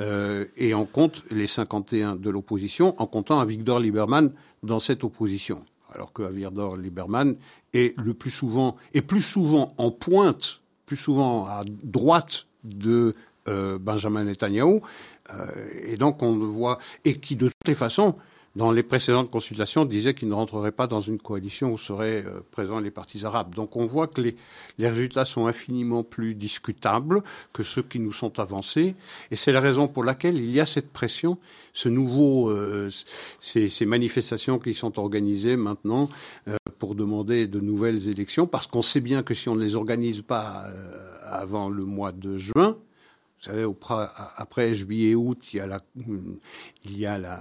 Euh, 0.00 0.46
et 0.56 0.74
on 0.74 0.86
compte 0.86 1.22
les 1.30 1.46
51 1.46 2.16
de 2.16 2.30
l'opposition 2.30 3.00
en 3.00 3.06
comptant 3.06 3.38
Avigdor 3.40 3.80
Lieberman 3.80 4.32
dans 4.62 4.80
cette 4.80 5.04
opposition. 5.04 5.64
Alors 5.92 6.12
que 6.12 6.22
Avigdor 6.22 6.76
Lieberman 6.76 7.36
est 7.74 7.96
le 7.98 8.14
plus 8.14 8.30
souvent, 8.30 8.76
est 8.94 9.02
plus 9.02 9.22
souvent 9.22 9.74
en 9.76 9.90
pointe 9.90 10.60
plus 10.90 10.96
souvent 10.96 11.44
à 11.46 11.62
droite 11.84 12.46
de 12.64 13.14
euh, 13.46 13.78
Benjamin 13.78 14.24
Netanyahu, 14.24 14.80
euh, 15.32 15.46
et 15.84 15.96
donc 15.96 16.20
on 16.20 16.36
le 16.36 16.44
voit, 16.44 16.80
et 17.04 17.20
qui 17.20 17.36
de 17.36 17.46
toutes 17.46 17.68
les 17.68 17.76
façons, 17.76 18.16
dans 18.56 18.72
les 18.72 18.82
précédentes 18.82 19.30
consultations, 19.30 19.84
disait 19.84 20.14
qu'il 20.14 20.28
ne 20.28 20.34
rentrerait 20.34 20.72
pas 20.72 20.86
dans 20.86 21.00
une 21.00 21.18
coalition 21.18 21.72
où 21.72 21.78
seraient 21.78 22.24
euh, 22.26 22.40
présents 22.50 22.80
les 22.80 22.90
partis 22.90 23.24
arabes. 23.24 23.54
Donc 23.54 23.76
on 23.76 23.86
voit 23.86 24.06
que 24.06 24.20
les, 24.20 24.36
les, 24.78 24.88
résultats 24.88 25.24
sont 25.24 25.46
infiniment 25.46 26.02
plus 26.02 26.34
discutables 26.34 27.22
que 27.52 27.62
ceux 27.62 27.82
qui 27.82 28.00
nous 28.00 28.12
sont 28.12 28.40
avancés, 28.40 28.94
et 29.30 29.36
c'est 29.36 29.52
la 29.52 29.60
raison 29.60 29.88
pour 29.88 30.04
laquelle 30.04 30.36
il 30.36 30.50
y 30.50 30.60
a 30.60 30.66
cette 30.66 30.90
pression, 30.90 31.38
ce 31.72 31.88
nouveau, 31.88 32.52
ces, 33.40 33.68
ces, 33.68 33.86
manifestations 33.86 34.58
qui 34.58 34.74
sont 34.74 34.98
organisées 34.98 35.56
maintenant 35.56 36.08
pour 36.80 36.96
demander 36.96 37.46
de 37.46 37.60
nouvelles 37.60 38.08
élections, 38.08 38.48
parce 38.48 38.66
qu'on 38.66 38.82
sait 38.82 39.00
bien 39.00 39.22
que 39.22 39.34
si 39.34 39.48
on 39.48 39.54
ne 39.54 39.62
les 39.62 39.76
organise 39.76 40.22
pas 40.22 40.64
euh, 40.66 41.10
avant 41.22 41.68
le 41.68 41.84
mois 41.84 42.10
de 42.10 42.36
juin, 42.36 42.76
vous 43.40 43.46
savez, 43.46 43.66
après 44.36 44.74
juillet-août, 44.74 45.38
il 45.54 45.56
y 45.56 45.60
a 45.60 45.66
la, 45.66 45.80
il 46.84 46.98
y 46.98 47.06
a 47.06 47.18
la, 47.18 47.40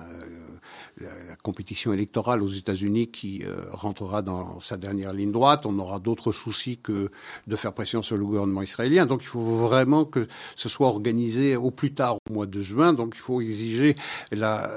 compétition 1.44 1.92
électorale 1.92 2.42
aux 2.42 2.48
États-Unis 2.48 3.08
qui 3.08 3.44
euh, 3.44 3.66
rentrera 3.72 4.22
dans 4.22 4.62
sa 4.62 4.78
dernière 4.78 5.12
ligne 5.12 5.34
droite. 5.34 5.66
On 5.66 5.78
aura 5.78 6.00
d'autres 6.00 6.32
soucis 6.32 6.78
que 6.78 7.12
de 7.48 7.56
faire 7.58 7.74
pression 7.74 8.02
sur 8.02 8.16
le 8.16 8.24
gouvernement 8.24 8.62
israélien. 8.62 9.06
Donc 9.06 9.24
il 9.24 9.28
faut 9.28 9.42
vraiment 9.42 10.06
que 10.06 10.28
ce 10.56 10.70
soit 10.70 10.88
organisé 10.88 11.58
au 11.58 11.70
plus 11.70 11.94
tard 11.94 12.18
au 12.30 12.34
mois 12.34 12.46
de 12.46 12.62
juin. 12.62 12.94
Donc 12.94 13.16
il 13.16 13.22
faut 13.22 13.42
exiger 13.42 13.96
la, 14.32 14.72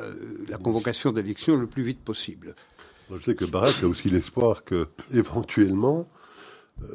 convocation 0.60 1.12
d'élections 1.12 1.54
le 1.54 1.68
plus 1.68 1.84
vite 1.84 2.00
possible. 2.00 2.56
Je 3.12 3.18
sais 3.18 3.36
que 3.36 3.44
Barak 3.44 3.82
a 3.84 3.86
aussi 3.86 4.08
l'espoir 4.08 4.64
que, 4.64 4.88
éventuellement, 5.12 6.08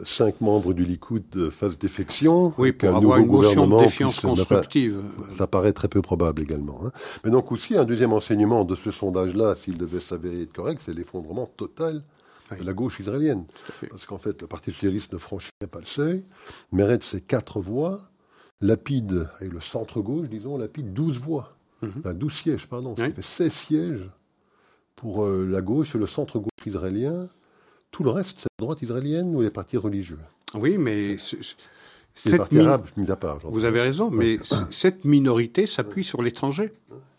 cinq 0.04 0.42
membres 0.42 0.74
du 0.74 0.84
Likoud 0.84 1.50
fassent 1.50 1.78
défection. 1.78 2.54
Oui, 2.58 2.72
pour 2.72 2.96
avoir 2.96 3.20
une 3.20 3.28
motion 3.28 3.68
de 3.68 3.80
défiance 3.84 4.20
constructive. 4.20 5.02
Ça 5.38 5.48
paraît 5.48 5.74
très 5.74 5.88
peu 5.88 6.02
probable 6.02 6.42
également. 6.42 6.82
Hein. 6.86 6.92
Mais 7.24 7.32
donc 7.32 7.52
aussi, 7.52 7.78
un 7.78 7.86
deuxième 7.86 8.13
enseignement 8.13 8.66
de 8.66 8.76
ce 8.76 8.92
sondage-là, 8.92 9.56
s'il 9.56 9.78
devait 9.78 10.00
s'avérer 10.00 10.42
être 10.42 10.54
correct, 10.54 10.82
c'est 10.86 10.94
l'effondrement 10.94 11.46
total 11.58 12.04
de 12.58 12.63
la 12.63 12.74
gauche 12.74 13.00
israélienne. 13.00 13.46
Parce 13.90 14.06
qu'en 14.06 14.18
fait, 14.18 14.42
le 14.42 14.48
Parti 14.48 14.72
socialiste 14.72 15.12
ne 15.13 15.18
franchirait 15.18 15.68
pas 15.70 15.80
le 15.80 15.86
seuil. 15.86 16.24
Meretz, 16.72 17.06
c'est 17.06 17.22
quatre 17.22 17.60
voix. 17.60 18.10
Lapide, 18.62 19.30
et 19.40 19.50
le 19.50 19.60
centre-gauche, 19.60 20.30
disons, 20.30 20.58
Lapide, 20.58 20.94
12 20.94 21.20
voix. 21.20 21.56
Mm 21.82 21.88
enfin, 22.00 22.13
12 22.13 22.34
sièges, 22.34 22.68
pardon. 22.68 22.96
Ça 22.96 23.12
fait 23.12 23.22
16 23.22 23.54
sièges 23.54 24.10
pour 24.96 25.24
euh, 25.24 25.46
la 25.46 25.62
gauche 25.62 25.94
et 25.94 26.00
le 26.00 26.08
centre-gauche 26.08 26.50
israélien. 26.66 27.30
Tout 27.91 28.04
le 28.04 28.12
reste, 28.12 28.38
c'est 28.39 28.47
la 28.60 28.65
droite 28.65 28.82
israélienne 28.82 29.36
ou 29.36 29.41
les 29.41 29.50
partis 29.50 29.78
religieux 29.78 30.19
Oui, 30.54 30.78
mais... 30.78 31.17
Les 32.26 32.38
partis 32.38 32.60
arabes, 32.60 32.88
mis 32.97 33.12
à 33.12 33.15
part. 33.15 33.39
Vous 33.43 33.65
avez 33.65 33.82
raison, 33.82 34.10
mais 34.10 34.38
cette 34.71 35.06
minorité 35.06 35.67
s'appuie 35.67 36.04
sur 36.04 36.21
l'étranger. 36.21 36.71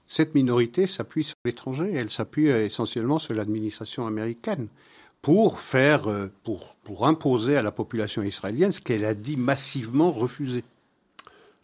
Cette 0.07 0.35
minorité 0.35 0.87
s'appuie 0.87 1.25
sur 1.25 1.37
l'étranger. 1.45 1.93
Elle 1.95 2.11
s'appuie 2.11 2.51
euh, 2.51 2.65
essentiellement 2.65 3.19
sur 3.19 3.35
l'administration 3.35 4.07
américaine 4.07 4.69
pour 5.21 5.61
faire, 5.61 6.09
euh, 6.09 6.29
pour, 6.45 6.75
pour 6.83 7.07
imposer 7.07 7.57
à 7.57 7.63
la 7.63 7.71
population 7.71 8.23
israélienne 8.23 8.73
ce 8.73 8.81
qu'elle 8.81 9.05
a 9.05 9.13
dit 9.13 9.37
massivement 9.37 10.11
refuser. 10.11 10.65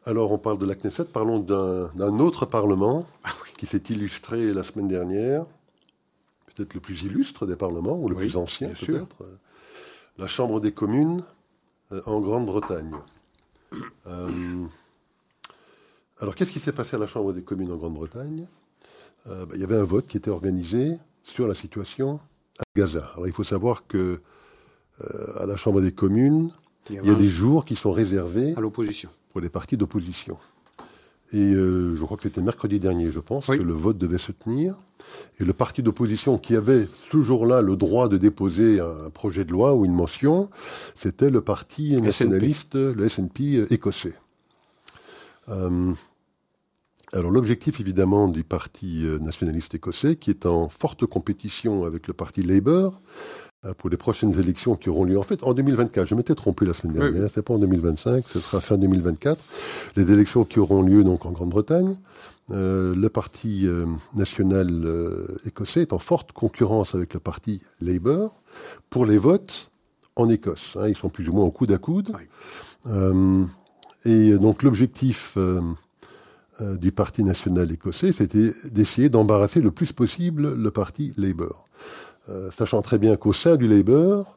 Alors, 0.04 0.30
on 0.30 0.38
parle 0.38 0.58
de 0.58 0.66
la 0.66 0.74
Knesset. 0.74 1.06
Parlons 1.06 1.40
d'un 1.40 2.18
autre 2.18 2.44
Parlement 2.44 3.06
ah 3.24 3.30
qui 3.56 3.64
s'est 3.64 3.82
illustré 3.88 4.52
la 4.52 4.62
semaine 4.62 4.88
dernière 4.88 5.46
peut-être 6.54 6.74
le 6.74 6.80
plus 6.80 7.02
illustre 7.02 7.46
des 7.46 7.56
parlements, 7.56 7.96
ou 7.96 8.08
le 8.08 8.14
plus 8.14 8.36
ancien 8.36 8.68
peut-être, 8.68 9.22
euh, 9.22 9.38
la 10.18 10.26
Chambre 10.26 10.60
des 10.60 10.72
communes 10.72 11.24
euh, 11.92 12.00
en 12.06 12.20
Grande-Bretagne. 12.20 12.94
Euh, 14.06 14.64
alors 16.20 16.34
qu'est-ce 16.34 16.52
qui 16.52 16.60
s'est 16.60 16.72
passé 16.72 16.96
à 16.96 16.98
la 16.98 17.06
Chambre 17.06 17.32
des 17.32 17.42
communes 17.42 17.72
en 17.72 17.76
Grande-Bretagne? 17.76 18.46
Bah, 19.26 19.46
Il 19.54 19.60
y 19.60 19.64
avait 19.64 19.76
un 19.76 19.84
vote 19.84 20.06
qui 20.06 20.18
était 20.18 20.30
organisé 20.30 20.98
sur 21.22 21.48
la 21.48 21.54
situation 21.54 22.20
à 22.58 22.62
Gaza. 22.76 23.10
Alors 23.14 23.26
il 23.26 23.32
faut 23.32 23.44
savoir 23.44 23.86
que 23.86 24.20
à 25.36 25.46
la 25.46 25.56
Chambre 25.56 25.80
des 25.80 25.92
communes, 25.92 26.52
il 26.88 27.04
y 27.04 27.10
a, 27.10 27.14
des 27.14 27.28
jours 27.28 27.64
qui 27.64 27.74
sont 27.74 27.90
réservés 27.90 28.54
à 28.54 28.60
l'opposition. 28.60 29.08
Pour 29.32 29.40
les 29.40 29.48
partis 29.48 29.76
d'opposition. 29.76 30.38
Et 31.32 31.52
je 31.52 32.00
crois 32.04 32.16
que 32.18 32.22
c'était 32.22 32.42
mercredi 32.42 32.78
dernier, 32.78 33.10
je 33.10 33.18
pense, 33.18 33.46
que 33.46 33.52
le 33.52 33.72
vote 33.72 33.98
devait 33.98 34.18
se 34.18 34.30
tenir. 34.30 34.76
Et 35.40 35.44
le 35.44 35.52
parti 35.52 35.82
d'opposition 35.82 36.38
qui 36.38 36.54
avait 36.56 36.88
ce 37.10 37.20
jour-là 37.20 37.60
le 37.60 37.76
droit 37.76 38.08
de 38.08 38.16
déposer 38.16 38.80
un 38.80 39.10
projet 39.10 39.44
de 39.44 39.52
loi 39.52 39.74
ou 39.74 39.84
une 39.84 39.92
motion, 39.92 40.48
c'était 40.94 41.30
le 41.30 41.40
parti 41.40 42.00
nationaliste, 42.00 42.74
le 42.74 43.08
SNP 43.08 43.66
écossais. 43.70 44.14
Euh, 45.48 45.92
alors 47.12 47.30
l'objectif 47.30 47.80
évidemment 47.80 48.28
du 48.28 48.44
parti 48.44 49.04
nationaliste 49.20 49.74
écossais, 49.74 50.16
qui 50.16 50.30
est 50.30 50.46
en 50.46 50.68
forte 50.68 51.04
compétition 51.06 51.84
avec 51.84 52.06
le 52.08 52.14
parti 52.14 52.42
Labour, 52.42 53.00
pour 53.78 53.88
les 53.88 53.96
prochaines 53.96 54.38
élections 54.38 54.76
qui 54.76 54.90
auront 54.90 55.04
lieu 55.04 55.18
en 55.18 55.22
fait 55.22 55.42
en 55.42 55.54
2024. 55.54 56.06
Je 56.06 56.14
m'étais 56.14 56.34
trompé 56.34 56.66
la 56.66 56.74
semaine 56.74 56.96
dernière, 56.96 57.30
c'est 57.34 57.42
pas 57.42 57.54
en 57.54 57.58
2025, 57.58 58.28
ce 58.28 58.40
sera 58.40 58.60
fin 58.60 58.76
2024. 58.76 59.42
Les 59.96 60.10
élections 60.12 60.44
qui 60.44 60.58
auront 60.58 60.82
lieu 60.82 61.02
donc 61.02 61.24
en 61.24 61.32
Grande-Bretagne. 61.32 61.96
Euh, 62.50 62.94
le 62.94 63.08
parti 63.08 63.66
euh, 63.66 63.86
national 64.14 64.68
euh, 64.84 65.38
écossais 65.46 65.80
est 65.80 65.94
en 65.94 65.98
forte 65.98 66.32
concurrence 66.32 66.94
avec 66.94 67.14
le 67.14 67.20
parti 67.20 67.62
Labour 67.80 68.34
pour 68.90 69.06
les 69.06 69.16
votes 69.16 69.70
en 70.16 70.28
Écosse. 70.28 70.76
Hein. 70.78 70.88
ils 70.88 70.96
sont 70.96 71.08
plus 71.08 71.28
ou 71.28 71.32
moins 71.32 71.46
au 71.46 71.50
coude 71.50 71.72
à 71.72 71.78
coude. 71.78 72.14
et 74.04 74.32
donc 74.34 74.62
l'objectif 74.62 75.38
du 76.60 76.92
parti 76.92 77.24
national 77.24 77.72
écossais, 77.72 78.12
c'était 78.12 78.52
d'essayer 78.70 79.08
d'embarrasser 79.08 79.60
le 79.60 79.72
plus 79.72 79.92
possible 79.92 80.54
le 80.54 80.70
parti 80.70 81.12
Labour. 81.16 81.66
sachant 82.56 82.82
très 82.82 82.98
bien 82.98 83.16
qu'au 83.16 83.32
sein 83.32 83.56
du 83.56 83.66
Labour, 83.66 84.33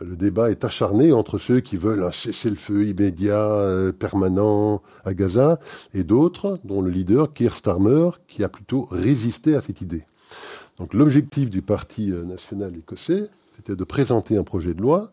le 0.00 0.16
débat 0.16 0.50
est 0.50 0.64
acharné 0.64 1.12
entre 1.12 1.38
ceux 1.38 1.60
qui 1.60 1.76
veulent 1.76 2.02
un 2.02 2.10
cessez-le-feu 2.10 2.86
immédiat, 2.86 3.38
euh, 3.38 3.92
permanent 3.92 4.82
à 5.04 5.14
Gaza, 5.14 5.60
et 5.92 6.04
d'autres, 6.04 6.58
dont 6.64 6.82
le 6.82 6.90
leader, 6.90 7.32
Keir 7.32 7.54
Starmer, 7.54 8.10
qui 8.26 8.42
a 8.42 8.48
plutôt 8.48 8.86
résisté 8.90 9.54
à 9.54 9.60
cette 9.60 9.80
idée. 9.80 10.04
Donc 10.78 10.94
l'objectif 10.94 11.50
du 11.50 11.62
Parti 11.62 12.10
euh, 12.10 12.24
national 12.24 12.76
écossais, 12.76 13.28
c'était 13.56 13.76
de 13.76 13.84
présenter 13.84 14.36
un 14.36 14.44
projet 14.44 14.74
de 14.74 14.82
loi 14.82 15.12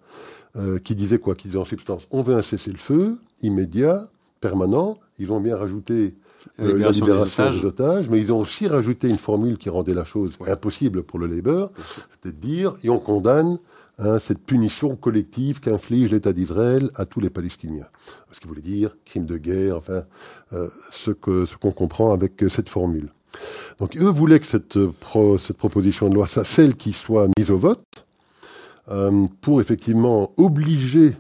qui 0.83 0.95
disait 0.95 1.17
quoi? 1.17 1.33
Qui 1.33 1.47
disait 1.47 1.59
en 1.59 1.63
substance, 1.63 2.05
on 2.11 2.23
veut 2.23 2.35
un 2.35 2.41
cessez-le-feu 2.41 3.19
immédiat, 3.41 4.09
permanent. 4.41 4.97
Ils 5.17 5.31
ont 5.31 5.39
bien 5.39 5.55
rajouté 5.55 6.13
la 6.57 6.89
libération, 6.91 7.51
des, 7.51 7.65
otages. 7.65 8.09
mais 8.09 8.19
ils 8.19 8.31
ont 8.31 8.39
aussi 8.39 8.67
rajouté 8.67 9.09
une 9.09 9.17
formule 9.17 9.57
qui 9.57 9.69
rendait 9.69 9.93
la 9.93 10.05
chose 10.05 10.33
impossible 10.47 11.03
pour 11.03 11.19
le 11.19 11.27
Labour, 11.27 11.71
c'était 12.13 12.35
de 12.35 12.41
dire, 12.41 12.75
et 12.83 12.89
on 12.89 12.99
condamne 12.99 13.57
Hein, 14.03 14.17
cette 14.17 14.39
punition 14.39 14.95
collective 14.95 15.59
qu'inflige 15.59 16.11
l'État 16.11 16.33
d'Israël 16.33 16.89
à 16.95 17.05
tous 17.05 17.19
les 17.19 17.29
Palestiniens. 17.29 17.85
Ce 18.31 18.39
qui 18.39 18.47
voulait 18.47 18.61
dire 18.61 18.95
crime 19.05 19.27
de 19.27 19.37
guerre, 19.37 19.77
enfin, 19.77 20.05
euh, 20.53 20.69
ce 20.89 21.11
qu'on 21.11 21.45
ce 21.45 21.55
qu'on 21.55 21.71
comprend 21.71 22.11
avec 22.11 22.43
cette 22.49 22.67
formule. 22.67 23.09
Donc 23.79 23.95
eux 23.97 24.09
voulaient 24.09 24.39
que 24.39 24.47
cette, 24.47 24.79
cette 25.39 25.57
proposition 25.57 26.09
de 26.09 26.15
loi, 26.15 26.25
soit 26.27 26.45
celle 26.45 26.75
qui 26.75 26.93
soit 26.93 27.27
mise 27.37 27.51
au 27.51 27.57
vote, 27.57 28.07
euh, 28.89 29.27
pour 29.41 29.61
effectivement 29.61 30.33
obliger 30.35 31.15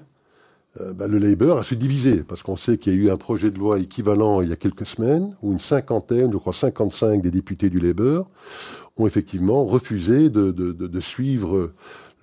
euh, 0.79 0.93
bah, 0.93 1.07
le 1.07 1.17
Labour 1.17 1.57
à 1.57 1.63
se 1.63 1.75
diviser, 1.75 2.23
parce 2.23 2.43
qu'on 2.43 2.55
sait 2.55 2.77
qu'il 2.77 2.93
y 2.93 2.95
a 2.95 2.99
eu 2.99 3.09
un 3.09 3.17
projet 3.17 3.51
de 3.51 3.59
loi 3.59 3.79
équivalent 3.79 4.41
il 4.41 4.49
y 4.49 4.53
a 4.53 4.55
quelques 4.55 4.85
semaines, 4.85 5.35
où 5.41 5.51
une 5.51 5.59
cinquantaine, 5.59 6.31
je 6.31 6.37
crois 6.37 6.53
55 6.53 7.21
des 7.21 7.31
députés 7.31 7.69
du 7.69 7.79
Labour 7.79 8.29
ont 8.97 9.07
effectivement 9.07 9.65
refusé 9.65 10.29
de, 10.29 10.51
de, 10.51 10.71
de, 10.73 10.87
de 10.87 10.99
suivre 10.99 11.71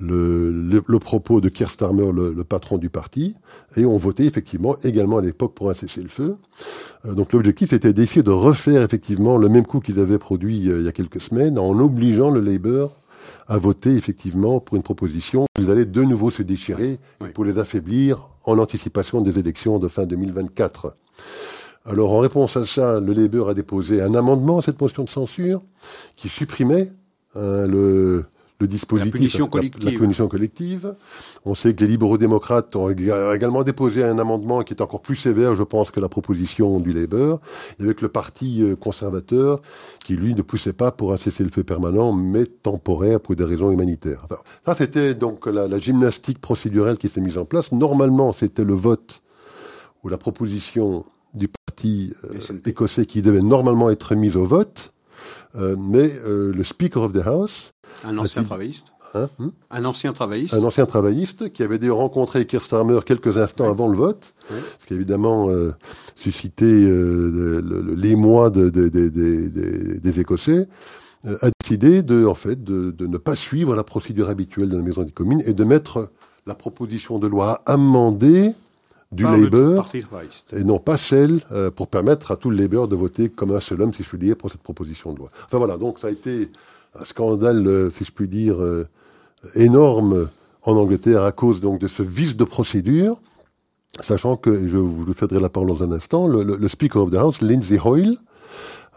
le, 0.00 0.80
le, 0.86 0.98
propos 0.98 1.40
de 1.40 1.48
Keir 1.48 1.70
Starmer, 1.70 2.12
le, 2.12 2.44
patron 2.44 2.78
du 2.78 2.88
parti, 2.88 3.34
et 3.76 3.84
ont 3.84 3.96
voté 3.96 4.24
effectivement 4.26 4.76
également 4.84 5.18
à 5.18 5.22
l'époque 5.22 5.54
pour 5.54 5.70
un 5.70 5.74
cessez-le-feu. 5.74 6.36
Euh, 7.04 7.14
donc 7.14 7.32
l'objectif 7.32 7.72
était 7.72 7.92
d'essayer 7.92 8.22
de 8.22 8.30
refaire 8.30 8.82
effectivement 8.82 9.36
le 9.38 9.48
même 9.48 9.66
coup 9.66 9.80
qu'ils 9.80 9.98
avaient 9.98 10.18
produit 10.18 10.70
euh, 10.70 10.80
il 10.80 10.84
y 10.84 10.88
a 10.88 10.92
quelques 10.92 11.20
semaines 11.20 11.58
en 11.58 11.78
obligeant 11.78 12.30
le 12.30 12.40
Labour 12.40 12.94
à 13.46 13.58
voter 13.58 13.94
effectivement 13.94 14.60
pour 14.60 14.76
une 14.76 14.82
proposition. 14.82 15.46
Ils 15.58 15.70
allaient 15.70 15.84
de 15.84 16.02
nouveau 16.02 16.30
se 16.30 16.42
déchirer 16.42 16.98
pour 17.34 17.44
les 17.44 17.58
affaiblir 17.58 18.28
en 18.48 18.58
anticipation 18.58 19.20
des 19.20 19.38
élections 19.38 19.78
de 19.78 19.88
fin 19.88 20.06
2024. 20.06 20.94
Alors 21.84 22.12
en 22.12 22.18
réponse 22.18 22.56
à 22.56 22.64
ça, 22.64 23.00
le 23.00 23.12
Labour 23.12 23.48
a 23.48 23.54
déposé 23.54 24.00
un 24.02 24.14
amendement 24.14 24.58
à 24.58 24.62
cette 24.62 24.80
motion 24.80 25.04
de 25.04 25.10
censure 25.10 25.62
qui 26.16 26.28
supprimait 26.28 26.92
hein, 27.34 27.66
le, 27.66 28.24
le 28.60 28.66
dispositif, 28.66 29.12
la 29.12 29.18
punition, 29.18 29.46
collective. 29.46 29.84
La, 29.84 29.98
punition 29.98 30.28
collective. 30.28 30.94
On 31.44 31.54
sait 31.54 31.74
que 31.74 31.84
les 31.84 31.90
libéraux-démocrates 31.90 32.74
ont 32.74 32.90
également 32.90 33.62
déposé 33.62 34.02
un 34.02 34.18
amendement 34.18 34.62
qui 34.62 34.74
est 34.74 34.82
encore 34.82 35.00
plus 35.00 35.16
sévère, 35.16 35.54
je 35.54 35.62
pense, 35.62 35.90
que 35.90 36.00
la 36.00 36.08
proposition 36.08 36.80
du 36.80 36.92
Labour, 36.92 37.40
avec 37.78 38.00
le 38.00 38.08
parti 38.08 38.62
euh, 38.62 38.74
conservateur 38.74 39.62
qui, 40.04 40.16
lui, 40.16 40.34
ne 40.34 40.42
poussait 40.42 40.72
pas 40.72 40.90
pour 40.90 41.12
un 41.12 41.18
cessez-le-feu 41.18 41.62
permanent, 41.62 42.12
mais 42.12 42.46
temporaire 42.46 43.20
pour 43.20 43.36
des 43.36 43.44
raisons 43.44 43.70
humanitaires. 43.70 44.26
ça, 44.64 44.74
c'était 44.74 45.14
donc 45.14 45.46
la, 45.46 45.68
la 45.68 45.78
gymnastique 45.78 46.40
procédurelle 46.40 46.98
qui 46.98 47.08
s'est 47.08 47.20
mise 47.20 47.38
en 47.38 47.44
place. 47.44 47.70
Normalement, 47.72 48.32
c'était 48.32 48.64
le 48.64 48.74
vote 48.74 49.22
ou 50.02 50.08
la 50.08 50.18
proposition 50.18 51.04
du 51.34 51.48
parti 51.48 52.12
euh, 52.24 52.58
écossais 52.66 53.06
qui 53.06 53.22
devait 53.22 53.42
normalement 53.42 53.90
être 53.90 54.14
mise 54.14 54.36
au 54.36 54.44
vote, 54.44 54.92
euh, 55.54 55.76
mais 55.78 56.12
euh, 56.24 56.52
le 56.52 56.64
Speaker 56.64 57.02
of 57.02 57.12
the 57.12 57.26
House 57.26 57.72
un 58.04 58.18
ancien 58.18 58.42
travailliste. 58.44 58.92
Hein, 59.14 59.28
hmm 59.38 59.48
un 59.70 59.84
ancien 59.84 60.12
travailliste. 60.12 60.54
Un 60.54 60.64
ancien 60.64 60.86
travailliste 60.86 61.52
qui 61.52 61.62
avait 61.62 61.88
rencontré 61.88 62.46
Keir 62.46 62.62
Starmer 62.62 63.00
quelques 63.04 63.36
instants 63.36 63.68
avant 63.68 63.88
le 63.88 63.96
vote, 63.96 64.34
ce 64.78 64.86
qui 64.86 64.94
a 64.94 64.96
évidemment 64.96 65.50
euh, 65.50 65.74
suscité 66.16 66.64
euh, 66.66 67.94
l'émoi 67.96 68.50
de, 68.50 68.68
des 68.70 70.20
Écossais, 70.20 70.68
euh, 71.26 71.36
a 71.42 71.50
décidé 71.60 72.02
de, 72.02 72.24
en 72.24 72.34
fait, 72.34 72.62
de, 72.64 72.94
ne 72.98 73.18
pas 73.18 73.36
suivre 73.36 73.76
la 73.76 73.84
procédure 73.84 74.30
habituelle 74.30 74.70
de 74.70 74.76
la 74.76 74.82
Maison 74.82 75.02
des 75.02 75.12
communes 75.12 75.42
et 75.44 75.52
de 75.52 75.64
mettre 75.64 76.10
la 76.46 76.54
proposition 76.54 77.18
de 77.18 77.26
loi 77.26 77.62
amendée 77.66 78.52
du 79.12 79.22
Labour 79.22 79.88
et 80.52 80.64
non 80.64 80.78
pas 80.78 80.98
celle 80.98 81.40
pour 81.76 81.88
permettre 81.88 82.30
à 82.30 82.36
tout 82.36 82.50
le 82.50 82.56
Labour 82.56 82.88
de 82.88 82.96
voter 82.96 83.30
comme 83.30 83.54
un 83.54 83.60
seul 83.60 83.80
homme, 83.82 83.92
si 83.94 84.02
je 84.02 84.08
puis 84.08 84.18
dire, 84.18 84.36
pour 84.36 84.50
cette 84.50 84.62
proposition 84.62 85.12
de 85.12 85.18
loi. 85.18 85.30
Enfin 85.46 85.58
voilà, 85.58 85.76
donc 85.76 85.98
ça 85.98 86.08
a 86.08 86.10
été 86.10 86.50
un 86.94 87.04
scandale, 87.04 87.66
euh, 87.66 87.90
si 87.90 88.04
je 88.04 88.12
puis 88.12 88.28
dire, 88.28 88.60
euh, 88.60 88.88
énorme 89.54 90.28
en 90.62 90.76
Angleterre 90.76 91.22
à 91.22 91.32
cause 91.32 91.60
donc 91.60 91.80
de 91.80 91.88
ce 91.88 92.02
vice 92.02 92.36
de 92.36 92.44
procédure, 92.44 93.20
sachant 94.00 94.36
que, 94.36 94.66
je 94.66 94.78
vous 94.78 95.12
céderai 95.12 95.40
la 95.40 95.48
parole 95.48 95.68
dans 95.68 95.82
un 95.82 95.92
instant, 95.92 96.26
le, 96.26 96.68
Speaker 96.68 97.02
of 97.02 97.10
the 97.10 97.16
House, 97.16 97.40
Lindsay 97.40 97.78
Hoyle, 97.82 98.18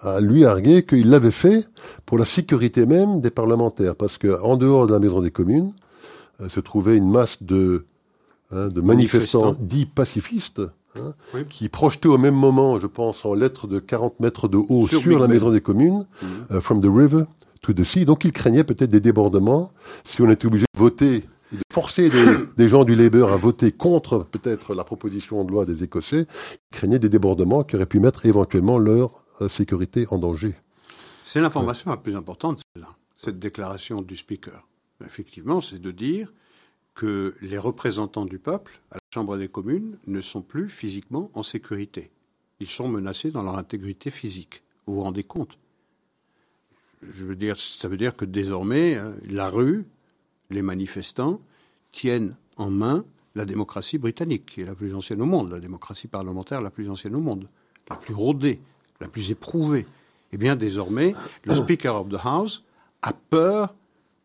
a 0.02 0.20
lui 0.20 0.46
argué 0.46 0.84
qu'il 0.84 1.10
l'avait 1.10 1.32
fait 1.32 1.68
pour 2.06 2.18
la 2.18 2.26
sécurité 2.26 2.86
même 2.86 3.22
des 3.22 3.30
parlementaires, 3.30 3.96
parce 3.96 4.18
qu'en 4.18 4.58
dehors 4.58 4.88
de 4.88 4.94
la 4.94 5.00
maison 5.00 5.22
des 5.22 5.32
communes 5.32 5.74
euh, 6.42 6.50
se 6.50 6.60
trouvait 6.60 6.98
une 6.98 7.10
masse 7.10 7.42
de, 7.42 7.86
hein, 8.52 8.68
de 8.68 8.82
manifestants, 8.82 9.56
dits 9.60 9.86
pacifistes, 9.86 10.62
hein, 10.98 11.14
qui 11.50 11.70
projetaient 11.70 12.08
au 12.08 12.18
même 12.18 12.36
moment, 12.36 12.80
je 12.80 12.88
pense, 12.88 13.24
en 13.26 13.36
lettres 13.36 13.68
de 13.68 13.80
40 13.80 14.20
mètres 14.20 14.48
de 14.48 14.58
haut 14.58 14.88
sur, 14.88 15.20
la 15.20 15.28
maison 15.28 15.52
des 15.52 15.62
communes, 15.62 16.08
mhm. 16.50 16.62
from 16.62 16.82
the 16.82 16.90
river 16.92 17.26
tout 17.62 17.74
de 17.74 17.84
suite. 17.84 18.06
Donc 18.06 18.26
il 18.26 18.32
craignait 18.32 18.64
peut-être 18.64 18.90
des 18.90 19.00
débordements 19.00 19.72
si 20.04 20.22
on 20.22 20.30
était 20.30 20.48
obligé 20.48 20.66
de 20.74 20.80
voter 20.80 21.24
de 21.52 21.60
forcer 21.72 22.10
des, 22.58 22.70
gens 22.70 22.84
du 22.84 22.96
Labour 22.96 23.30
à 23.30 23.38
voter 23.38 23.72
contre 23.72 24.24
peut-être 24.24 24.74
la 24.74 24.84
proposition 24.84 25.44
de 25.44 25.52
loi 25.52 25.66
des 25.66 25.84
Écossais, 25.84 26.26
il 26.54 26.78
craignait 26.78 27.00
des 27.00 27.10
débordements 27.10 27.64
qui 27.64 27.76
auraient 27.76 27.86
pu 27.86 28.00
mettre 28.00 28.26
éventuellement 28.26 28.78
leur 28.78 29.24
euh, 29.42 29.50
sécurité 29.50 30.06
en 30.10 30.18
danger. 30.18 30.56
C'est 31.24 31.42
l'information 31.42 31.92
la 31.92 31.98
plus 31.98 32.16
importante, 32.16 32.62
celle-là, 32.74 32.90
cette 33.16 33.40
déclaration 33.40 34.02
du 34.02 34.18
Speaker. 34.18 34.68
Effectivement, 35.06 35.62
c'est 35.62 35.80
de 35.80 35.92
dire 35.92 36.32
que 36.96 37.36
les 37.42 37.58
représentants 37.58 38.26
du 38.26 38.40
peuple 38.40 38.82
à 38.92 38.96
la 38.96 39.02
Chambre 39.14 39.38
des 39.38 39.48
communes 39.48 39.98
ne 40.08 40.22
sont 40.22 40.42
plus 40.42 40.70
physiquement 40.70 41.32
en 41.34 41.44
sécurité. 41.44 42.12
Ils 42.60 42.70
sont 42.70 42.88
menacés 42.88 43.32
dans 43.32 43.44
leur 43.44 43.58
intégrité 43.58 44.12
physique. 44.12 44.64
Vous 44.86 44.96
vous 44.96 45.04
rendez 45.04 45.24
compte 45.24 45.58
je 47.02 47.26
veux 47.26 47.36
dire, 47.36 47.58
ça 47.58 47.88
veut 47.88 47.98
dire 47.98 48.16
que 48.16 48.26
désormais, 48.26 48.96
euh, 48.96 49.12
la 49.30 49.50
rue, 49.50 49.86
les 50.50 50.62
manifestants 50.62 51.42
tiennent 51.92 52.36
en 52.58 52.70
main 52.70 53.06
la 53.36 53.46
démocratie 53.46 53.98
britannique, 53.98 54.46
qui 54.46 54.62
est 54.62 54.66
la 54.66 54.76
plus 54.76 54.94
ancienne 54.94 55.22
au 55.22 55.26
monde, 55.26 55.52
la 55.52 55.60
démocratie 55.60 56.08
parlementaire 56.08 56.62
la 56.62 56.70
plus 56.70 56.90
ancienne 56.90 57.16
au 57.16 57.22
monde, 57.22 57.48
la 57.90 57.96
plus 57.96 58.14
rodée, 58.14 58.60
la 59.00 59.08
plus 59.08 59.32
éprouvée. 59.32 59.86
Eh 60.34 60.38
bien, 60.38 60.56
désormais, 60.56 61.16
le 61.46 61.56
Speaker 61.56 61.96
of 61.96 62.10
the 62.10 62.20
House 62.24 62.64
a 63.02 63.14
peur 63.14 63.76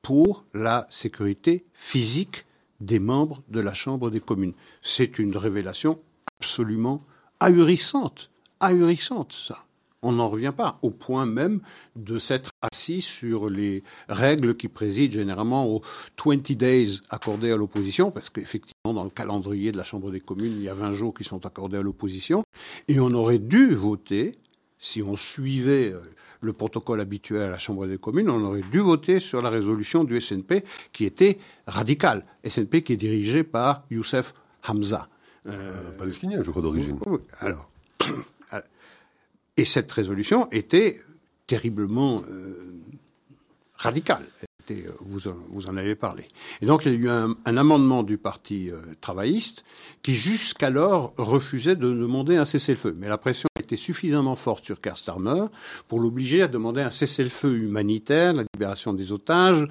pour 0.02 0.44
la 0.54 0.86
sécurité 0.90 1.64
physique 1.72 2.46
des 2.80 2.98
membres 2.98 3.42
de 3.48 3.60
la 3.60 3.74
Chambre 3.74 4.10
des 4.10 4.20
communes. 4.20 4.52
C'est 4.82 5.18
une 5.18 5.36
révélation 5.36 5.98
absolument 6.38 7.02
ahurissante, 7.40 8.30
ahurissante, 8.60 9.32
ça 9.32 9.65
on 10.02 10.12
n'en 10.12 10.28
revient 10.28 10.52
pas, 10.56 10.78
au 10.82 10.90
point 10.90 11.26
même 11.26 11.60
de 11.96 12.18
s'être 12.18 12.50
assis 12.62 13.00
sur 13.00 13.48
les 13.48 13.82
règles 14.08 14.56
qui 14.56 14.68
président 14.68 15.14
généralement 15.14 15.66
aux 15.66 15.82
20 16.24 16.52
days 16.52 17.00
accordés 17.10 17.50
à 17.50 17.56
l'opposition, 17.56 18.10
parce 18.10 18.30
qu'effectivement, 18.30 18.94
dans 18.94 19.04
le 19.04 19.10
calendrier 19.10 19.72
de 19.72 19.76
la 19.76 19.84
Chambre 19.84 20.10
des 20.10 20.20
communes, 20.20 20.52
il 20.52 20.62
y 20.62 20.68
a 20.68 20.74
20 20.74 20.92
jours 20.92 21.14
qui 21.14 21.24
sont 21.24 21.44
accordés 21.46 21.78
à 21.78 21.82
l'opposition, 21.82 22.44
et 22.88 23.00
on 23.00 23.10
aurait 23.12 23.38
dû 23.38 23.74
voter, 23.74 24.32
si 24.78 25.02
on 25.02 25.16
suivait 25.16 25.92
euh, 25.92 26.00
le 26.40 26.52
protocole 26.52 27.00
habituel 27.00 27.42
à 27.42 27.50
la 27.50 27.58
Chambre 27.58 27.86
des 27.86 27.98
communes, 27.98 28.30
on 28.30 28.42
aurait 28.44 28.64
dû 28.70 28.78
voter 28.78 29.20
sur 29.20 29.42
la 29.42 29.50
résolution 29.50 30.04
du 30.04 30.20
SNP 30.20 30.64
qui 30.92 31.04
était 31.04 31.38
radicale. 31.66 32.24
SNP 32.46 32.82
qui 32.82 32.92
est 32.92 32.98
dirigé 32.98 33.42
par 33.42 33.84
Youssef 33.90 34.34
Hamza. 34.68 35.08
Euh, 35.46 35.96
palestinien, 35.98 36.42
je 36.42 36.50
crois, 36.50 36.62
d'origine. 36.62 36.98
alors, 37.40 37.70
et 39.56 39.64
cette 39.64 39.90
résolution 39.90 40.48
était 40.50 41.02
terriblement 41.46 42.22
euh, 42.30 42.74
radicale. 43.74 44.24
C'était, 44.60 44.86
vous, 45.00 45.20
vous 45.50 45.68
en 45.68 45.76
avez 45.76 45.94
parlé. 45.94 46.26
Et 46.60 46.66
donc 46.66 46.84
il 46.84 46.92
y 46.92 46.94
a 46.94 46.98
eu 46.98 47.08
un, 47.08 47.36
amendement 47.44 48.02
du 48.02 48.18
Parti 48.18 48.70
travailliste 49.00 49.64
qui 50.02 50.14
jusqu'alors 50.14 51.14
refusait 51.16 51.76
de 51.76 51.88
demander 51.88 52.36
un 52.36 52.44
cessez-le-feu. 52.44 52.94
Mais 52.98 53.08
la 53.08 53.18
pression 53.18 53.48
était 53.60 53.76
suffisamment 53.76 54.34
forte 54.34 54.64
sur 54.64 54.80
Keir 54.80 54.98
Starmer 54.98 55.46
pour 55.86 56.00
l'obliger 56.00 56.42
à 56.42 56.48
demander 56.48 56.80
un 56.80 56.90
cessez-le-feu 56.90 57.58
humanitaire, 57.58 58.32
la 58.32 58.44
libération 58.54 58.92
des 58.92 59.12
otages, 59.12 59.68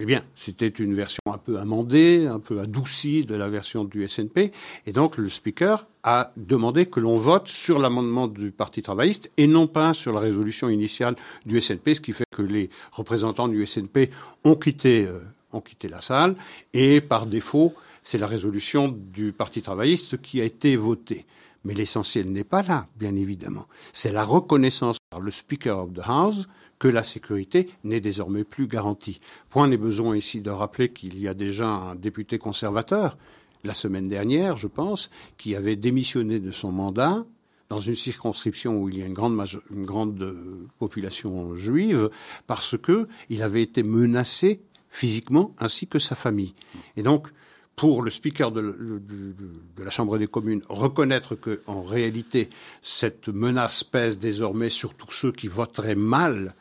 eh 0.00 0.04
bien, 0.04 0.22
c'était 0.34 0.68
une 0.68 0.94
version 0.94 1.22
un 1.26 1.38
peu 1.38 1.58
amendée, 1.58 2.26
un 2.26 2.40
peu 2.40 2.60
adoucie 2.60 3.24
de 3.24 3.34
la 3.34 3.48
version 3.48 3.84
du 3.84 4.06
SNP. 4.06 4.52
Et 4.86 4.92
donc, 4.92 5.16
le 5.16 5.28
Speaker 5.28 5.86
a 6.02 6.32
demandé 6.36 6.86
que 6.86 7.00
l'on 7.00 7.16
vote 7.16 7.48
sur 7.48 7.78
l'amendement 7.78 8.28
du 8.28 8.50
Parti 8.50 8.82
travailliste 8.82 9.30
et 9.38 9.46
non 9.46 9.66
pas 9.66 9.94
sur 9.94 10.12
la 10.12 10.20
résolution 10.20 10.68
initiale 10.68 11.16
du 11.46 11.60
SNP, 11.60 11.94
ce 11.94 12.00
qui 12.00 12.12
fait 12.12 12.26
que 12.30 12.42
les 12.42 12.68
représentants 12.92 13.48
du 13.48 13.64
SNP 13.66 14.10
ont 14.44 14.56
quitté, 14.56 15.06
euh, 15.06 15.20
ont 15.52 15.62
quitté 15.62 15.88
la 15.88 16.02
salle. 16.02 16.36
Et 16.74 17.00
par 17.00 17.26
défaut, 17.26 17.74
c'est 18.02 18.18
la 18.18 18.26
résolution 18.26 18.88
du 18.88 19.32
Parti 19.32 19.62
travailliste 19.62 20.20
qui 20.20 20.40
a 20.42 20.44
été 20.44 20.76
votée. 20.76 21.24
Mais 21.64 21.74
l'essentiel 21.74 22.30
n'est 22.30 22.44
pas 22.44 22.62
là, 22.62 22.86
bien 22.96 23.16
évidemment. 23.16 23.66
C'est 23.92 24.12
la 24.12 24.22
reconnaissance 24.22 24.98
par 25.10 25.20
le 25.20 25.30
Speaker 25.30 25.78
of 25.78 25.92
the 25.94 26.02
House 26.04 26.46
que 26.78 26.88
la 26.88 27.02
sécurité 27.02 27.68
n'est 27.84 28.00
désormais 28.00 28.44
plus 28.44 28.66
garantie. 28.66 29.20
Point 29.50 29.68
n'est 29.68 29.76
besoin 29.76 30.16
ici 30.16 30.40
de 30.40 30.50
rappeler 30.50 30.90
qu'il 30.90 31.18
y 31.18 31.28
a 31.28 31.34
déjà 31.34 31.66
un 31.66 31.94
député 31.94 32.38
conservateur, 32.38 33.18
la 33.64 33.74
semaine 33.74 34.08
dernière, 34.08 34.56
je 34.56 34.68
pense, 34.68 35.10
qui 35.36 35.56
avait 35.56 35.76
démissionné 35.76 36.38
de 36.38 36.50
son 36.52 36.70
mandat 36.70 37.24
dans 37.68 37.80
une 37.80 37.96
circonscription 37.96 38.80
où 38.80 38.88
il 38.88 38.98
y 38.98 39.02
a 39.02 39.06
une 39.06 39.12
grande, 39.12 40.22
euh, 40.22 40.66
population 40.78 41.54
juive, 41.54 42.08
parce 42.46 42.76
qu'il 42.78 43.42
avait 43.42 43.62
été 43.62 43.82
menacé 43.82 44.60
physiquement 44.88 45.54
ainsi 45.58 45.86
que 45.86 45.98
sa 45.98 46.14
famille. 46.14 46.54
Et 46.96 47.02
donc, 47.02 47.28
pour 47.76 48.02
le 48.02 48.10
speaker 48.10 48.50
de, 48.50 48.60
de, 48.60 49.84
la 49.84 49.90
Chambre 49.90 50.18
des 50.18 50.26
communes 50.26 50.62
reconnaître 50.68 51.36
qu'en 51.36 51.82
réalité, 51.82 52.48
cette 52.82 53.28
menace 53.28 53.84
pèse 53.84 54.18
désormais 54.18 54.70
sur 54.70 54.94
tous 54.94 55.12
ceux 55.12 55.30
qui 55.30 55.46
voteraient 55.46 55.94
mal 55.94 56.54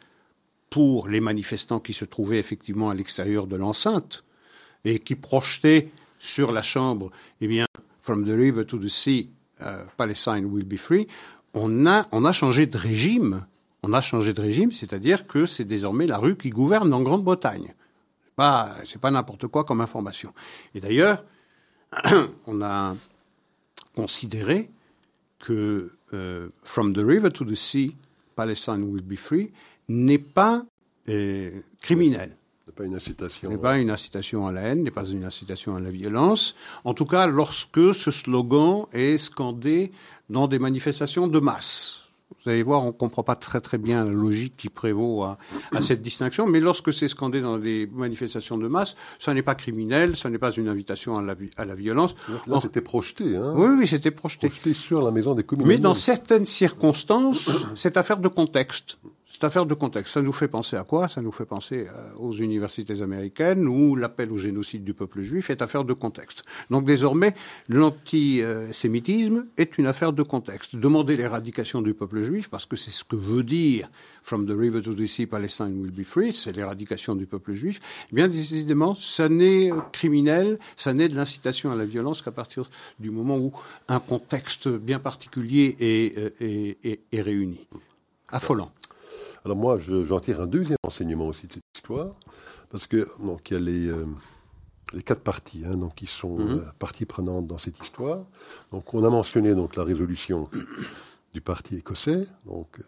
pour 0.70 1.08
les 1.08 1.22
manifestants 1.22 1.80
qui 1.80 1.94
se 1.94 2.06
trouvaient 2.06 2.40
effectivement 2.40 2.90
à 2.90 2.96
l'extérieur 2.96 3.48
de 3.48 3.56
l'enceinte 3.56 4.24
et 4.86 5.00
qui 5.00 5.16
projetaient 5.16 5.92
sur 6.20 6.52
la 6.52 6.62
chambre, 6.62 7.12
eh 7.42 7.48
bien, 7.48 7.66
from 8.02 8.26
the 8.26 8.36
river 8.36 8.66
to 8.66 8.78
the 8.78 8.90
sea, 8.90 9.30
uh, 9.62 9.86
Palestine 9.98 10.46
will 10.46 10.66
be 10.66 10.78
free. 10.78 11.08
On 11.54 11.86
a, 11.86 12.08
on 12.12 12.26
a 12.26 12.32
changé 12.32 12.66
de 12.66 12.78
régime. 12.78 13.46
On 13.84 13.94
a 13.94 14.02
changé 14.02 14.34
de 14.34 14.42
régime, 14.42 14.72
c'est-à-dire 14.72 15.28
que 15.28 15.46
c'est 15.46 15.66
désormais 15.66 16.08
la 16.08 16.18
rue 16.18 16.36
qui 16.36 16.50
gouverne 16.50 16.94
en 16.94 17.02
Grande-Bretagne. 17.02 17.74
Pas, 18.36 18.76
c'est 18.86 19.00
pas 19.00 19.12
n'importe 19.12 19.48
quoi 19.48 19.64
comme 19.64 19.82
information. 19.82 20.34
Et 20.76 20.80
d'ailleurs, 20.80 21.24
on 22.48 22.62
a 22.62 22.96
considéré 23.96 24.70
que 25.40 25.92
uh, 26.12 26.52
from 26.64 26.94
the 26.94 27.00
river 27.00 27.32
to 27.32 27.46
the 27.46 27.56
sea, 27.56 27.96
Palestine 28.36 28.84
will 28.84 29.04
be 29.04 29.16
free 29.16 29.52
n'est 29.90 30.18
pas 30.18 30.66
euh, 31.10 31.52
criminel. 31.82 32.36
N'est 32.68 32.74
pas 32.74 32.84
une 32.84 32.96
incitation. 32.96 33.50
N'est 33.50 33.58
pas 33.58 33.78
une 33.78 33.90
incitation 33.90 34.46
à 34.48 34.52
la 34.52 34.62
haine, 34.62 34.84
n'est 34.84 34.92
pas 34.92 35.06
une 35.06 35.24
incitation 35.24 35.76
à 35.76 35.80
la 35.80 35.90
violence. 35.90 36.56
En 36.84 36.94
tout 36.94 37.06
cas, 37.06 37.28
lorsque 37.28 37.96
ce 37.96 38.12
slogan 38.12 38.86
est 38.92 39.18
scandé 39.18 39.92
dans 40.30 40.48
des 40.48 40.60
manifestations 40.60 41.28
de 41.28 41.40
masse. 41.40 42.02
Vous 42.44 42.52
allez 42.52 42.64
voir, 42.64 42.84
on 42.84 42.88
ne 42.88 42.92
comprend 42.92 43.24
pas 43.24 43.36
très 43.36 43.62
très 43.62 43.78
bien 43.78 44.04
la 44.04 44.12
logique 44.12 44.56
qui 44.58 44.70
prévaut 44.70 45.24
à, 45.24 45.38
cette 45.80 46.02
distinction, 46.02 46.46
mais 46.46 46.60
lorsque 46.60 46.94
c'est 46.94 47.08
scandé 47.08 47.40
dans 47.40 47.58
des 47.58 47.90
manifestations 47.94 48.58
de 48.58 48.68
masse, 48.68 48.98
ça 49.18 49.34
n'est 49.34 49.42
pas 49.42 49.56
criminel, 49.56 50.18
ça 50.18 50.30
n'est 50.30 50.38
pas 50.38 50.52
une 50.52 50.68
invitation 50.68 51.18
à 51.18 51.22
la, 51.22 51.36
à 51.56 51.64
la 51.64 51.76
violence. 51.76 52.16
Là, 52.48 52.60
c'était 52.62 52.82
projeté. 52.82 53.38
Hein 53.38 53.54
oui, 53.56 53.68
oui, 53.80 53.88
c'était 53.88 54.12
projeté. 54.12 54.48
Projeté 54.48 54.74
sur 54.74 55.02
la 55.02 55.12
maison 55.12 55.36
des 55.36 55.44
communes. 55.44 55.68
Mais 55.68 55.78
dans 55.78 55.94
certaines 55.94 56.46
circonstances, 56.46 57.50
c'est 57.76 57.96
affaire 57.96 58.18
de 58.18 58.28
contexte. 58.28 58.98
C'est 59.40 59.46
affaire 59.46 59.68
de 59.68 59.76
contexte. 59.76 60.16
Ça 60.16 60.24
nous 60.24 60.32
fait 60.32 60.48
penser 60.48 60.78
à 60.78 60.84
quoi? 60.84 61.08
Ça 61.08 61.22
nous 61.22 61.32
fait 61.32 61.46
penser 61.46 61.86
euh, 61.88 62.10
aux 62.18 62.34
universités 62.34 63.04
américaines 63.04 63.68
où 63.68 63.96
l'appel 63.96 64.32
au 64.32 64.38
génocide 64.38 64.84
du 64.84 64.96
peuple 64.96 65.22
juif 65.22 65.52
est 65.52 65.62
affaire 65.62 65.84
de 65.84 65.94
contexte. 65.94 66.42
Donc 66.72 66.86
désormais, 66.86 67.36
l'antisémitisme 67.70 69.46
est 69.56 69.78
une 69.78 69.86
affaire 69.86 70.12
de 70.12 70.24
contexte. 70.24 70.76
Demander 70.76 71.16
l'éradication 71.16 71.84
du 71.84 71.94
peuple 71.94 72.24
juif, 72.24 72.50
parce 72.50 72.66
que 72.66 72.76
c'est 72.76 72.90
ce 72.90 73.04
que 73.04 73.16
veut 73.16 73.44
dire 73.44 73.92
From 74.24 74.48
the 74.48 74.58
river 74.58 74.82
to 74.82 74.96
the 74.96 75.06
sea, 75.06 75.28
Palestine 75.28 75.80
will 75.80 75.92
be 75.92 76.04
free, 76.04 76.34
c'est 76.34 76.56
l'éradication 76.56 77.14
du 77.14 77.28
peuple 77.28 77.54
juif. 77.54 77.80
Eh 78.12 78.16
bien 78.16 78.28
décidément, 78.28 78.96
ça 78.96 79.30
n'est 79.30 79.70
criminel, 79.92 80.58
ça 80.76 80.96
n'est 80.96 81.10
de 81.10 81.16
l'incitation 81.16 81.72
à 81.72 81.76
la 81.76 81.86
violence 81.86 82.24
qu'à 82.24 82.32
partir 82.32 82.72
du 83.00 83.12
moment 83.12 83.38
où 83.38 83.54
un 83.88 84.00
contexte 84.00 84.68
bien 84.68 84.98
particulier 84.98 85.78
est, 85.80 86.18
euh, 86.18 86.74
est, 86.84 87.02
est 87.12 87.22
réuni. 87.22 87.68
Affolant. 88.30 88.72
Alors 89.48 89.56
moi, 89.56 89.78
j'en 89.80 90.20
tire 90.20 90.42
un 90.42 90.46
deuxième 90.46 90.76
enseignement 90.84 91.28
aussi 91.28 91.48
de 91.48 91.54
cette 91.54 91.64
histoire, 91.74 92.14
parce 92.70 92.86
que 92.86 93.08
donc 93.26 93.50
il 93.50 93.54
y 93.54 93.56
a 93.56 93.60
les, 93.62 93.88
euh, 93.88 94.06
les 94.92 95.02
quatre 95.02 95.22
parties 95.22 95.64
hein, 95.66 95.78
donc 95.78 95.96
qui 95.96 96.06
sont 96.06 96.38
mhm. 96.38 96.58
euh, 96.58 96.62
parties 96.80 97.06
prenantes 97.06 97.48
dans 97.48 97.58
cette 97.58 97.80
histoire. 97.80 98.26
Donc 98.74 98.94
on 98.94 99.06
a 99.06 99.10
mentionné 99.10 99.56
donc 99.56 99.78
la 99.78 99.86
résolution 99.86 100.50
du 101.34 101.40
parti 101.40 101.78
écossais, 101.78 102.28
donc 102.46 102.68
euh, 102.78 102.84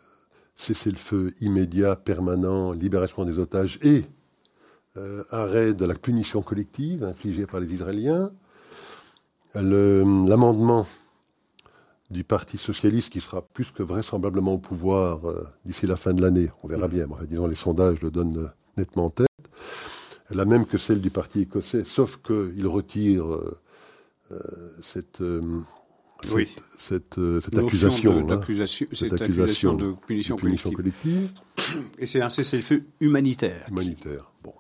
cesser 0.58 0.92
le 0.92 0.98
feu 0.98 1.34
immédiat, 1.40 1.96
permanent, 1.96 2.74
libération 2.74 3.24
des 3.24 3.40
otages 3.40 3.80
et 3.82 4.04
arrêt 5.32 5.74
de 5.74 5.86
la 5.86 5.96
punition 5.96 6.42
collective 6.42 7.06
infligée 7.06 7.46
par 7.46 7.62
les 7.62 7.74
Israéliens. 7.74 8.34
L'amendement 9.56 10.88
du 12.10 12.24
Parti 12.24 12.58
socialiste 12.58 13.12
qui 13.12 13.22
sera 13.22 13.42
plus 13.42 13.72
que 13.72 13.84
vraisemblablement 13.84 14.54
au 14.54 14.58
pouvoir 14.58 15.30
euh, 15.30 15.48
d'ici 15.66 15.86
la 15.86 15.96
fin 15.96 16.14
de 16.14 16.22
l'année. 16.22 16.50
On 16.64 16.68
verra 16.68 16.88
mm. 16.88 16.92
bien. 16.92 17.08
disons, 17.28 17.48
les 17.48 17.56
sondages 17.56 18.02
le 18.02 18.10
donnent 18.10 18.38
euh, 18.38 18.48
nettement 18.78 19.06
en 19.06 19.10
tête. 19.10 19.28
La 20.32 20.46
même 20.46 20.66
que 20.66 20.78
celle 20.78 21.02
du 21.02 21.10
Parti 21.10 21.42
écossais, 21.42 21.84
sauf 21.84 22.18
qu'il 22.18 22.68
retire 22.68 23.26
euh, 23.26 23.60
cette, 24.84 25.24
cette, 26.78 27.20
cette, 27.42 27.58
accusation, 27.58 28.22
de, 28.22 28.46
cette 28.94 29.22
accusation 29.22 29.74
de 29.74 29.96
punition, 30.06 30.38
collective. 30.38 31.32
Et 31.98 32.06
c'est 32.06 32.22
un 32.22 32.30
cessez-le-feu 32.30 32.86
humanitaire. 33.00 33.66
Humanitaire. 33.70 34.32
Bon. 34.44 34.54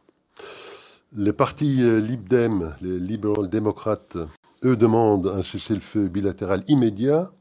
Les 1.15 1.33
partis 1.33 1.83
Libdem, 2.01 2.75
les 2.81 2.97
libéraux 2.97 3.45
démocrates, 3.45 4.17
eux 4.63 4.75
demandent 4.75 5.27
un 5.27 5.43
cessez-le-feu 5.43 6.07
bilatéral 6.07 6.63
immédiat 6.67 7.31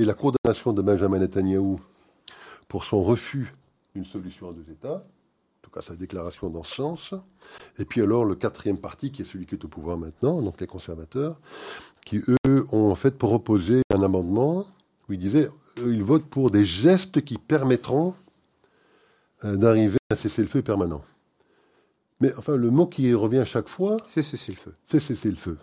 et 0.00 0.04
la 0.06 0.14
condamnation 0.14 0.72
de 0.72 0.80
Benjamin 0.80 1.18
Netanyahu 1.18 1.76
pour 2.68 2.84
son 2.84 3.02
refus 3.02 3.54
d'une 3.94 4.06
solution 4.06 4.48
à 4.48 4.52
deux 4.54 4.72
États, 4.72 4.96
en 4.96 5.60
tout 5.60 5.70
cas 5.70 5.82
sa 5.82 5.94
déclaration 5.94 6.48
dans 6.48 6.62
ce 6.62 6.76
sens, 6.76 7.14
et 7.78 7.84
puis 7.84 8.00
alors 8.00 8.24
le 8.24 8.34
quatrième 8.34 8.78
parti, 8.78 9.12
qui 9.12 9.20
est 9.20 9.24
celui 9.26 9.44
qui 9.44 9.56
est 9.56 9.64
au 9.64 9.68
pouvoir 9.68 9.98
maintenant, 9.98 10.40
donc 10.40 10.58
les 10.58 10.66
conservateurs, 10.66 11.38
qui 12.06 12.22
eux 12.46 12.66
ont 12.72 12.90
en 12.90 12.94
fait 12.94 13.18
proposé 13.18 13.82
un 13.94 14.02
amendement 14.02 14.66
où 15.08 15.12
ils 15.12 15.18
disaient, 15.18 15.50
ils 15.76 16.02
votent 16.02 16.30
pour 16.30 16.50
des 16.50 16.64
gestes 16.64 17.22
qui 17.22 17.36
permettront 17.36 18.14
euh, 19.44 19.56
d'arriver 19.56 19.98
à 20.08 20.14
un 20.14 20.16
cessez-le-feu 20.16 20.62
permanent. 20.62 21.04
Mais 22.20 22.34
enfin, 22.36 22.56
le 22.56 22.70
mot 22.70 22.86
qui 22.86 23.12
revient 23.12 23.38
à 23.38 23.44
chaque 23.44 23.68
fois, 23.68 23.98
c'est 24.06 24.22
cessez-le-feu. 24.22 24.74
C'est 24.86 25.00
cessez-le-feu. 25.00 25.58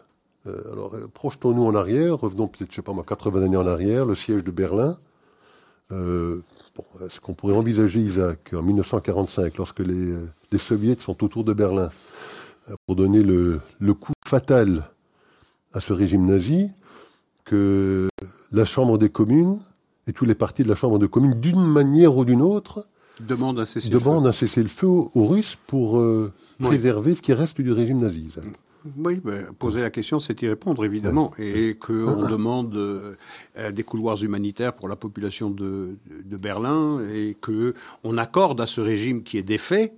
Euh, 0.47 0.73
alors, 0.73 0.93
euh, 0.95 1.09
projetons-nous 1.13 1.63
en 1.63 1.75
arrière, 1.75 2.19
revenons 2.19 2.47
peut-être, 2.47 2.71
je 2.71 2.75
sais 2.75 2.81
pas 2.81 2.93
moi, 2.93 3.03
80 3.07 3.43
années 3.43 3.57
en 3.57 3.67
arrière, 3.67 4.05
le 4.05 4.15
siège 4.15 4.43
de 4.43 4.51
Berlin. 4.51 4.97
Euh, 5.91 6.41
est-ce 7.05 7.19
qu'on 7.19 7.33
pourrait 7.33 7.55
envisager, 7.55 7.99
Isaac, 7.99 8.53
en 8.53 8.61
1945, 8.61 9.57
lorsque 9.57 9.79
les, 9.79 10.13
les 10.51 10.57
soviets 10.57 10.95
sont 10.99 11.23
autour 11.23 11.43
de 11.43 11.53
Berlin, 11.53 11.89
pour 12.85 12.95
donner 12.95 13.23
le, 13.23 13.61
le, 13.79 13.93
coup 13.93 14.13
fatal 14.25 14.89
à 15.73 15.79
ce 15.79 15.93
régime 15.93 16.25
nazi, 16.25 16.69
que 17.45 18.09
la 18.51 18.65
Chambre 18.65 18.97
des 18.97 19.09
communes 19.09 19.59
et 20.07 20.13
tous 20.13 20.25
les 20.25 20.35
partis 20.35 20.63
de 20.63 20.69
la 20.69 20.75
Chambre 20.75 20.99
des 20.99 21.07
communes, 21.07 21.39
d'une 21.39 21.65
manière 21.65 22.15
ou 22.15 22.25
d'une 22.25 22.41
autre, 22.41 22.85
demandent 23.21 24.27
un 24.27 24.31
cessez-le-feu, 24.33 24.87
aux, 24.87 25.25
Russes 25.25 25.57
pour 25.65 25.99
préserver 26.59 27.15
ce 27.15 27.21
qui 27.21 27.33
reste 27.33 27.59
du 27.59 27.71
régime 27.71 27.99
nazi. 27.99 28.35
Oui, 28.97 29.19
ben, 29.23 29.53
poser 29.53 29.81
la 29.81 29.89
question, 29.89 30.19
c'est 30.19 30.41
y 30.41 30.47
répondre, 30.47 30.83
évidemment. 30.85 31.33
Et 31.37 31.75
qu'on 31.75 32.27
demande 32.27 32.75
euh, 32.75 33.71
des 33.71 33.83
couloirs 33.83 34.23
humanitaires 34.23 34.73
pour 34.73 34.87
la 34.87 34.95
population 34.95 35.49
de, 35.49 35.97
Berlin 36.25 37.01
et 37.13 37.35
qu'on 37.41 38.17
accorde 38.17 38.61
à 38.61 38.67
ce 38.67 38.81
régime 38.81 39.23
qui 39.23 39.37
est 39.37 39.43
défait 39.43 39.93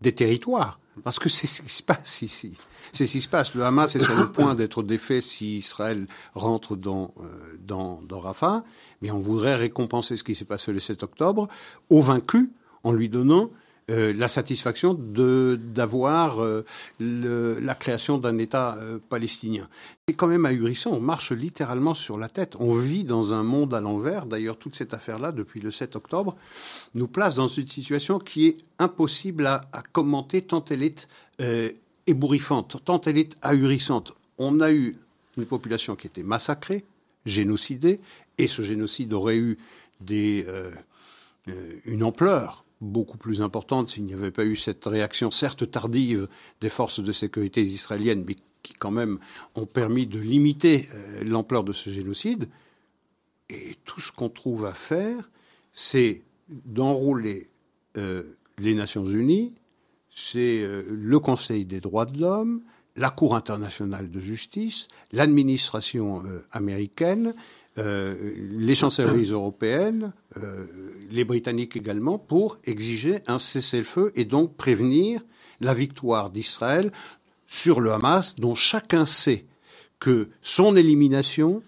des 0.00 0.12
territoires. 0.12 0.78
Parce 1.04 1.18
que 1.18 1.28
c'est 1.28 1.46
ce 1.46 1.62
qui 1.62 1.70
se 1.70 1.82
passe 1.82 2.22
ici. 2.22 2.56
C'est 2.92 3.06
ce 3.06 3.12
qui 3.12 3.20
se 3.20 3.28
passe. 3.28 3.54
Le 3.54 3.62
Hamas 3.64 3.94
est 3.94 4.00
sur 4.00 4.16
le 4.18 4.32
point 4.32 4.54
d'être 4.54 4.82
défait 4.82 5.20
si 5.20 5.56
Israël 5.56 6.06
rentre 6.34 6.76
dans, 6.76 7.14
euh, 7.20 7.56
dans, 7.60 8.00
dans 8.08 8.18
Rafah. 8.18 8.64
Mais 9.02 9.10
on 9.10 9.18
voudrait 9.18 9.54
récompenser 9.54 10.16
ce 10.16 10.24
qui 10.24 10.34
s'est 10.34 10.44
passé 10.44 10.72
le 10.72 10.80
7 10.80 11.02
octobre 11.02 11.48
au 11.90 12.00
vaincu 12.00 12.50
en 12.82 12.92
lui 12.92 13.08
donnant 13.08 13.50
euh, 13.90 14.12
la 14.12 14.28
satisfaction 14.28 14.92
d'avoir 14.92 16.42
euh, 16.42 16.62
la 17.00 17.74
création 17.74 18.18
d'un 18.18 18.36
État 18.36 18.76
euh, 18.76 18.98
palestinien. 19.08 19.66
C'est 20.06 20.12
quand 20.12 20.26
même 20.26 20.44
ahurissant. 20.44 20.90
On 20.90 21.00
marche 21.00 21.32
littéralement 21.32 21.94
sur 21.94 22.18
la 22.18 22.28
tête. 22.28 22.54
On 22.60 22.74
vit 22.74 23.04
dans 23.04 23.32
un 23.32 23.42
monde 23.42 23.72
à 23.72 23.80
l'envers. 23.80 24.26
D'ailleurs, 24.26 24.58
toute 24.58 24.76
cette 24.76 24.92
affaire-là, 24.92 25.32
depuis 25.32 25.60
le 25.60 25.70
7 25.70 25.96
octobre, 25.96 26.36
nous 26.94 27.08
place 27.08 27.36
dans 27.36 27.46
une 27.46 27.66
situation 27.66 28.18
qui 28.18 28.48
est 28.48 28.58
impossible 28.78 29.46
à, 29.46 29.62
commenter 29.90 30.42
tant 30.42 30.62
elle 30.68 30.82
est 30.82 31.08
ébouriffante, 32.06 32.84
tant 32.84 33.00
elle 33.06 33.16
est 33.16 33.36
ahurissante. 33.40 34.12
On 34.36 34.60
a 34.60 34.70
eu 34.70 34.96
une 35.38 35.46
population 35.46 35.96
qui 35.96 36.08
était 36.08 36.22
massacrée, 36.22 36.84
génocidée, 37.24 38.00
et 38.36 38.48
ce 38.48 38.60
génocide 38.60 39.14
aurait 39.14 39.38
eu 39.38 39.56
une 41.86 42.02
ampleur 42.02 42.64
beaucoup 42.80 43.18
plus 43.18 43.42
importante 43.42 43.88
s'il 43.88 44.04
n'y 44.04 44.14
avait 44.14 44.30
pas 44.30 44.44
eu 44.44 44.56
cette 44.56 44.84
réaction, 44.84 45.30
certes 45.30 45.70
tardive, 45.70 46.28
des 46.60 46.68
forces 46.68 47.00
de 47.00 47.12
sécurité 47.12 47.62
israéliennes, 47.62 48.24
mais 48.26 48.36
qui 48.62 48.74
quand 48.74 48.90
même 48.90 49.18
ont 49.54 49.66
permis 49.66 50.06
de 50.06 50.18
limiter 50.18 50.88
euh, 50.94 51.24
l'ampleur 51.24 51.64
de 51.64 51.72
ce 51.72 51.90
génocide. 51.90 52.48
Et 53.48 53.76
tout 53.84 54.00
ce 54.00 54.12
qu'on 54.12 54.28
trouve 54.28 54.66
à 54.66 54.74
faire, 54.74 55.30
c'est 55.72 56.22
d'enrouler 56.48 57.48
euh, 57.96 58.22
les 58.58 58.74
Nations 58.74 59.08
Unies, 59.08 59.54
c'est 60.14 60.62
euh, 60.62 60.84
le 60.88 61.18
Conseil 61.18 61.64
des 61.64 61.80
droits 61.80 62.06
de 62.06 62.20
l'homme, 62.20 62.62
la 62.96 63.10
Cour 63.10 63.36
internationale 63.36 64.10
de 64.10 64.18
justice, 64.18 64.88
l'administration 65.12 66.24
américaine, 66.50 67.32
euh, 67.78 68.32
les 68.58 68.74
chancelleries 68.74 69.30
européennes, 69.30 70.12
euh, 70.36 70.66
les 71.10 71.24
Britanniques 71.24 71.76
également, 71.76 72.18
pour 72.18 72.58
exiger 72.64 73.20
un 73.26 73.38
cessez-le-feu 73.38 74.12
et 74.16 74.24
donc 74.24 74.56
prévenir 74.56 75.22
la 75.60 75.74
victoire 75.74 76.30
d'Israël 76.30 76.92
sur 77.46 77.80
le 77.80 77.92
Hamas, 77.92 78.36
dont 78.36 78.54
chacun 78.54 79.06
sait 79.06 79.44
que 80.00 80.28
son 80.42 80.76
élimination 80.76 81.62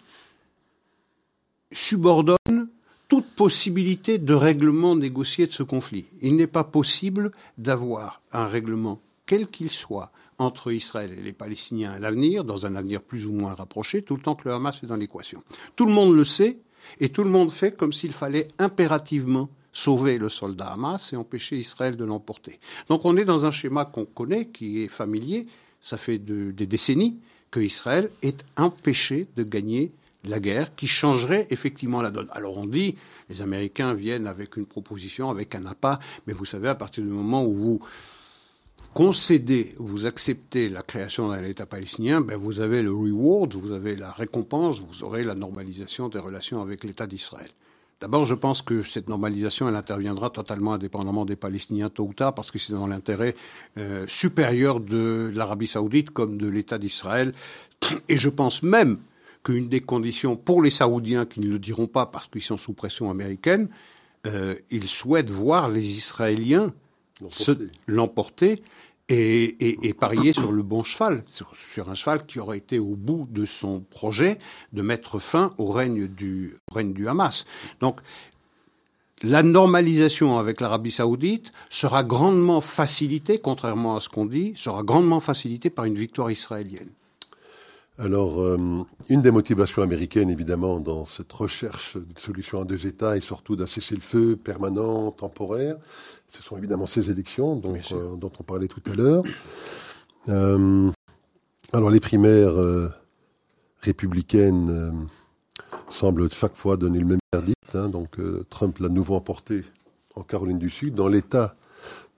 subordonne 1.73 2.69
toute 3.09 3.27
possibilité 3.27 4.19
de 4.19 4.35
règlement 4.35 4.95
négocié 4.95 5.47
de 5.47 5.53
ce 5.53 5.63
conflit. 5.63 6.07
Il 6.23 6.37
n'est 6.37 6.47
pas 6.47 6.65
possible 6.65 7.33
d'avoir 7.59 8.21
un 8.33 8.47
règlement, 8.47 9.01
quel 9.27 9.49
qu'il 9.49 9.71
soit, 9.71 10.13
entre 10.41 10.73
Israël 10.73 11.15
et 11.17 11.23
les 11.23 11.35
Palestiniens 11.35 11.93
à 11.93 11.99
l'avenir, 11.99 12.45
dans 12.45 12.65
un 12.65 12.75
avenir 12.75 13.03
plus 13.03 13.27
ou 13.27 13.33
moins 13.33 13.55
rapproché, 13.55 14.03
tout 14.03 14.17
le 14.17 14.23
temps 14.23 14.35
que 14.35 14.49
le 14.49 14.55
Hamas 14.55 14.83
est 14.83 14.87
dans 14.87 14.97
l'équation. 14.97 15.43
Tout 15.77 15.85
le 15.85 15.93
monde 15.93 16.17
le 16.17 16.25
sait, 16.25 16.57
et 16.99 17.11
tout 17.11 17.23
le 17.23 17.31
monde 17.31 17.51
fait 17.51 17.77
comme 17.77 17.93
s'il 17.93 18.13
fallait 18.13 18.49
impérativement 18.59 19.51
sauver 19.73 20.17
le 20.17 20.31
soldat 20.31 20.69
Hamas 20.69 21.13
et 21.13 21.17
empêcher 21.17 21.57
Israël 21.57 21.97
de 21.97 22.05
l'emporter. 22.05 22.59
Donc 22.89 23.05
on 23.05 23.19
est 23.19 23.27
dans 23.27 23.45
un 23.45 23.51
schéma 23.51 23.85
qu'on 23.85 24.07
connaît, 24.07 24.47
qui 24.47 24.83
est 24.83 24.89
familier, 24.89 25.47
ça 25.83 25.99
fait 25.99 26.19
des 26.19 26.67
décennies 26.67 27.19
que 27.51 27.61
Israël 27.61 28.11
est 28.23 28.45
empêché 28.57 29.29
de 29.37 29.43
gagner 29.43 29.93
la 30.25 30.41
guerre 30.41 30.75
qui 30.75 30.87
changerait 30.87 31.47
effectivement 31.51 32.01
la 32.01 32.11
donne. 32.11 32.29
Alors 32.33 32.57
on 32.57 32.67
dit, 32.67 32.97
les 33.29 33.43
Américains 33.43 33.93
viennent 33.93 34.27
avec 34.27 34.57
une 34.57 34.67
proposition, 34.67 35.29
avec 35.29 35.55
un 35.55 35.67
appât, 35.67 35.99
mais 36.27 36.33
vous 36.33 36.45
savez, 36.47 36.69
à 36.69 36.75
partir 36.75 37.05
du 37.05 37.11
moment 37.11 37.45
où 37.45 37.53
vous 37.53 37.81
concédez, 38.95 39.75
vous 39.79 40.07
acceptez 40.07 40.69
la 40.69 40.83
création 40.83 41.29
d'un 41.29 41.45
État 41.45 41.67
palestinien, 41.67 42.21
ben 42.21 42.37
vous 42.37 42.61
avez 42.61 42.83
le 42.83 42.93
reward, 42.93 43.55
vous 43.55 43.73
avez 43.73 43.97
la 43.97 44.11
récompense, 44.11 44.81
vous 44.81 45.05
aurez 45.05 45.25
la 45.25 45.35
normalisation 45.35 46.09
des 46.09 46.19
relations 46.19 46.61
avec 46.61 46.85
l'État 46.85 47.07
d'Israël. 47.07 47.51
D'abord, 48.01 48.25
je 48.25 48.35
pense 48.35 48.63
que 48.63 48.83
cette 48.83 49.11
normalisation, 49.11 49.69
elle 49.69 49.77
interviendra 49.77 50.31
totalement 50.31 50.73
indépendamment 50.73 51.27
des 51.27 51.37
Palestiniens 51.37 51.91
tôt 51.91 52.05
ou 52.05 52.15
tard, 52.15 52.35
parce 52.35 52.51
que 52.51 52.59
c'est 52.59 52.73
dans 52.73 52.87
l'intérêt 52.87 53.35
euh, 53.77 54.07
supérieur 54.09 54.81
de 54.81 55.31
l'Arabie 55.35 55.67
saoudite 55.67 56.11
comme 56.11 56.39
de 56.39 56.49
l'État 56.49 56.79
d'Israël. 56.79 57.35
Et 58.09 58.17
je 58.17 58.31
pense 58.31 58.63
même 58.63 59.01
qu'une 59.43 59.69
des 59.69 59.81
conditions 59.81 60.35
pour 60.35 60.63
les 60.63 60.71
Saoudiens, 60.71 61.27
qui 61.27 61.41
ne 61.41 61.49
le 61.49 61.59
diront 61.59 61.87
pas 61.87 62.07
parce 62.07 62.27
qu'ils 62.27 62.43
sont 62.43 62.57
sous 62.57 62.73
pression 62.73 63.11
américaine, 63.11 63.69
euh, 64.27 64.55
ils 64.71 64.89
souhaitent 64.89 65.31
voir 65.31 65.69
les 65.69 65.99
Israéliens 65.99 66.73
l'emporter 67.87 68.63
et, 69.09 69.95
parier 69.99 70.33
sur 70.33 70.53
le 70.53 70.63
bon 70.63 70.83
cheval, 70.83 71.23
sur, 71.27 71.89
un 71.89 71.95
cheval 71.95 72.25
qui 72.27 72.39
aurait 72.39 72.59
été 72.59 72.79
au 72.79 72.97
bout 72.97 73.27
de 73.31 73.45
son 73.45 73.81
projet 73.81 74.39
de 74.73 74.83
mettre 74.83 75.19
fin 75.19 75.53
au 75.59 75.67
règne 75.67 76.07
du, 76.07 76.57
règne 76.73 76.93
du 76.93 77.09
Hamas. 77.09 77.45
Donc, 77.81 78.01
la 79.23 79.43
normalisation 79.43 80.39
avec 80.39 80.61
l'Arabie 80.61 80.93
saoudite 80.93 81.53
sera 81.69 82.03
grandement 82.03 82.61
facilitée, 82.61 83.39
contrairement 83.39 83.97
à 83.97 84.01
ce 84.01 84.09
qu'on 84.09 84.25
dit, 84.25 84.55
sera 84.57 84.83
grandement 84.83 85.21
facilitée 85.21 85.69
par 85.69 85.85
une 85.85 85.97
victoire 85.97 86.31
israélienne. 86.31 86.89
Alors, 87.99 88.41
euh, 88.41 88.57
une 89.11 89.21
des 89.21 89.31
motivations 89.31 89.83
américaines, 89.83 90.31
évidemment, 90.31 90.81
dans 90.81 91.05
cette 91.05 91.31
recherche 91.31 91.99
de 91.99 92.19
solution 92.19 92.63
à 92.63 92.65
deux 92.65 92.87
États 92.87 93.19
et 93.19 93.21
surtout 93.21 93.57
d'un 93.57 93.67
cessez-le-feu 93.67 94.37
permanent, 94.43 95.11
temporaire, 95.11 95.77
ce 96.31 96.43
sont 96.43 96.57
évidemment 96.57 96.87
ces 96.87 97.11
élections 97.11 97.61
euh, 97.65 98.17
dont 98.17 98.33
on 98.39 98.43
parlait 98.43 98.69
tout 98.69 98.83
à 98.91 98.95
l'heure. 98.95 99.25
Euh, 100.29 100.91
alors, 101.73 101.91
les 101.91 102.01
primaires 102.01 102.55
républicaines 103.81 105.09
semblent 105.89 106.31
chaque 106.31 106.57
fois 106.57 106.77
donner 106.77 106.99
le 106.99 107.07
même 107.07 107.21
verdict. 107.33 107.75
Hein. 107.75 107.89
donc, 107.89 108.19
Trump 108.49 108.79
l'a 108.79 108.89
nouveau 108.89 109.15
emporté 109.15 109.65
en 110.17 110.23
Caroline 110.23 110.59
du 110.59 110.71
Sud, 110.71 110.95
dans 110.95 111.09
l'État 111.09 111.55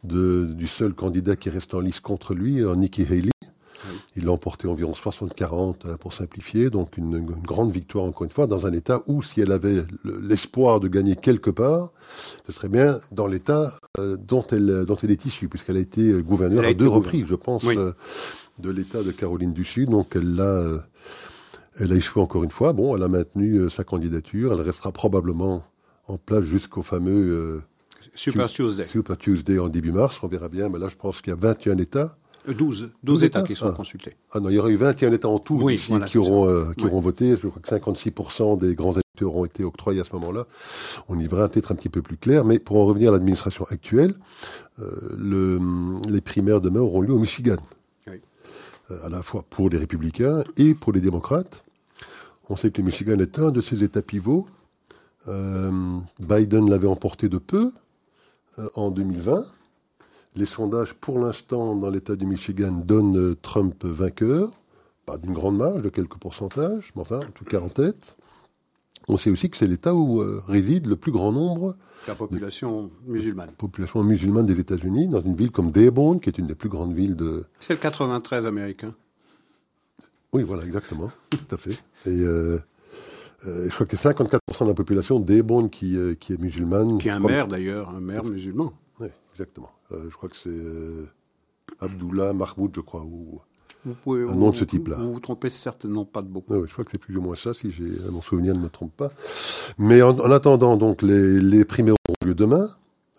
du 0.05 0.67
seul 0.67 0.95
candidat 0.95 1.37
qui 1.37 1.51
reste 1.51 1.75
en 1.75 1.81
lice 1.81 2.01
contre 2.01 2.35
lui, 2.35 2.63
Nikki 2.63 3.03
Haley. 3.03 3.31
Il 4.17 4.27
l'a 4.27 4.33
emporté 4.33 4.69
environ 4.69 4.93
60-40 4.93 5.87
euh, 5.87 5.97
pour 5.97 6.13
simplifier, 6.13 6.71
donc 6.71 6.97
une, 6.97 7.21
grande 7.21 7.73
victoire 7.73 8.05
encore 8.05 8.25
une 8.25 8.31
fois, 8.31 8.47
dans 8.47 8.67
un 8.67 8.73
État 8.73 9.03
où 9.07 9.23
si 9.23 9.41
elle 9.41 9.53
avait 9.53 9.85
l'espoir 10.05 10.81
de 10.81 10.89
gagner 10.89 11.17
quelque 11.17 11.51
part, 11.51 11.93
ce 12.47 12.53
serait 12.53 12.69
bien 12.69 12.99
dans 13.11 13.27
l'État 13.27 13.79
euh, 13.99 14.17
dont, 14.17 14.45
elle, 14.51 14.85
dont 14.87 14.97
elle 15.03 15.11
est 15.11 15.25
issue, 15.25 15.49
puisqu'elle 15.49 15.77
a 15.77 15.81
été 15.81 16.11
euh, 16.11 16.23
gouverneure 16.23 16.65
à 16.65 16.75
deux 16.75 16.89
reprises, 16.89 17.27
je 17.27 17.35
pense, 17.35 17.65
de 17.65 18.71
l'État 18.71 19.03
de 19.03 19.13
Caroline 19.13 19.53
du 19.53 19.65
Sud. 19.65 19.91
Donc 19.91 20.13
elle 20.15 20.35
l'a, 20.35 20.85
elle 21.79 21.93
a 21.93 21.97
échoué 21.97 22.23
encore 22.23 22.45
une 22.45 22.51
fois. 22.51 22.73
Bon, 22.73 22.97
elle 22.97 23.03
a 23.03 23.09
maintenu 23.09 23.71
sa 23.71 23.85
candidature, 23.85 24.53
elle 24.53 24.61
restera 24.61 24.93
probablement 24.93 25.65
en 26.07 26.19
place 26.19 26.45
jusqu'au 26.45 26.83
fameux 26.83 27.63
Super 28.15 28.49
Tuesday. 28.49 28.85
Super 28.85 29.17
Tuesday 29.17 29.59
en 29.59 29.69
début 29.69 29.93
mars, 29.93 30.19
on 30.23 30.29
verra 30.29 30.49
bien, 30.49 30.69
mais 30.69 30.79
là 30.79 30.89
je 30.89 30.97
pense 30.97 31.21
qu'il 31.21 31.31
y 31.31 31.33
a 31.33 31.39
21 31.39 31.79
États 31.79 32.17
12, 32.49 32.91
12 33.05 33.25
États, 33.25 33.43
qui 33.43 33.55
sont 33.55 33.69
ah. 33.69 33.73
consultés. 33.73 34.17
Ah 34.33 34.41
non, 34.41 34.49
il 34.49 34.55
y 34.55 34.59
aurait 34.59 34.73
eu 34.73 34.77
21 34.77 35.13
États 35.13 35.29
en 35.29 35.39
tout 35.39 35.71
ici 35.71 35.93
qui, 36.09 36.19
auront, 36.19 36.49
euh, 36.49 36.73
qui 36.77 36.85
auront 36.85 37.01
voté. 37.01 37.37
Je 37.37 37.47
crois 37.47 37.63
que 37.63 37.69
56% 37.69 38.59
des 38.59 38.75
grands 38.75 38.93
électeurs 38.93 39.37
ont 39.37 39.45
été 39.45 39.63
octroyés 39.63 40.01
à 40.01 40.05
ce 40.05 40.13
moment-là. 40.15 40.47
On 41.09 41.19
y 41.19 41.27
verra 41.29 41.49
peut-être 41.49 41.71
un 41.71 41.77
petit 41.77 41.89
peu 41.89 42.03
plus 42.03 42.17
clair. 42.17 42.45
Mais 42.45 42.59
pour 42.59 42.79
en 42.79 42.85
revenir 42.85 43.11
à 43.11 43.13
l'administration 43.13 43.65
actuelle, 43.71 44.15
euh, 44.81 45.15
le, 45.17 45.61
les 46.09 46.21
primaires 46.21 46.61
demain 46.61 46.81
auront 46.81 47.01
lieu 47.01 47.13
au 47.13 47.19
Michigan. 47.19 47.59
Oui. 48.09 48.21
Euh, 48.91 49.07
à 49.07 49.09
la 49.09 49.23
fois 49.23 49.45
pour 49.49 49.71
les 49.71 49.79
républicains 49.79 50.43
et 50.57 50.75
pour 50.75 50.93
les 50.93 51.01
démocrates. 51.01 51.65
On 52.49 52.57
sait 52.57 52.71
que 52.71 52.81
le 52.81 52.87
Michigan 52.87 53.19
est 53.21 53.39
un 53.39 53.51
de 53.51 53.61
ces 53.61 53.85
États 53.85 54.03
pivots. 54.03 54.47
Biden 55.27 56.69
l'avait 56.69 56.89
emporté 56.89 57.29
de 57.29 57.39
peu 57.39 57.71
en 58.75 58.91
2020. 58.91 59.47
Les 60.35 60.47
sondages, 60.47 60.95
pour 60.95 61.19
l'instant, 61.19 61.77
dans 61.77 61.91
l'État 61.91 62.17
du 62.17 62.25
Michigan, 62.25 62.73
donnent 62.73 63.19
euh, 63.19 63.37
Trump 63.43 63.85
vainqueur, 63.85 64.51
pas 65.05 65.19
d'une 65.19 65.35
grande 65.35 65.59
marge, 65.59 65.83
de 65.83 65.91
quelques 65.91 66.17
pourcentages, 66.17 66.91
mais 66.97 67.03
enfin, 67.03 67.21
en 67.21 67.31
tout 67.33 67.45
cas 67.45 67.61
en 67.61 67.69
tête. 67.69 68.17
On 69.09 69.19
sait 69.19 69.29
aussi 69.29 69.51
que 69.51 69.59
c'est 69.59 69.67
l'État 69.67 69.95
où 69.95 70.23
euh, 70.23 70.43
réside 70.47 70.87
le 70.87 70.97
plus 70.97 71.13
grand 71.13 71.33
nombre. 71.33 71.77
La 72.09 72.15
population 72.15 72.91
musulmane. 73.07 73.51
Population 73.59 74.03
musulmane 74.03 74.47
des 74.47 74.59
États-Unis, 74.59 75.09
dans 75.09 75.21
une 75.21 75.37
ville 75.37 75.51
comme 75.51 75.71
Dearborn, 75.71 76.19
qui 76.19 76.31
est 76.31 76.39
une 76.39 76.47
des 76.47 76.55
plus 76.55 76.71
grandes 76.71 76.95
villes 76.95 77.17
de. 77.17 77.45
C'est 77.59 77.75
le 77.75 77.81
93 77.81 78.47
américain. 78.47 78.95
Oui, 80.33 80.45
voilà, 80.45 80.65
exactement, 80.65 81.11
tout 81.31 81.39
à 81.51 81.59
fait. 81.59 81.79
Et 82.07 82.23
euh, 82.23 82.59
je 83.45 83.69
crois 83.69 83.85
que 83.85 83.97
c'est 83.99 84.09
54% 84.09 84.39
de 84.63 84.69
la 84.69 84.75
population 84.75 85.21
de 85.21 85.27
Dearborn 85.27 85.69
qui, 85.69 85.99
qui 86.21 86.33
est 86.33 86.39
musulmane. 86.39 86.97
Qui 86.99 87.09
est 87.09 87.11
un 87.11 87.21
maire 87.21 87.49
d'ailleurs, 87.49 87.91
un 87.91 88.01
maire 88.01 88.25
musulman. 88.25 88.73
Exactement. 89.33 89.71
Euh, 89.93 90.09
je 90.11 90.17
crois 90.17 90.29
que 90.29 90.37
c'est 90.37 90.51
euh, 90.51 91.07
Abdullah 91.81 92.33
Mahmoud, 92.33 92.73
je 92.75 92.81
crois, 92.81 93.03
ou 93.03 93.41
vous 93.85 93.95
pouvez, 93.95 94.23
un 94.23 94.35
nom 94.35 94.51
de 94.51 94.57
ce 94.57 94.65
type-là. 94.65 94.97
Vous 94.97 95.15
vous 95.15 95.21
trompez 95.21 95.51
certainement 95.51 96.05
pas 96.05 96.23
de 96.23 96.29
beaucoup. 96.29 96.55
je 96.67 96.73
crois 96.73 96.85
que 96.85 96.93
c'est 96.93 96.99
plus 96.99 97.17
ou 97.17 97.21
moins 97.21 97.35
ça, 97.35 97.53
si 97.53 97.71
j'ai 97.71 97.99
mon 98.11 98.23
souvenir 98.23 98.55
ne 98.55 98.61
me 98.61 98.69
trompe 98.69 98.97
pas. 98.97 99.11
Mais 99.77 100.03
en, 100.03 100.19
attendant, 100.31 100.77
donc 100.77 101.03
les, 101.03 101.41
les 101.41 101.65
primaires 101.65 101.97
auront 102.09 102.29
lieu 102.29 102.35
demain, 102.35 102.71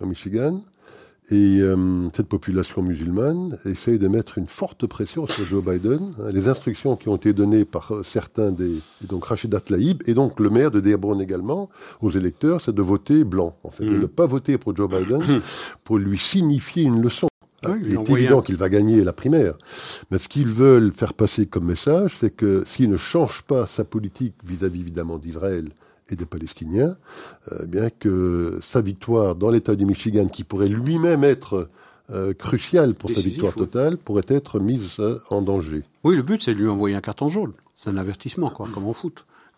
en 0.02 0.08
Michigan, 0.08 0.64
Et 1.32 1.60
euh, 1.62 2.10
cette 2.14 2.28
population 2.28 2.82
musulmane 2.82 3.58
essaye 3.66 3.98
de 3.98 4.08
mettre 4.10 4.38
une 4.38 4.48
forte 4.48 4.86
pression 4.88 5.26
sur 5.26 5.46
Joe 5.46 5.64
Biden. 5.64 6.14
Les 6.32 6.50
instructions 6.50 6.98
qui 6.98 7.08
ont 7.08 7.16
été 7.16 7.32
données 7.32 7.64
par 7.64 7.94
euh, 7.94 8.04
certains 8.04 8.52
des, 8.52 8.82
donc 9.08 9.26
Rachid 9.26 9.56
Tlaib, 9.64 10.04
et 10.06 10.14
donc 10.14 10.40
le 10.42 10.50
maire 10.50 10.70
de 10.70 10.82
Dearborn 10.82 11.22
également, 11.22 11.70
aux 12.02 12.12
électeurs, 12.12 12.60
c'est 12.60 12.76
de 12.76 12.82
voter 12.82 13.24
blanc, 13.24 13.56
en 13.64 13.70
fait, 13.70 13.86
de 13.86 13.92
mm. 13.92 14.02
ne 14.02 14.06
pas 14.06 14.26
voter 14.26 14.58
pour 14.58 14.76
Joe 14.76 14.90
Biden 14.90 15.42
pour 15.86 15.98
lui 15.98 16.18
signifier 16.18 16.84
une 16.84 17.02
leçon. 17.02 17.30
il 17.64 17.94
est 17.94 18.10
évident 18.12 18.42
qu'il 18.42 18.58
va 18.58 18.68
gagner 18.68 19.02
la 19.02 19.14
primaire. 19.14 19.56
Mais 20.12 20.18
ce 20.18 20.28
qu'ils 20.28 20.50
veulent 20.50 20.92
faire 20.92 21.14
passer 21.14 21.46
comme 21.46 21.66
message, 21.66 22.18
c'est 22.20 22.36
que 22.36 22.66
s'il 22.66 22.90
ne 22.90 22.98
change 22.98 23.44
pas 23.44 23.66
sa 23.66 23.86
politique 23.86 24.36
vis-à-vis 24.44 24.82
évidemment 24.82 25.18
d'Israël 25.18 25.70
et 26.14 26.16
des 26.16 26.26
Palestiniens, 26.26 26.96
euh, 27.52 27.66
bien 27.66 27.90
que 27.90 28.60
sa 28.64 28.82
victoire 28.82 29.36
dans 29.36 29.50
l'État 29.50 29.76
du 29.76 29.86
Michigan, 29.86 30.28
qui 30.28 30.44
pourrait 30.44 30.70
lui-même 30.70 31.24
être 31.24 31.70
euh, 32.10 32.34
crucial 32.34 32.94
pour 32.94 33.10
sa 33.12 33.22
victoire 33.22 33.54
totale, 33.54 33.98
pourrait 33.98 34.26
être 34.28 34.60
mise 34.60 35.00
euh, 35.00 35.20
en 35.30 35.42
danger. 35.42 35.84
Oui, 36.04 36.16
le 36.16 36.22
but, 36.22 36.42
c'est 36.44 36.54
de 36.54 36.60
lui 36.60 36.70
envoyer 36.70 36.96
un 36.96 37.02
carton 37.02 37.30
jaune. 37.30 37.54
C'est 37.76 37.90
un 37.90 37.98
avertissement, 37.98 38.50
quoi, 38.50 38.68
comme 38.74 38.86
en 38.86 38.94
foot. 38.94 39.26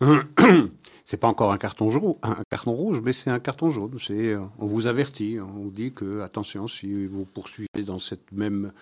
c'est 1.06 1.16
pas 1.18 1.28
encore 1.28 1.52
un 1.52 1.56
carton 1.56 1.88
jaune, 1.88 2.16
un 2.24 2.42
carton 2.50 2.72
rouge, 2.72 3.00
mais 3.00 3.12
c'est 3.12 3.30
un 3.30 3.38
carton 3.38 3.70
jaune. 3.70 3.96
C'est, 4.04 4.32
euh, 4.32 4.40
on 4.58 4.66
vous 4.66 4.88
avertit, 4.88 5.38
on 5.40 5.62
vous 5.62 5.70
dit 5.70 5.92
que 5.92 6.20
attention, 6.20 6.66
si 6.66 7.06
vous 7.06 7.24
poursuivez 7.24 7.84
dans 7.86 8.00
cette 8.00 8.32
même, 8.32 8.72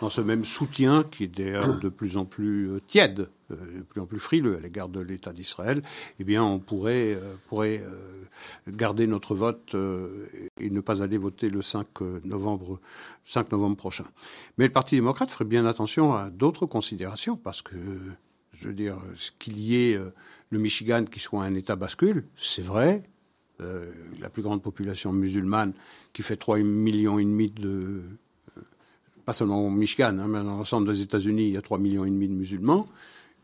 dans 0.00 0.08
ce 0.08 0.22
même 0.22 0.46
soutien 0.46 1.04
qui 1.04 1.24
est 1.24 1.28
d'ailleurs 1.28 1.78
de 1.78 1.90
plus 1.90 2.16
en 2.16 2.24
plus 2.24 2.70
euh, 2.70 2.80
tiède, 2.88 3.28
euh, 3.50 3.56
de 3.76 3.82
plus 3.82 4.00
en 4.00 4.06
plus 4.06 4.18
frileux 4.18 4.56
à 4.56 4.60
l'égard 4.60 4.88
de 4.88 4.98
l'État 5.00 5.34
d'Israël, 5.34 5.82
eh 6.18 6.24
bien, 6.24 6.42
on 6.42 6.58
pourrait, 6.58 7.18
pourrait 7.50 7.84
garder 8.66 9.06
notre 9.06 9.34
vote 9.34 9.76
et 10.58 10.70
ne 10.70 10.80
pas 10.80 11.02
aller 11.02 11.18
voter 11.18 11.50
le 11.50 11.60
5 11.60 12.00
novembre, 12.24 12.80
5 13.26 13.52
novembre 13.52 13.76
prochain. 13.76 14.06
Mais 14.56 14.64
le 14.64 14.72
Parti 14.72 14.94
démocrate 14.94 15.30
ferait 15.30 15.44
bien 15.44 15.66
attention 15.66 16.14
à 16.14 16.30
d'autres 16.30 16.64
considérations 16.64 17.36
parce 17.36 17.60
que 17.60 17.76
je 18.54 18.68
veux 18.68 18.74
dire, 18.74 18.96
qu'il 19.38 19.58
y 19.58 19.76
ait 19.76 20.00
le 20.50 20.58
Michigan 20.58 21.04
qui 21.04 21.20
soit 21.20 21.42
un 21.42 21.54
État 21.54 21.76
bascule, 21.76 22.24
c'est 22.36 22.62
vrai. 22.62 23.02
Euh, 23.60 23.92
la 24.20 24.28
plus 24.30 24.42
grande 24.42 24.62
population 24.62 25.12
musulmane 25.12 25.74
qui 26.12 26.22
fait 26.22 26.36
3 26.36 26.58
millions 26.58 27.20
et 27.20 27.24
demi 27.24 27.50
de 27.50 28.02
euh, 28.58 28.60
pas 29.24 29.32
seulement 29.32 29.64
au 29.64 29.70
Michigan, 29.70 30.18
hein, 30.18 30.26
mais 30.26 30.38
dans 30.38 30.56
l'ensemble 30.56 30.92
des 30.92 31.02
États-Unis, 31.02 31.44
il 31.44 31.54
y 31.54 31.56
a 31.56 31.62
3 31.62 31.78
millions 31.78 32.04
et 32.04 32.10
demi 32.10 32.26
de 32.28 32.34
musulmans. 32.34 32.88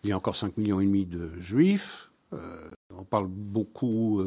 Il 0.02 0.10
y 0.10 0.12
a 0.12 0.16
encore 0.16 0.34
5 0.34 0.56
millions 0.56 0.80
et 0.80 0.84
demi 0.84 1.06
de 1.06 1.30
juifs. 1.40 2.10
on 2.32 3.04
parle 3.04 3.28
beaucoup 3.28 4.22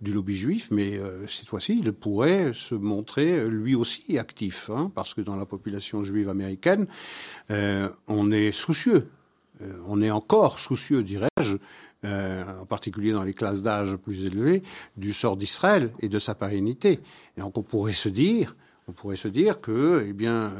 du 0.00 0.12
lobby 0.12 0.36
juif, 0.36 0.68
mais 0.70 1.00
cette 1.26 1.48
fois-ci, 1.48 1.80
il 1.82 1.92
pourrait 1.92 2.52
se 2.54 2.74
montrer 2.74 3.48
lui 3.48 3.74
aussi 3.74 4.16
actif, 4.18 4.70
hein, 4.70 4.92
parce 4.94 5.12
que 5.12 5.20
dans 5.20 5.36
la 5.36 5.46
population 5.46 6.02
juive 6.02 6.28
américaine, 6.28 6.86
on 7.50 8.30
est 8.30 8.52
soucieux 8.52 9.08
euh, 9.62 9.72
on 9.86 10.02
est 10.02 10.10
encore 10.10 10.58
soucieux, 10.58 11.02
dirais-je, 11.02 11.56
euh, 12.04 12.44
en 12.60 12.66
particulier 12.66 13.12
dans 13.12 13.24
les 13.24 13.34
classes 13.34 13.62
d'âge 13.62 13.96
plus 13.96 14.24
élevées, 14.24 14.62
du 14.96 15.12
sort 15.12 15.36
d'Israël 15.36 15.90
et 16.00 16.08
de 16.08 16.18
sa 16.18 16.34
pérennité. 16.34 17.00
Et 17.36 17.40
donc 17.40 17.58
on 17.58 17.62
pourrait 17.62 17.92
se 17.92 18.08
dire, 18.08 18.54
on 18.88 18.92
pourrait 18.92 19.16
se 19.16 19.28
dire 19.28 19.60
que, 19.60 20.04
eh 20.08 20.12
bien, 20.12 20.52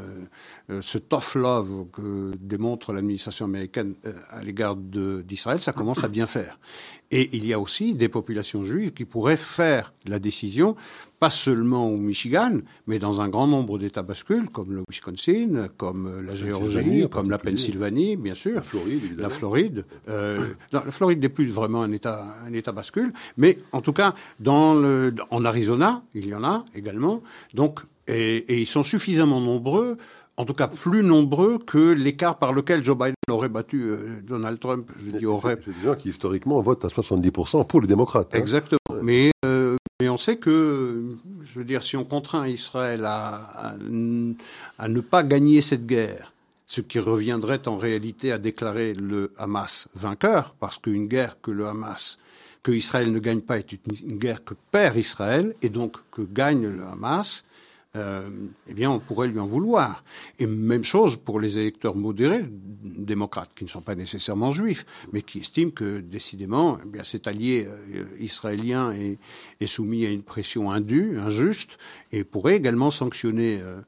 euh, 0.70 0.80
ce 0.82 0.98
tough 0.98 1.34
love 1.34 1.86
que 1.92 2.32
démontre 2.40 2.92
l'administration 2.92 3.46
américaine 3.46 3.94
à 4.30 4.42
l'égard 4.42 4.76
d'Israël, 4.76 5.60
ça 5.60 5.72
commence 5.72 6.04
à 6.04 6.08
bien 6.08 6.26
faire. 6.26 6.58
Et 7.10 7.34
il 7.34 7.46
y 7.46 7.54
a 7.54 7.58
aussi 7.58 7.94
des 7.94 8.08
populations 8.08 8.62
juives 8.62 8.92
qui 8.92 9.06
pourraient 9.06 9.38
faire 9.38 9.94
la 10.04 10.18
décision 10.18 10.76
pas 11.18 11.30
seulement 11.30 11.88
au 11.88 11.96
Michigan, 11.96 12.58
mais 12.86 12.98
dans 12.98 13.20
un 13.20 13.28
grand 13.28 13.46
nombre 13.46 13.78
d'États 13.78 14.02
bascules, 14.02 14.48
comme 14.50 14.72
le 14.72 14.82
Wisconsin, 14.88 15.68
comme 15.76 16.24
la 16.24 16.34
Géorgie, 16.34 17.08
comme 17.10 17.30
la 17.30 17.38
Pennsylvanie, 17.38 18.16
bien 18.16 18.34
sûr. 18.34 18.54
La 18.54 18.62
Floride, 18.62 19.04
évidemment. 19.04 19.22
La 19.22 19.30
Floride. 19.30 19.84
Euh, 20.08 20.48
la 20.70 20.82
Floride 20.82 21.20
n'est 21.20 21.28
plus 21.28 21.46
vraiment 21.46 21.82
un 21.82 21.92
État, 21.92 22.36
un 22.46 22.52
État 22.52 22.72
bascule, 22.72 23.12
mais 23.36 23.58
en 23.72 23.80
tout 23.80 23.92
cas, 23.92 24.14
dans 24.38 24.74
le, 24.74 25.14
en 25.30 25.44
Arizona, 25.44 26.02
il 26.14 26.26
y 26.26 26.34
en 26.34 26.44
a 26.44 26.64
également. 26.74 27.22
Donc, 27.52 27.80
et, 28.08 28.36
et 28.36 28.60
ils 28.60 28.66
sont 28.66 28.82
suffisamment 28.82 29.40
nombreux 29.40 29.96
en 30.38 30.44
tout 30.44 30.54
cas 30.54 30.68
plus 30.68 31.02
nombreux 31.02 31.58
que 31.58 31.92
l'écart 31.92 32.38
par 32.38 32.52
lequel 32.52 32.82
Joe 32.82 32.96
Biden 32.96 33.14
aurait 33.28 33.48
battu 33.48 33.82
euh, 33.82 34.20
Donald 34.22 34.60
Trump. 34.60 34.88
Je 35.04 35.10
dis 35.10 35.26
aurait. 35.26 35.56
C'est 35.56 35.76
des 35.76 35.84
gens 35.84 35.96
qui 35.96 36.10
historiquement 36.10 36.60
votent 36.62 36.84
à 36.84 36.88
70% 36.88 37.66
pour 37.66 37.80
les 37.80 37.88
démocrates. 37.88 38.28
Hein. 38.32 38.38
Exactement. 38.38 38.78
Mais 39.02 39.32
euh, 39.44 39.76
mais 40.00 40.08
on 40.08 40.16
sait 40.16 40.36
que, 40.36 41.16
je 41.42 41.58
veux 41.58 41.64
dire, 41.64 41.82
si 41.82 41.96
on 41.96 42.04
contraint 42.04 42.46
Israël 42.46 43.04
à, 43.04 43.74
à, 44.78 44.88
ne 44.88 45.00
pas 45.00 45.24
gagner 45.24 45.60
cette 45.60 45.86
guerre, 45.86 46.32
ce 46.66 46.80
qui 46.80 47.00
reviendrait 47.00 47.66
en 47.66 47.78
réalité 47.78 48.30
à 48.30 48.38
déclarer 48.38 48.94
le 48.94 49.32
Hamas 49.38 49.88
vainqueur, 49.96 50.54
parce 50.60 50.78
qu'une 50.78 51.08
guerre 51.08 51.40
que 51.40 51.50
le 51.50 51.66
Hamas, 51.66 52.20
que 52.62 52.70
Israël 52.70 53.10
ne 53.10 53.18
gagne 53.18 53.40
pas 53.40 53.58
est 53.58 53.72
une 53.72 54.18
guerre 54.18 54.44
que 54.44 54.54
perd 54.70 54.96
Israël, 54.96 55.56
et 55.62 55.68
donc 55.68 55.96
que 56.12 56.22
gagne 56.22 56.68
le 56.68 56.84
Hamas, 56.84 57.44
euh, 57.96 58.28
eh 58.66 58.74
bien, 58.74 58.90
on 58.90 58.98
pourrait 58.98 59.28
lui 59.28 59.38
en 59.38 59.46
vouloir. 59.46 60.04
Et 60.38 60.46
même 60.46 60.84
chose 60.84 61.16
pour 61.16 61.40
les 61.40 61.58
électeurs 61.58 61.96
modérés, 61.96 62.44
démocrates, 62.48 63.50
qui 63.56 63.64
ne 63.64 63.68
sont 63.68 63.80
pas 63.80 63.94
nécessairement 63.94 64.52
juifs, 64.52 64.84
mais 65.12 65.22
qui 65.22 65.38
estiment 65.38 65.70
que, 65.70 66.00
décidément, 66.00 66.78
eh 66.84 66.86
bien, 66.86 67.02
cet 67.02 67.26
allié 67.26 67.66
euh, 67.66 68.04
israélien 68.18 68.92
est, 68.92 69.66
soumis 69.66 70.04
à 70.04 70.10
une 70.10 70.22
pression 70.22 70.70
indue, 70.70 71.18
injuste, 71.18 71.78
et 72.12 72.24
pourrait 72.24 72.56
également 72.56 72.90
sanctionner 72.90 73.60
euh, 73.62 73.80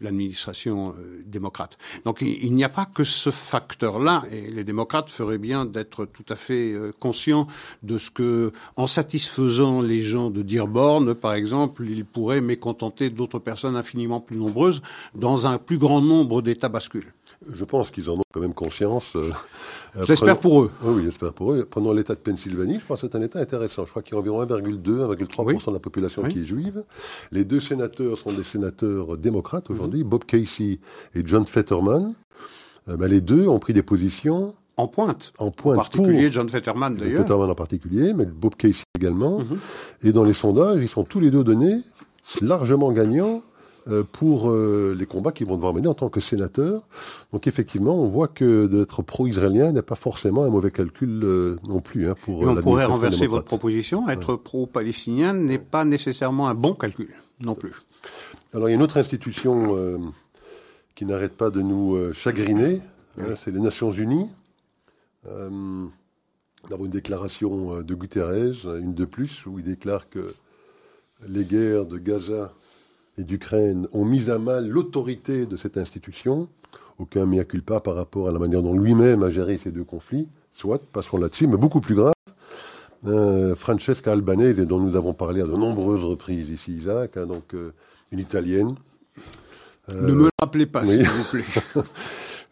l'administration 0.00 0.94
euh, 0.98 1.22
démocrate. 1.26 1.78
Donc 2.04 2.20
il, 2.20 2.54
n'y 2.54 2.64
a 2.64 2.68
pas 2.68 2.86
que 2.86 3.04
ce 3.04 3.30
facteur-là, 3.30 4.24
et 4.30 4.50
les 4.50 4.64
démocrates 4.64 5.10
feraient 5.10 5.38
bien 5.38 5.64
d'être 5.64 6.06
tout 6.06 6.24
à 6.28 6.36
fait 6.36 6.72
euh, 6.72 6.92
conscients 6.98 7.46
de 7.82 7.98
ce 7.98 8.10
que, 8.10 8.52
en 8.76 8.86
satisfaisant 8.86 9.82
les 9.82 10.02
gens 10.02 10.30
de 10.30 10.42
Dearborn, 10.42 11.14
par 11.14 11.34
exemple, 11.34 11.84
ils 11.88 12.04
pourraient 12.04 12.40
mécontenter 12.40 13.10
d'autres 13.10 13.38
personnes 13.38 13.76
infiniment 13.76 14.20
plus 14.20 14.36
nombreuses 14.36 14.82
dans 15.14 15.46
un 15.46 15.58
plus 15.58 15.78
grand 15.78 16.00
nombre 16.00 16.42
d'États 16.42 16.68
bascules. 16.68 17.12
Je 17.52 17.64
pense 17.64 17.90
qu'ils 17.90 18.10
en 18.10 18.14
ont 18.14 18.22
quand 18.32 18.40
même 18.40 18.54
conscience. 18.54 19.14
Euh, 19.16 19.30
j'espère 20.06 20.38
pour 20.38 20.62
eux. 20.62 20.70
Oui, 20.82 21.02
j'espère 21.04 21.32
pour 21.32 21.52
eux. 21.52 21.66
Prenons 21.68 21.92
l'État 21.92 22.14
de 22.14 22.20
Pennsylvanie, 22.20 22.78
je 22.80 22.86
pense 22.86 23.00
que 23.00 23.08
c'est 23.10 23.16
un 23.16 23.22
État 23.22 23.38
intéressant. 23.38 23.84
Je 23.84 23.90
crois 23.90 24.02
qu'il 24.02 24.14
y 24.14 24.16
a 24.16 24.20
environ 24.20 24.44
1,2, 24.44 24.82
1,3% 24.82 25.66
de 25.68 25.72
la 25.72 25.78
population 25.78 26.22
qui 26.24 26.40
est 26.40 26.44
juive. 26.44 26.84
Les 27.32 27.44
deux 27.44 27.60
sénateurs 27.60 28.18
sont 28.18 28.32
des 28.32 28.44
sénateurs 28.44 29.16
démocrates 29.16 29.70
aujourd'hui, 29.70 30.02
mhm. 30.02 30.08
Bob 30.08 30.24
Casey 30.24 30.78
et 31.14 31.22
John 31.24 31.46
Fetterman. 31.46 32.14
Euh, 32.88 33.08
les 33.08 33.20
deux 33.20 33.46
ont 33.48 33.58
pris 33.58 33.72
des 33.72 33.82
positions 33.82 34.54
en 34.76 34.88
pointe. 34.88 35.32
En 35.38 35.50
pointe. 35.50 35.78
En 35.78 35.82
particulier 35.82 36.32
John 36.32 36.48
Fetterman 36.48 36.96
d'ailleurs. 36.96 37.22
Fetterman 37.22 37.50
en 37.50 37.54
particulier, 37.54 38.12
mais 38.12 38.26
Bob 38.26 38.56
Casey 38.56 38.82
également. 38.98 39.40
Mhm. 39.40 39.58
Et 40.02 40.12
dans 40.12 40.24
les 40.24 40.34
sondages, 40.34 40.82
ils 40.82 40.88
sont 40.88 41.04
tous 41.04 41.20
les 41.20 41.30
deux 41.30 41.44
donnés 41.44 41.82
largement 42.40 42.92
gagnants 42.92 43.42
pour 44.12 44.50
euh, 44.50 44.94
les 44.98 45.04
combats 45.04 45.32
qu'ils 45.32 45.46
vont 45.46 45.56
devoir 45.56 45.74
mener 45.74 45.88
en 45.88 45.94
tant 45.94 46.08
que 46.08 46.20
sénateurs. 46.20 46.82
Donc 47.32 47.46
effectivement, 47.46 47.94
on 47.94 48.08
voit 48.08 48.28
que 48.28 48.66
d'être 48.66 49.02
pro-israélien 49.02 49.72
n'est 49.72 49.82
pas 49.82 49.94
forcément 49.94 50.44
un 50.44 50.50
mauvais 50.50 50.70
calcul 50.70 51.20
euh, 51.22 51.56
non 51.68 51.80
plus. 51.80 52.08
Hein, 52.08 52.14
pour 52.22 52.42
Et 52.42 52.46
on 52.46 52.54
pourrait 52.56 52.86
renverser 52.86 53.26
votre 53.26 53.44
proposition. 53.44 54.08
Être 54.08 54.36
pro-palestinien 54.36 55.34
n'est 55.34 55.58
pas 55.58 55.84
nécessairement 55.84 56.48
un 56.48 56.54
bon 56.54 56.74
calcul 56.74 57.14
non 57.40 57.54
plus. 57.54 57.72
Alors 58.54 58.68
il 58.68 58.72
y 58.72 58.74
a 58.74 58.76
une 58.76 58.82
autre 58.82 58.96
institution 58.96 59.76
qui 60.94 61.04
n'arrête 61.04 61.36
pas 61.36 61.50
de 61.50 61.60
nous 61.60 62.12
chagriner, 62.12 62.80
hein, 63.18 63.34
c'est 63.36 63.50
les 63.50 63.60
Nations 63.60 63.92
Unies. 63.92 64.30
Euh, 65.26 65.50
une 66.70 66.90
déclaration 66.90 67.82
de 67.82 67.94
Guterres, 67.94 68.66
une 68.78 68.94
de 68.94 69.04
plus, 69.04 69.44
où 69.46 69.58
il 69.58 69.64
déclare 69.64 70.08
que 70.08 70.34
les 71.26 71.44
guerres 71.44 71.86
de 71.86 71.98
Gaza 71.98 72.52
et 73.18 73.24
d'Ukraine 73.24 73.86
ont 73.92 74.04
mis 74.04 74.30
à 74.30 74.38
mal 74.38 74.68
l'autorité 74.68 75.46
de 75.46 75.56
cette 75.56 75.76
institution. 75.76 76.48
Aucun 76.98 77.26
mea 77.26 77.44
culpa 77.44 77.80
par 77.80 77.96
rapport 77.96 78.28
à 78.28 78.32
la 78.32 78.38
manière 78.38 78.62
dont 78.62 78.76
lui-même 78.76 79.22
a 79.22 79.30
géré 79.30 79.58
ces 79.58 79.70
deux 79.70 79.84
conflits. 79.84 80.28
Soit, 80.52 80.80
passons 80.92 81.16
là-dessus, 81.16 81.46
mais 81.46 81.56
beaucoup 81.56 81.80
plus 81.80 81.94
grave. 81.94 82.12
Euh, 83.06 83.54
Francesca 83.54 84.12
Albanese, 84.12 84.60
dont 84.60 84.78
nous 84.78 84.96
avons 84.96 85.12
parlé 85.12 85.40
à 85.40 85.46
de 85.46 85.56
nombreuses 85.56 86.04
reprises 86.04 86.48
ici, 86.48 86.72
Isaac, 86.72 87.16
hein, 87.16 87.26
donc 87.26 87.54
euh, 87.54 87.72
une 88.12 88.20
italienne. 88.20 88.76
ne 89.88 90.12
me 90.12 90.30
rappelez 90.40 90.66
pas, 90.66 90.86
s'il 90.86 91.06
vous 91.06 91.24
plaît. 91.24 91.44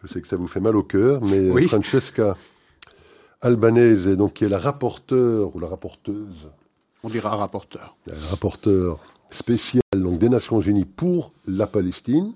Je 0.02 0.12
sais 0.12 0.20
que 0.20 0.26
ça 0.26 0.36
vous 0.36 0.48
fait 0.48 0.60
mal 0.60 0.76
au 0.76 0.82
cœur, 0.82 1.22
mais 1.22 1.66
Francesca 1.68 2.36
Albanese, 3.40 4.08
donc, 4.08 4.34
qui 4.34 4.44
est 4.44 4.48
la 4.48 4.58
rapporteure 4.58 5.54
ou 5.54 5.60
la 5.60 5.68
rapporteuse. 5.68 6.48
On 7.04 7.08
dira 7.08 7.36
rapporteur. 7.36 7.96
La 8.06 8.14
rapporteur 8.30 9.00
spécial 9.32 9.82
donc, 9.94 10.18
des 10.18 10.28
Nations 10.28 10.60
Unies 10.60 10.84
pour 10.84 11.32
la 11.46 11.66
Palestine, 11.66 12.34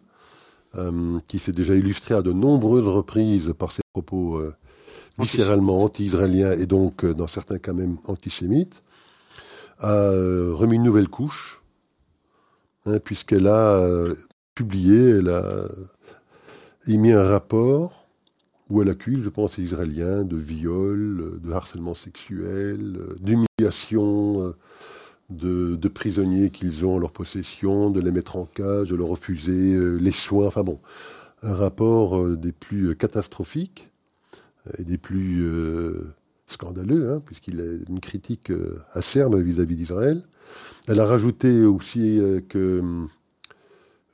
euh, 0.74 1.18
qui 1.28 1.38
s'est 1.38 1.52
déjà 1.52 1.74
illustré 1.74 2.14
à 2.14 2.22
de 2.22 2.32
nombreuses 2.32 2.86
reprises 2.86 3.54
par 3.58 3.72
ses 3.72 3.82
propos 3.92 4.36
euh, 4.36 4.54
viscéralement 5.18 5.82
anti-israéliens 5.82 6.52
et 6.52 6.66
donc, 6.66 7.04
euh, 7.04 7.14
dans 7.14 7.28
certains 7.28 7.58
cas 7.58 7.72
même 7.72 7.98
antisémites, 8.06 8.82
a 9.78 10.10
remis 10.52 10.76
une 10.76 10.84
nouvelle 10.84 11.08
couche 11.08 11.60
hein, 12.86 12.98
puisqu'elle 12.98 13.46
a 13.46 13.86
publié, 14.54 15.18
elle 15.18 15.28
a 15.28 15.68
émis 16.86 17.12
un 17.12 17.28
rapport 17.28 18.06
où 18.70 18.80
elle 18.80 18.88
accuse, 18.88 19.22
je 19.22 19.28
pense, 19.28 19.58
les 19.58 19.64
Israéliens 19.64 20.24
de 20.24 20.36
viol, 20.36 21.38
de 21.42 21.52
harcèlement 21.52 21.94
sexuel, 21.94 22.98
d'humiliation 23.20 24.54
de, 25.30 25.88
prisonniers 25.88 26.50
qu'ils 26.50 26.84
ont 26.84 26.96
en 26.96 26.98
leur 26.98 27.12
possession, 27.12 27.90
de 27.90 28.00
les 28.00 28.12
mettre 28.12 28.36
en 28.36 28.44
cage, 28.44 28.90
de 28.90 28.96
leur 28.96 29.08
refuser 29.08 29.74
euh, 29.74 29.96
les 29.96 30.12
soins. 30.12 30.46
Enfin 30.46 30.62
bon, 30.62 30.78
un 31.42 31.54
rapport 31.54 32.18
euh, 32.18 32.36
des 32.36 32.52
plus 32.52 32.96
catastrophiques 32.96 33.90
et 34.78 34.84
des 34.84 34.98
plus 34.98 35.48
scandaleux, 36.48 37.12
hein, 37.12 37.22
puisqu'il 37.24 37.60
a 37.60 37.64
une 37.88 38.00
critique 38.00 38.50
acerbe 38.94 39.36
vis-à-vis 39.36 39.76
d'Israël. 39.76 40.24
Elle 40.88 40.98
a 40.98 41.06
rajouté 41.06 41.64
aussi 41.64 42.20
que 42.48 43.06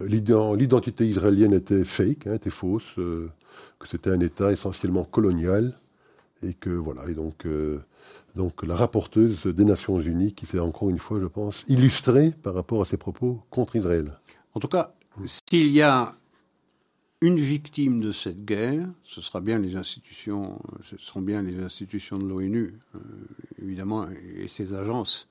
l'identité 0.06 1.06
israélienne 1.06 1.52
était 1.52 1.84
fake, 1.84 2.26
hein, 2.26 2.34
était 2.34 2.50
fausse, 2.50 2.98
euh, 2.98 3.30
que 3.78 3.88
c'était 3.88 4.10
un 4.10 4.20
État 4.20 4.52
essentiellement 4.52 5.04
colonial, 5.04 5.78
et 6.42 6.54
que 6.54 6.70
voilà, 6.70 7.08
et 7.08 7.14
donc, 7.14 7.46
euh, 7.46 7.78
donc 8.36 8.62
la 8.62 8.76
rapporteuse 8.76 9.46
des 9.46 9.64
Nations 9.64 10.00
Unies 10.00 10.32
qui 10.32 10.46
s'est 10.46 10.58
encore 10.58 10.90
une 10.90 10.98
fois, 10.98 11.20
je 11.20 11.26
pense, 11.26 11.64
illustrée 11.68 12.30
par 12.42 12.54
rapport 12.54 12.82
à 12.82 12.84
ses 12.84 12.96
propos 12.96 13.42
contre 13.50 13.76
Israël. 13.76 14.18
En 14.54 14.60
tout 14.60 14.68
cas, 14.68 14.94
s'il 15.24 15.68
y 15.68 15.82
a 15.82 16.14
une 17.20 17.38
victime 17.38 18.00
de 18.00 18.10
cette 18.10 18.44
guerre, 18.44 18.88
ce 19.04 19.20
sera 19.20 19.40
bien 19.40 19.58
les 19.58 19.76
institutions, 19.76 20.60
ce 20.82 20.96
seront 20.98 21.20
bien 21.20 21.42
les 21.42 21.60
institutions 21.60 22.18
de 22.18 22.26
l'ONU, 22.26 22.78
euh, 22.94 22.98
évidemment, 23.62 24.08
et 24.36 24.48
ses 24.48 24.74
agences. 24.74 25.28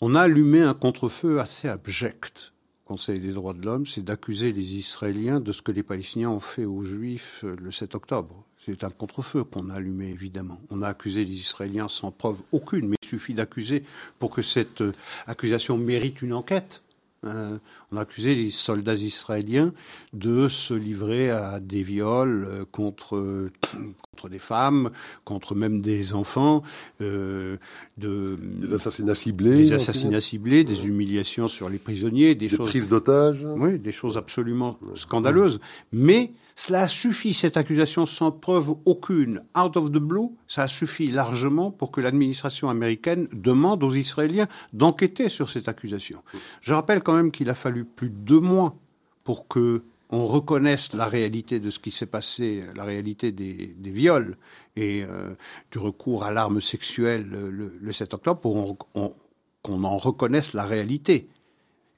On 0.00 0.14
a 0.14 0.22
allumé 0.22 0.62
un 0.62 0.74
contre-feu 0.74 1.38
assez 1.38 1.68
abject 1.68 2.54
Conseil 2.84 3.18
des 3.18 3.32
droits 3.32 3.54
de 3.54 3.64
l'homme, 3.64 3.86
c'est 3.86 4.02
d'accuser 4.02 4.52
les 4.52 4.74
Israéliens 4.74 5.40
de 5.40 5.52
ce 5.52 5.62
que 5.62 5.72
les 5.72 5.82
Palestiniens 5.82 6.28
ont 6.28 6.40
fait 6.40 6.66
aux 6.66 6.82
Juifs 6.82 7.40
euh, 7.42 7.56
le 7.58 7.70
7 7.70 7.94
octobre. 7.94 8.44
C'est 8.64 8.84
un 8.84 8.90
contre-feu 8.90 9.44
qu'on 9.44 9.68
a 9.68 9.74
allumé, 9.74 10.08
évidemment. 10.08 10.58
On 10.70 10.80
a 10.82 10.88
accusé 10.88 11.24
les 11.24 11.34
Israéliens 11.34 11.88
sans 11.88 12.10
preuve 12.10 12.38
aucune, 12.50 12.88
mais 12.88 12.96
il 13.02 13.08
suffit 13.08 13.34
d'accuser 13.34 13.84
pour 14.18 14.30
que 14.30 14.40
cette 14.42 14.80
euh, 14.80 14.92
accusation 15.26 15.76
mérite 15.76 16.22
une 16.22 16.32
enquête. 16.32 16.82
Euh, 17.24 17.58
on 17.92 17.96
a 17.96 18.02
accusé 18.02 18.34
les 18.34 18.50
soldats 18.50 18.94
israéliens 18.94 19.72
de 20.12 20.48
se 20.48 20.74
livrer 20.74 21.30
à 21.30 21.60
des 21.60 21.82
viols 21.82 22.46
euh, 22.48 22.64
contre, 22.70 23.50
contre 24.10 24.28
des 24.28 24.38
femmes, 24.38 24.90
contre 25.24 25.54
même 25.54 25.80
des 25.80 26.14
enfants, 26.14 26.62
euh, 27.00 27.56
de, 27.98 28.38
des 28.40 28.74
assassinats 28.74 29.14
ciblés, 29.14 29.56
des 29.56 29.72
assassinats 29.72 30.20
ciblés, 30.20 30.64
des 30.64 30.86
humiliations 30.86 31.48
sur 31.48 31.68
les 31.68 31.78
prisonniers, 31.78 32.34
des, 32.34 32.48
des 32.48 32.56
choses, 32.56 32.68
prises 32.68 32.88
d'otages, 32.88 33.46
oui, 33.56 33.78
des 33.78 33.92
choses 33.92 34.16
absolument 34.16 34.78
scandaleuses. 34.94 35.60
Mais 35.92 36.32
cela 36.56 36.82
a 36.82 36.88
suffi, 36.88 37.34
cette 37.34 37.56
accusation 37.56 38.06
sans 38.06 38.30
preuve 38.30 38.74
aucune, 38.84 39.42
out 39.58 39.76
of 39.76 39.90
the 39.90 39.98
blue, 39.98 40.30
ça 40.46 40.62
a 40.62 40.68
suffi 40.68 41.08
largement 41.08 41.72
pour 41.72 41.90
que 41.90 42.00
l'administration 42.00 42.70
américaine 42.70 43.26
demande 43.32 43.82
aux 43.82 43.92
Israéliens 43.92 44.46
d'enquêter 44.72 45.28
sur 45.28 45.50
cette 45.50 45.68
accusation. 45.68 46.22
Je 46.60 46.72
rappelle 46.72 47.02
quand 47.02 47.14
même 47.14 47.32
qu'il 47.32 47.50
a 47.50 47.54
fallu 47.54 47.84
plus 47.84 48.08
de 48.08 48.14
deux 48.14 48.40
mois 48.40 48.76
pour 49.24 49.48
que 49.48 49.82
on 50.10 50.26
reconnaisse 50.26 50.92
la 50.92 51.06
réalité 51.06 51.58
de 51.58 51.70
ce 51.70 51.80
qui 51.80 51.90
s'est 51.90 52.06
passé, 52.06 52.62
la 52.76 52.84
réalité 52.84 53.32
des, 53.32 53.74
viols 53.80 54.36
et 54.76 55.02
euh, 55.02 55.34
du 55.72 55.78
recours 55.78 56.22
à 56.22 56.30
l'arme 56.30 56.60
sexuelle 56.60 57.26
le, 57.26 57.92
7 57.92 58.14
octobre, 58.14 58.40
pour 58.40 58.76
qu'on 58.92 59.84
en 59.84 59.96
reconnaisse 59.96 60.52
la 60.52 60.64
réalité. 60.64 61.28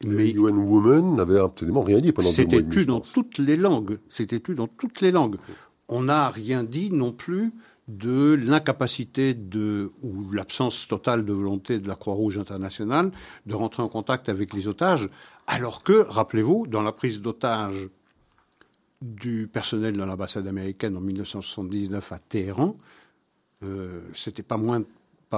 Mais 0.05 0.31
UN 0.31 0.59
Women 0.59 1.17
n'avait 1.17 1.41
absolument 1.41 1.83
rien 1.83 1.99
dit 1.99 2.13
pendant 2.13 2.31
deux 2.31 2.43
mois. 2.45 2.53
C'était 2.53 2.69
tu 2.69 2.87
dans 2.87 3.01
toutes 3.01 3.39
les 3.39 3.57
langues. 3.57 3.99
C'était 4.09 4.41
dans 4.55 4.67
toutes 4.67 5.01
les 5.01 5.11
langues. 5.11 5.37
On 5.89 6.03
n'a 6.03 6.29
rien 6.29 6.65
dit 6.65 6.91
non 6.91 7.13
plus 7.13 7.53
de 7.89 8.35
l'incapacité 8.35 9.33
de 9.33 9.93
ou 10.03 10.31
l'absence 10.33 10.89
totale 10.89 11.25
de 11.25 11.33
volonté 11.33 11.79
de 11.79 11.87
la 11.87 11.95
Croix-Rouge 11.95 12.37
internationale 12.37 13.13
de 13.47 13.55
rentrer 13.55 13.83
en 13.83 13.89
contact 13.89 14.29
avec 14.29 14.53
les 14.53 14.67
otages, 14.67 15.09
alors 15.47 15.85
que, 15.85 16.05
rappelez-vous, 16.09 16.67
dans 16.67 16.83
la 16.83 16.93
prise 16.93 17.21
d'otages 17.21 17.89
du 19.03 19.47
personnel 19.47 19.95
de 19.95 20.03
l'ambassade 20.03 20.49
américaine 20.49 20.97
en 20.97 21.01
1979 21.01 22.13
à 22.13 22.19
Téhéran, 22.19 22.77
euh, 23.63 24.01
c'était 24.15 24.43
pas 24.43 24.57
moins 24.57 24.83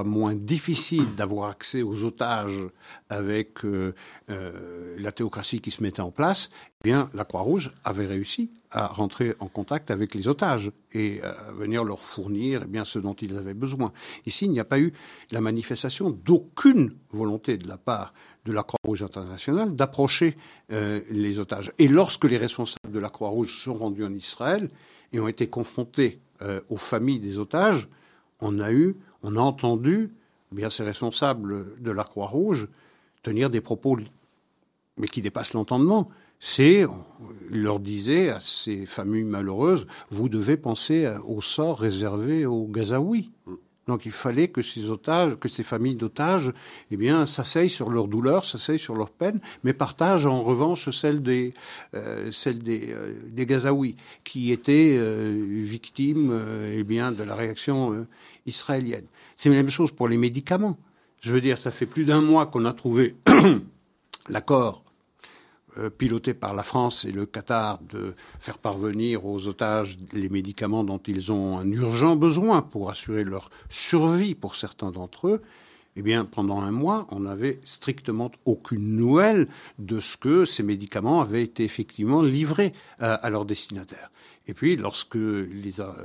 moins 0.04 0.34
difficile 0.34 1.14
d'avoir 1.14 1.50
accès 1.50 1.82
aux 1.82 2.04
otages 2.04 2.60
avec 3.08 3.64
euh, 3.64 3.94
euh, 4.30 4.96
la 4.98 5.12
théocratie 5.12 5.60
qui 5.60 5.70
se 5.70 5.82
mettait 5.82 6.00
en 6.00 6.10
place, 6.10 6.50
eh 6.80 6.88
bien 6.88 7.10
la 7.14 7.24
Croix-Rouge 7.24 7.72
avait 7.84 8.06
réussi 8.06 8.50
à 8.70 8.86
rentrer 8.86 9.34
en 9.38 9.48
contact 9.48 9.90
avec 9.90 10.14
les 10.14 10.28
otages 10.28 10.70
et 10.92 11.22
à 11.22 11.52
venir 11.52 11.84
leur 11.84 12.00
fournir 12.00 12.62
eh 12.64 12.68
bien 12.68 12.84
ce 12.84 12.98
dont 12.98 13.14
ils 13.14 13.36
avaient 13.36 13.54
besoin. 13.54 13.92
Ici, 14.26 14.44
il 14.44 14.50
n'y 14.50 14.60
a 14.60 14.64
pas 14.64 14.78
eu 14.78 14.92
la 15.30 15.40
manifestation 15.40 16.10
d'aucune 16.10 16.94
volonté 17.10 17.56
de 17.56 17.66
la 17.66 17.78
part 17.78 18.12
de 18.44 18.52
la 18.52 18.62
Croix-Rouge 18.62 19.02
internationale 19.02 19.74
d'approcher 19.74 20.36
euh, 20.72 21.00
les 21.10 21.38
otages. 21.38 21.72
Et 21.78 21.88
lorsque 21.88 22.24
les 22.24 22.36
responsables 22.36 22.92
de 22.92 22.98
la 22.98 23.08
Croix-Rouge 23.08 23.56
sont 23.56 23.74
rendus 23.74 24.04
en 24.04 24.12
Israël 24.12 24.68
et 25.12 25.20
ont 25.20 25.28
été 25.28 25.48
confrontés 25.48 26.20
aux 26.68 26.76
familles 26.76 27.18
des 27.18 27.36
otages, 27.36 27.88
on 28.40 28.60
a 28.60 28.72
eu 28.72 28.96
on 29.22 29.36
a 29.36 29.40
entendu 29.40 30.12
ces 30.70 30.82
responsables 30.82 31.80
de 31.80 31.90
la 31.90 32.04
Croix-Rouge 32.04 32.68
tenir 33.22 33.50
des 33.50 33.60
propos, 33.60 33.98
mais 34.96 35.08
qui 35.08 35.22
dépassent 35.22 35.54
l'entendement. 35.54 36.08
C'est, 36.40 36.86
il 37.50 37.62
leur 37.62 37.80
disait 37.80 38.30
à 38.30 38.40
ces 38.40 38.86
familles 38.86 39.24
malheureuses, 39.24 39.86
vous 40.10 40.28
devez 40.28 40.56
penser 40.56 41.12
au 41.26 41.40
sort 41.40 41.80
réservé 41.80 42.46
aux 42.46 42.66
Gazaouis. 42.66 43.32
Donc 43.88 44.04
il 44.04 44.12
fallait 44.12 44.48
que 44.48 44.60
ces 44.60 44.90
otages, 44.90 45.34
que 45.40 45.48
ces 45.48 45.62
familles 45.62 45.96
d'otages, 45.96 46.52
eh 46.90 46.96
bien, 46.96 47.24
s'asseyent 47.24 47.70
sur 47.70 47.88
leur 47.88 48.06
douleur, 48.06 48.44
s'asseyent 48.44 48.78
sur 48.78 48.94
leur 48.94 49.10
peine, 49.10 49.40
mais 49.64 49.72
partagent 49.72 50.26
en 50.26 50.42
revanche 50.42 50.90
celle 50.90 51.22
des, 51.22 51.54
euh, 51.94 52.30
des, 52.46 52.92
euh, 52.92 53.14
des 53.26 53.46
Gazaouis, 53.46 53.96
qui 54.24 54.52
étaient 54.52 54.94
euh, 54.98 55.42
victimes, 55.48 56.38
eh 56.70 56.84
bien, 56.84 57.12
de 57.12 57.22
la 57.22 57.34
réaction 57.34 58.06
israélienne. 58.44 59.06
C'est 59.36 59.48
la 59.48 59.56
même 59.56 59.70
chose 59.70 59.90
pour 59.90 60.06
les 60.06 60.18
médicaments. 60.18 60.76
Je 61.20 61.32
veux 61.32 61.40
dire, 61.40 61.56
ça 61.56 61.70
fait 61.70 61.86
plus 61.86 62.04
d'un 62.04 62.20
mois 62.20 62.44
qu'on 62.46 62.66
a 62.66 62.74
trouvé 62.74 63.16
l'accord 64.28 64.84
piloté 65.96 66.34
par 66.34 66.54
la 66.54 66.62
France 66.62 67.04
et 67.04 67.12
le 67.12 67.26
Qatar 67.26 67.78
de 67.90 68.14
faire 68.38 68.58
parvenir 68.58 69.26
aux 69.26 69.46
otages 69.48 69.96
les 70.12 70.28
médicaments 70.28 70.84
dont 70.84 71.00
ils 71.06 71.30
ont 71.32 71.58
un 71.58 71.70
urgent 71.70 72.16
besoin 72.16 72.62
pour 72.62 72.90
assurer 72.90 73.24
leur 73.24 73.50
survie 73.68 74.34
pour 74.34 74.56
certains 74.56 74.90
d'entre 74.90 75.28
eux, 75.28 75.42
eh 75.98 76.02
bien, 76.02 76.24
pendant 76.24 76.60
un 76.60 76.70
mois, 76.70 77.08
on 77.10 77.20
n'avait 77.20 77.58
strictement 77.64 78.30
aucune 78.44 78.96
nouvelle 78.96 79.48
de 79.80 79.98
ce 79.98 80.16
que 80.16 80.44
ces 80.44 80.62
médicaments 80.62 81.20
avaient 81.20 81.42
été 81.42 81.64
effectivement 81.64 82.22
livrés 82.22 82.72
à, 83.00 83.14
à 83.14 83.30
leurs 83.30 83.44
destinataires. 83.44 84.12
Et 84.46 84.54
puis, 84.54 84.76
lorsque 84.76 85.18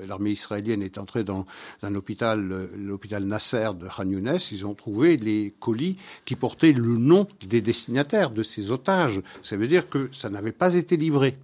l'armée 0.07 0.31
israélienne 0.31 0.81
est 0.81 0.97
entrée 0.97 1.23
dans 1.23 1.45
un 1.83 1.93
hôpital, 1.93 2.69
l'hôpital 2.75 3.23
Nasser 3.23 3.69
de 3.79 3.87
Khan 3.87 4.09
Younes, 4.09 4.39
ils 4.51 4.65
ont 4.65 4.73
trouvé 4.73 5.15
les 5.15 5.53
colis 5.59 5.97
qui 6.25 6.35
portaient 6.35 6.73
le 6.73 6.97
nom 6.97 7.27
des 7.47 7.61
destinataires 7.61 8.31
de 8.31 8.41
ces 8.41 8.71
otages. 8.71 9.21
Ça 9.43 9.57
veut 9.57 9.67
dire 9.67 9.87
que 9.89 10.09
ça 10.11 10.31
n'avait 10.31 10.51
pas 10.51 10.73
été 10.73 10.97
livré. 10.97 11.37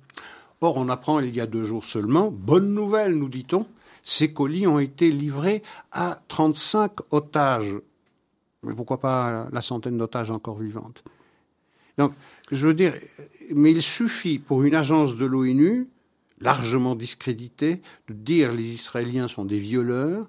Or, 0.62 0.76
on 0.78 0.90
apprend 0.90 1.20
il 1.20 1.36
y 1.36 1.40
a 1.40 1.46
deux 1.46 1.66
jours 1.66 1.86
seulement, 1.86 2.32
bonne 2.32 2.74
nouvelle, 2.74 3.14
nous 3.14 3.30
dit-on, 3.30 3.68
ces 4.04 4.34
colis 4.34 4.66
ont 4.66 4.80
été 4.80 5.12
livrés 5.12 5.62
à 5.92 6.20
35 6.30 6.94
otages. 7.12 7.76
Mais 8.64 8.74
pourquoi 8.74 9.00
pas 9.00 9.48
la 9.52 9.62
centaine 9.62 9.98
d'otages 9.98 10.32
encore 10.32 10.58
vivantes? 10.58 11.04
Donc, 11.98 12.14
je 12.52 12.66
veux 12.66 12.74
dire, 12.74 12.94
mais 13.54 13.72
il 13.72 13.82
suffit 13.82 14.40
pour 14.40 14.64
une 14.64 14.76
agence 14.76 15.16
de 15.16 15.26
l'ONU 15.26 15.88
largement 16.42 16.96
discrédité, 16.96 17.82
de 18.08 18.14
dire 18.14 18.54
les 18.54 18.64
Israéliens 18.64 19.28
sont 19.28 19.46
des 19.46 19.58
violeurs 19.60 20.28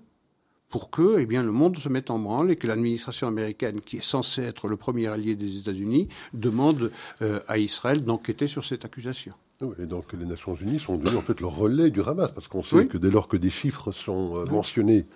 pour 0.68 0.90
que 0.90 1.18
eh 1.18 1.26
bien, 1.26 1.42
le 1.42 1.50
monde 1.50 1.76
se 1.78 1.88
mette 1.88 2.10
en 2.10 2.18
branle 2.18 2.50
et 2.52 2.56
que 2.56 2.66
l'administration 2.66 3.26
américaine, 3.26 3.80
qui 3.80 3.98
est 3.98 4.04
censée 4.04 4.42
être 4.42 4.68
le 4.68 4.76
premier 4.76 5.08
allié 5.08 5.34
des 5.34 5.58
États-Unis, 5.58 6.08
demande 6.32 6.92
euh, 7.22 7.40
à 7.48 7.58
Israël 7.58 8.04
d'enquêter 8.04 8.46
sur 8.46 8.64
cette 8.64 8.84
accusation. 8.84 9.34
Et 9.78 9.86
donc 9.86 10.12
les 10.12 10.24
Nations 10.24 10.54
Unies 10.54 10.78
sont 10.78 10.96
devenues 10.96 11.18
en 11.18 11.22
fait 11.22 11.40
le 11.40 11.46
relais 11.46 11.90
du 11.90 12.00
Hamas, 12.00 12.30
parce 12.30 12.48
qu'on 12.48 12.62
sait 12.62 12.86
que 12.86 12.96
dès 12.96 13.10
lors 13.10 13.28
que 13.28 13.36
des 13.36 13.50
chiffres 13.50 13.92
sont 13.92 14.36
euh, 14.36 14.44
mentionnés 14.46 15.06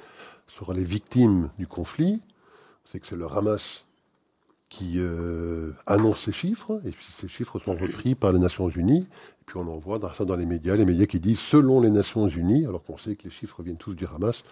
sur 0.48 0.74
les 0.74 0.84
victimes 0.84 1.50
du 1.58 1.66
conflit, 1.66 2.20
c'est 2.84 3.00
que 3.00 3.06
c'est 3.06 3.16
le 3.16 3.26
Hamas 3.26 3.84
qui 4.70 4.98
annonce 5.86 6.24
ces 6.24 6.32
chiffres, 6.32 6.80
et 6.84 6.90
puis 6.90 7.06
ces 7.20 7.28
chiffres 7.28 7.60
sont 7.60 7.76
repris 7.76 8.16
par 8.16 8.32
les 8.32 8.40
Nations 8.40 8.68
Unies, 8.68 9.06
et 9.40 9.44
puis 9.46 9.56
on 9.56 9.68
en 9.68 9.78
voit 9.78 10.00
ça 10.14 10.24
dans 10.24 10.34
les 10.34 10.46
médias, 10.46 10.74
les 10.74 10.84
médias 10.84 11.06
qui 11.06 11.20
disent 11.20 11.38
selon 11.38 11.80
les 11.80 11.90
Nations 11.90 12.26
Unies, 12.26 12.66
alors 12.66 12.82
qu'on 12.82 12.98
sait 12.98 13.14
que 13.14 13.22
les 13.24 13.30
chiffres 13.30 13.62
viennent 13.62 13.76
tous 13.76 13.94
du 13.94 14.04
Hamas, 14.06 14.42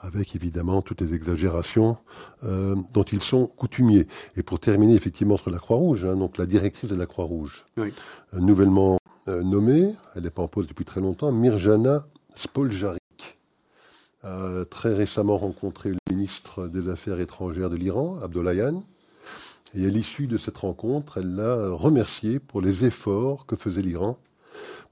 avec 0.00 0.34
évidemment 0.34 0.82
toutes 0.82 1.00
les 1.00 1.14
exagérations 1.14 1.96
dont 2.42 3.04
ils 3.12 3.22
sont 3.22 3.46
coutumiers. 3.46 4.08
Et 4.34 4.42
pour 4.42 4.58
terminer 4.58 4.94
effectivement 4.94 5.36
sur 5.36 5.50
la 5.50 5.58
Croix-Rouge, 5.58 6.04
hein, 6.04 6.16
donc 6.16 6.38
la 6.38 6.46
directrice 6.46 6.90
de 6.90 6.96
la 6.96 7.06
Croix-Rouge, 7.06 7.64
nouvellement 8.32 8.98
nommée, 9.28 9.94
elle 10.16 10.24
n'est 10.24 10.30
pas 10.30 10.42
en 10.42 10.48
pause 10.48 10.66
depuis 10.66 10.86
très 10.86 11.00
longtemps, 11.00 11.30
Mirjana 11.30 12.04
Spoljaric 12.34 12.98
a 14.24 14.64
très 14.68 14.92
récemment 14.92 15.38
rencontré 15.38 15.92
ministre 16.18 16.66
des 16.66 16.88
Affaires 16.88 17.20
étrangères 17.20 17.70
de 17.70 17.76
l'Iran, 17.76 18.18
Abdollahian, 18.20 18.82
et 19.74 19.86
à 19.86 19.88
l'issue 19.88 20.26
de 20.26 20.36
cette 20.36 20.58
rencontre, 20.58 21.18
elle 21.18 21.36
l'a 21.36 21.70
remercié 21.70 22.40
pour 22.40 22.60
les 22.60 22.84
efforts 22.84 23.46
que 23.46 23.54
faisait 23.54 23.82
l'Iran 23.82 24.18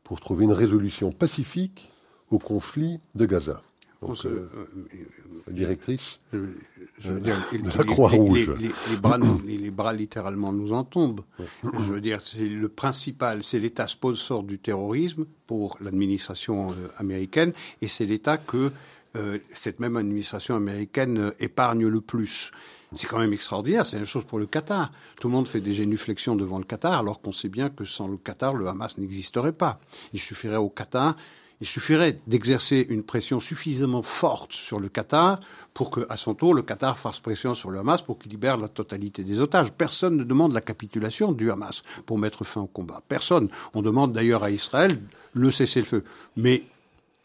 pour 0.04 0.20
trouver 0.20 0.44
une 0.44 0.52
résolution 0.52 1.10
pacifique 1.10 1.90
au 2.30 2.38
conflit 2.38 3.00
de 3.16 3.26
Gaza. 3.26 3.62
Donc, 4.02 4.24
euh, 4.24 4.48
euh, 4.54 5.52
directrice 5.52 6.20
de 6.32 7.20
la 7.24 7.84
Croix-Rouge. 7.84 8.52
Les, 8.60 8.96
bras, 8.96 9.18
les, 9.46 9.70
bras 9.70 9.94
littéralement 9.94 10.52
nous 10.52 10.72
en 10.72 10.84
tombent. 10.84 11.22
Je 11.64 11.92
veux 11.92 12.00
dire, 12.00 12.20
c'est 12.20 12.46
le 12.46 12.68
principal, 12.68 13.42
c'est 13.42 13.58
l'État 13.58 13.88
sponsor 13.88 14.44
du 14.44 14.58
terrorisme 14.58 15.24
pour 15.46 15.78
l'administration 15.80 16.70
euh, 16.70 16.88
américaine, 16.98 17.52
et 17.80 17.88
c'est 17.88 18.04
l'État 18.04 18.36
que 18.36 18.70
euh, 19.16 19.38
cette 19.54 19.80
même 19.80 19.96
administration 19.96 20.56
américaine 20.56 21.18
euh, 21.18 21.30
épargne 21.40 21.86
le 21.86 22.00
plus. 22.00 22.50
C'est 22.94 23.06
quand 23.06 23.18
même 23.18 23.32
extraordinaire, 23.32 23.84
c'est 23.84 23.96
la 23.96 24.00
même 24.00 24.06
chose 24.06 24.24
pour 24.24 24.38
le 24.38 24.46
Qatar. 24.46 24.92
Tout 25.20 25.28
le 25.28 25.34
monde 25.34 25.48
fait 25.48 25.60
des 25.60 25.72
génuflexions 25.72 26.36
devant 26.36 26.58
le 26.58 26.64
Qatar, 26.64 27.00
alors 27.00 27.20
qu'on 27.20 27.32
sait 27.32 27.48
bien 27.48 27.68
que 27.68 27.84
sans 27.84 28.06
le 28.06 28.16
Qatar, 28.16 28.54
le 28.54 28.68
Hamas 28.68 28.96
n'existerait 28.98 29.52
pas. 29.52 29.80
Il 30.12 30.20
suffirait 30.20 30.56
au 30.56 30.68
Qatar, 30.68 31.16
il 31.60 31.66
suffirait 31.66 32.20
d'exercer 32.26 32.86
une 32.88 33.02
pression 33.02 33.40
suffisamment 33.40 34.02
forte 34.02 34.52
sur 34.52 34.78
le 34.78 34.88
Qatar 34.88 35.40
pour 35.74 35.90
que, 35.90 36.06
à 36.08 36.16
son 36.16 36.34
tour, 36.34 36.54
le 36.54 36.62
Qatar 36.62 36.98
fasse 36.98 37.18
pression 37.18 37.54
sur 37.54 37.70
le 37.70 37.78
Hamas 37.78 38.02
pour 38.02 38.18
qu'il 38.18 38.30
libère 38.30 38.56
la 38.56 38.68
totalité 38.68 39.24
des 39.24 39.40
otages. 39.40 39.72
Personne 39.72 40.16
ne 40.16 40.24
demande 40.24 40.52
la 40.52 40.60
capitulation 40.60 41.32
du 41.32 41.50
Hamas 41.50 41.82
pour 42.04 42.18
mettre 42.18 42.44
fin 42.44 42.60
au 42.60 42.66
combat. 42.66 43.02
Personne. 43.08 43.48
On 43.74 43.82
demande 43.82 44.12
d'ailleurs 44.12 44.44
à 44.44 44.50
Israël 44.50 44.98
le 45.32 45.50
cessez-le-feu. 45.50 46.04
Mais, 46.36 46.62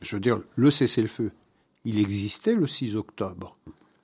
je 0.01 0.15
veux 0.15 0.21
dire, 0.21 0.39
le 0.55 0.71
cessez-le-feu 0.71 1.31
il 1.85 1.99
existait 1.99 2.55
le 2.55 2.67
6 2.67 2.95
octobre. 2.95 3.57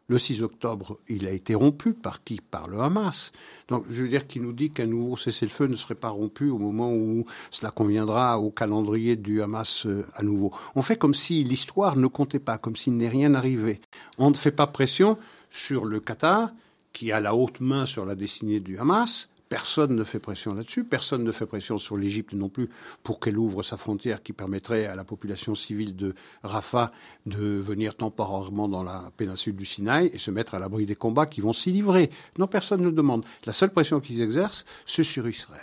Le 0.10 0.18
6 0.18 0.42
octobre, 0.42 1.00
il 1.10 1.28
a 1.28 1.32
été 1.32 1.54
rompu 1.54 1.92
par 1.92 2.24
qui? 2.24 2.40
Par 2.40 2.70
le 2.70 2.80
Hamas. 2.80 3.34
Donc, 3.68 3.84
je 3.90 4.04
veux 4.04 4.08
dire 4.08 4.26
qu'il 4.26 4.42
nous 4.42 4.54
dit 4.54 4.72
qu'un 4.72 4.86
nouveau 4.86 5.18
cessez-le-feu 5.18 5.68
ne 5.68 5.76
serait 5.76 5.96
pas 5.96 6.08
rompu 6.10 6.50
au 6.50 6.58
moment 6.58 6.94
où 6.94 7.26
cela 7.52 7.72
conviendra 7.72 8.40
au 8.40 8.50
calendrier 8.50 9.18
du 9.18 9.42
Hamas 9.42 9.86
euh, 9.86 10.06
à 10.16 10.24
nouveau. 10.24 10.54
On 10.76 10.82
fait 10.82 10.96
comme 10.96 11.14
si 11.14 11.44
l'histoire 11.44 11.98
ne 11.98 12.08
comptait 12.08 12.40
pas, 12.40 12.58
comme 12.58 12.78
s'il 12.78 12.96
n'est 12.96 13.10
rien 13.10 13.34
arrivé. 13.34 13.82
On 14.18 14.30
ne 14.30 14.36
fait 14.36 14.52
pas 14.52 14.68
pression 14.68 15.18
sur 15.50 15.84
le 15.84 16.00
Qatar, 16.00 16.54
qui 16.94 17.12
a 17.12 17.20
la 17.20 17.36
haute 17.36 17.60
main 17.60 17.86
sur 17.86 18.06
la 18.06 18.16
destinée 18.16 18.62
du 18.62 18.80
Hamas, 18.80 19.30
Personne 19.50 19.96
ne 19.96 20.04
fait 20.04 20.20
pression 20.20 20.54
là-dessus. 20.54 20.84
Personne 20.84 21.24
ne 21.24 21.32
fait 21.32 21.46
pression 21.46 21.78
sur 21.78 21.96
l'Égypte 21.96 22.34
non 22.34 22.50
plus 22.50 22.70
pour 23.04 23.20
qu'elle 23.20 23.38
ouvre 23.38 23.64
sa 23.64 23.78
frontière 23.78 24.22
qui 24.22 24.34
permettrait 24.34 24.86
à 24.86 24.96
la 24.96 25.06
population 25.06 25.56
civile 25.56 25.96
de 25.96 26.16
Rafah 26.44 26.92
de 27.26 27.40
venir 27.40 27.96
temporairement 27.96 28.68
dans 28.68 28.84
la 28.84 29.12
péninsule 29.16 29.56
du 29.56 29.66
Sinaï 29.66 30.10
et 30.14 30.18
se 30.18 30.32
mettre 30.32 30.56
à 30.56 30.60
l'abri 30.60 30.86
des 30.86 30.96
combats 30.96 31.26
qui 31.26 31.40
vont 31.40 31.54
s'y 31.54 31.72
livrer. 31.72 32.10
Non, 32.38 32.48
personne 32.48 32.82
ne 32.82 32.92
demande. 32.92 33.26
La 33.46 33.54
seule 33.54 33.72
pression 33.72 34.02
qu'ils 34.02 34.22
exercent, 34.22 34.66
c'est 34.86 35.04
sur 35.04 35.28
Israël. 35.28 35.62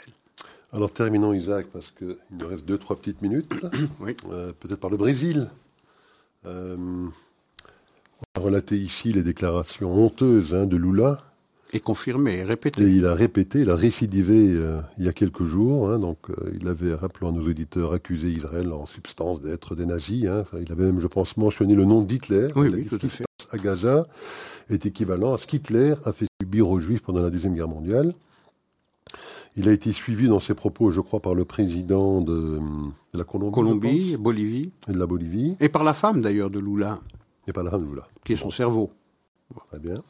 Alors 0.72 0.90
terminons, 0.90 1.34
Isaac, 1.34 1.66
parce 1.72 1.90
qu'il 1.92 2.16
nous 2.32 2.48
reste 2.48 2.64
deux, 2.64 2.78
trois 2.78 2.96
petites 2.96 3.20
minutes. 3.22 3.52
oui. 4.00 4.16
Euh, 4.30 4.52
peut-être 4.58 4.80
par 4.80 4.90
le 4.90 4.96
Brésil. 4.96 5.50
Euh, 6.46 6.76
on 6.76 8.40
a 8.40 8.42
relaté 8.42 8.76
ici 8.76 9.12
les 9.12 9.22
déclarations 9.22 9.92
honteuses 9.92 10.54
hein, 10.54 10.66
de 10.66 10.76
Lula 10.76 11.22
et 11.74 11.80
confirmé, 11.80 12.44
répété. 12.44 12.82
Et 12.84 12.88
il 12.88 13.04
a 13.04 13.14
répété, 13.14 13.60
il 13.60 13.70
a 13.70 13.74
récidivé 13.74 14.52
euh, 14.52 14.80
il 14.96 15.04
y 15.04 15.08
a 15.08 15.12
quelques 15.12 15.42
jours. 15.42 15.90
Hein, 15.90 15.98
donc, 15.98 16.18
euh, 16.30 16.52
il 16.58 16.68
avait, 16.68 16.94
rappelons 16.94 17.28
à 17.28 17.32
nos 17.32 17.46
auditeurs, 17.46 17.92
accusé 17.92 18.28
Israël 18.28 18.72
en 18.72 18.86
substance 18.86 19.40
d'être 19.40 19.74
des 19.74 19.84
nazis. 19.84 20.26
Hein. 20.26 20.44
il 20.60 20.70
avait 20.70 20.84
même, 20.84 21.00
je 21.00 21.08
pense, 21.08 21.36
mentionné 21.36 21.74
le 21.74 21.84
nom 21.84 22.02
d'Hitler. 22.02 22.48
Oui, 22.54 22.68
oui, 22.72 22.86
tout 22.86 22.98
à 23.04 23.08
fait. 23.08 23.24
à 23.50 23.58
Gaza 23.58 24.06
est 24.70 24.86
équivalent 24.86 25.34
à 25.34 25.38
ce 25.38 25.46
qu'Hitler 25.48 25.94
a 26.04 26.12
fait 26.12 26.26
subir 26.40 26.68
aux 26.68 26.78
Juifs 26.78 27.02
pendant 27.02 27.22
la 27.22 27.30
Deuxième 27.30 27.54
Guerre 27.54 27.68
mondiale. 27.68 28.14
Il 29.56 29.68
a 29.68 29.72
été 29.72 29.92
suivi 29.92 30.28
dans 30.28 30.40
ses 30.40 30.54
propos, 30.54 30.90
je 30.90 31.00
crois, 31.00 31.20
par 31.20 31.34
le 31.34 31.44
président 31.44 32.20
de, 32.20 32.60
la 33.12 33.24
Colombie. 33.24 33.52
Colombie, 33.52 34.16
Bolivie. 34.16 34.70
Et 34.88 34.92
de 34.92 34.98
la 34.98 35.06
Bolivie. 35.06 35.56
Et 35.60 35.68
par 35.68 35.84
la 35.84 35.92
femme, 35.92 36.22
d'ailleurs, 36.22 36.50
de 36.50 36.60
Lula. 36.60 37.00
Et 37.46 37.52
par 37.52 37.64
la 37.64 37.70
femme 37.70 37.84
de 37.84 37.90
Lula. 37.90 38.08
Qui 38.24 38.32
est 38.32 38.36
son 38.36 38.50
cerveau. 38.50 38.92
Très 39.70 39.78
bien. 39.78 40.02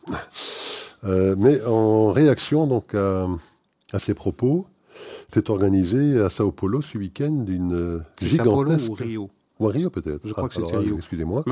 Euh, 1.04 1.34
mais 1.38 1.62
en 1.64 2.12
réaction 2.12 2.66
donc 2.66 2.94
à, 2.94 3.28
ces 3.98 4.14
propos, 4.14 4.66
s'est 5.32 5.50
organisé 5.50 6.20
à 6.20 6.30
Sao 6.30 6.50
Paulo 6.50 6.82
ce 6.82 6.98
week-end 6.98 7.44
une 7.48 8.04
gigantesque. 8.22 8.88
ou 8.88 8.94
Rio 8.94 9.30
Ou 9.60 9.68
à 9.68 9.72
Rio 9.72 9.90
peut-être. 9.90 10.20
Je 10.24 10.32
crois 10.32 10.48
que 10.48 10.54
c'est 10.54 10.76
Rio. 10.76 10.96
Excusez-moi. 10.96 11.44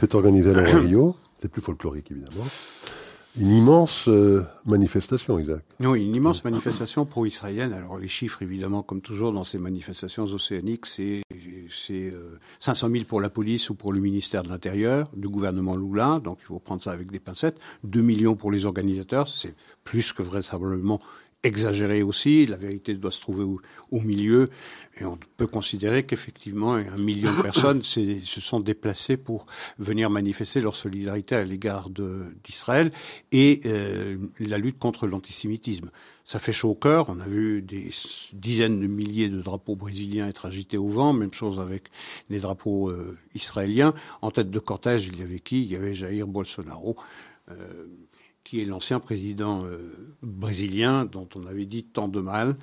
C'est 0.00 0.14
organisé 0.14 0.54
à 0.54 0.62
Rio. 0.80 1.16
C'est 1.40 1.48
plus 1.48 1.62
folklorique 1.62 2.10
évidemment. 2.10 2.44
Une 3.36 3.52
immense 3.52 4.06
euh, 4.08 4.46
manifestation, 4.64 5.38
Isaac. 5.40 5.62
Oui, 5.80 6.04
une 6.04 6.14
immense 6.14 6.44
manifestation 6.44 7.04
pro-israélienne. 7.04 7.72
Alors 7.72 7.98
les 7.98 8.06
chiffres, 8.06 8.42
évidemment, 8.42 8.82
comme 8.82 9.00
toujours 9.00 9.32
dans 9.32 9.42
ces 9.42 9.58
manifestations 9.58 10.24
océaniques, 10.24 10.86
c'est 10.86 11.22
c'est 11.70 12.12
500 12.60 12.90
000 12.90 13.04
pour 13.04 13.20
la 13.20 13.30
police 13.30 13.70
ou 13.70 13.74
pour 13.74 13.92
le 13.92 14.00
ministère 14.00 14.42
de 14.42 14.48
l'Intérieur 14.48 15.10
du 15.16 15.28
gouvernement 15.28 15.76
Lula, 15.76 16.20
donc 16.22 16.38
il 16.42 16.46
faut 16.46 16.58
prendre 16.58 16.82
ça 16.82 16.92
avec 16.92 17.10
des 17.10 17.20
pincettes. 17.20 17.58
2 17.84 18.00
millions 18.02 18.36
pour 18.36 18.52
les 18.52 18.66
organisateurs, 18.66 19.28
c'est 19.28 19.54
plus 19.82 20.12
que 20.12 20.22
vraisemblablement 20.22 21.00
exagéré 21.44 22.02
aussi. 22.02 22.46
La 22.46 22.56
vérité 22.56 22.94
doit 22.94 23.10
se 23.10 23.20
trouver 23.20 23.44
au, 23.44 24.00
milieu. 24.00 24.48
Et 25.00 25.04
on 25.04 25.18
peut 25.36 25.46
considérer 25.46 26.04
qu'effectivement, 26.04 26.74
un 26.74 26.96
million 27.00 27.32
de 27.36 27.42
personnes 27.42 27.82
se 27.82 28.40
sont 28.40 28.60
déplacées 28.60 29.16
pour 29.16 29.46
venir 29.78 30.10
manifester 30.10 30.60
leur 30.60 30.76
solidarité 30.76 31.36
à 31.36 31.44
l'égard 31.44 31.90
d'Israël 32.42 32.90
et 33.32 33.60
euh, 33.66 34.16
la 34.40 34.58
lutte 34.58 34.78
contre 34.78 35.06
l'antisémitisme. 35.06 35.90
Ça 36.24 36.38
fait 36.38 36.52
chaud 36.52 36.70
au 36.70 36.74
cœur. 36.74 37.10
On 37.10 37.20
a 37.20 37.26
vu 37.26 37.60
des 37.60 37.90
dizaines 38.32 38.80
de 38.80 38.86
milliers 38.86 39.28
de 39.28 39.42
drapeaux 39.42 39.76
brésiliens 39.76 40.26
être 40.26 40.46
agités 40.46 40.78
au 40.78 40.88
vent. 40.88 41.12
Même 41.12 41.34
chose 41.34 41.60
avec 41.60 41.84
les 42.30 42.40
drapeaux 42.40 42.88
euh, 42.88 43.18
israéliens. 43.34 43.94
En 44.22 44.30
tête 44.30 44.50
de 44.50 44.58
cortège, 44.58 45.06
il 45.06 45.20
y 45.20 45.22
avait 45.22 45.40
qui? 45.40 45.62
Il 45.62 45.70
y 45.70 45.76
avait 45.76 45.94
Jair 45.94 46.26
Bolsonaro. 46.26 46.96
Euh, 47.50 47.86
qui 48.44 48.60
est 48.60 48.66
l'ancien 48.66 49.00
président 49.00 49.64
euh, 49.64 49.78
brésilien 50.22 51.06
dont 51.06 51.28
on 51.34 51.46
avait 51.46 51.64
dit 51.64 51.82
tant 51.82 52.08
de 52.08 52.20
mal, 52.20 52.56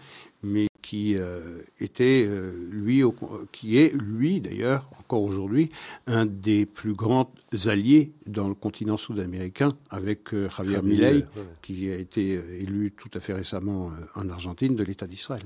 mais 0.43 0.67
qui 0.84 1.15
euh, 1.15 1.61
était 1.79 2.25
euh, 2.27 2.51
lui, 2.71 3.03
qui 3.51 3.77
est 3.77 3.93
lui 3.93 4.41
d'ailleurs 4.41 4.88
encore 4.99 5.23
aujourd'hui 5.23 5.69
un 6.07 6.25
des 6.25 6.65
plus 6.65 6.93
grands 6.93 7.32
alliés 7.65 8.13
dans 8.27 8.47
le 8.47 8.53
continent 8.53 8.97
sud-américain 8.97 9.69
avec 9.89 10.29
Javier 10.55 10.82
Milei, 10.82 11.25
qui 11.61 11.89
a 11.89 11.95
été 11.95 12.39
élu 12.59 12.93
tout 12.95 13.09
à 13.15 13.19
fait 13.19 13.34
récemment 13.34 13.91
en 14.15 14.29
Argentine 14.29 14.75
de 14.75 14.84
l'État 14.84 15.07
d'Israël. 15.07 15.43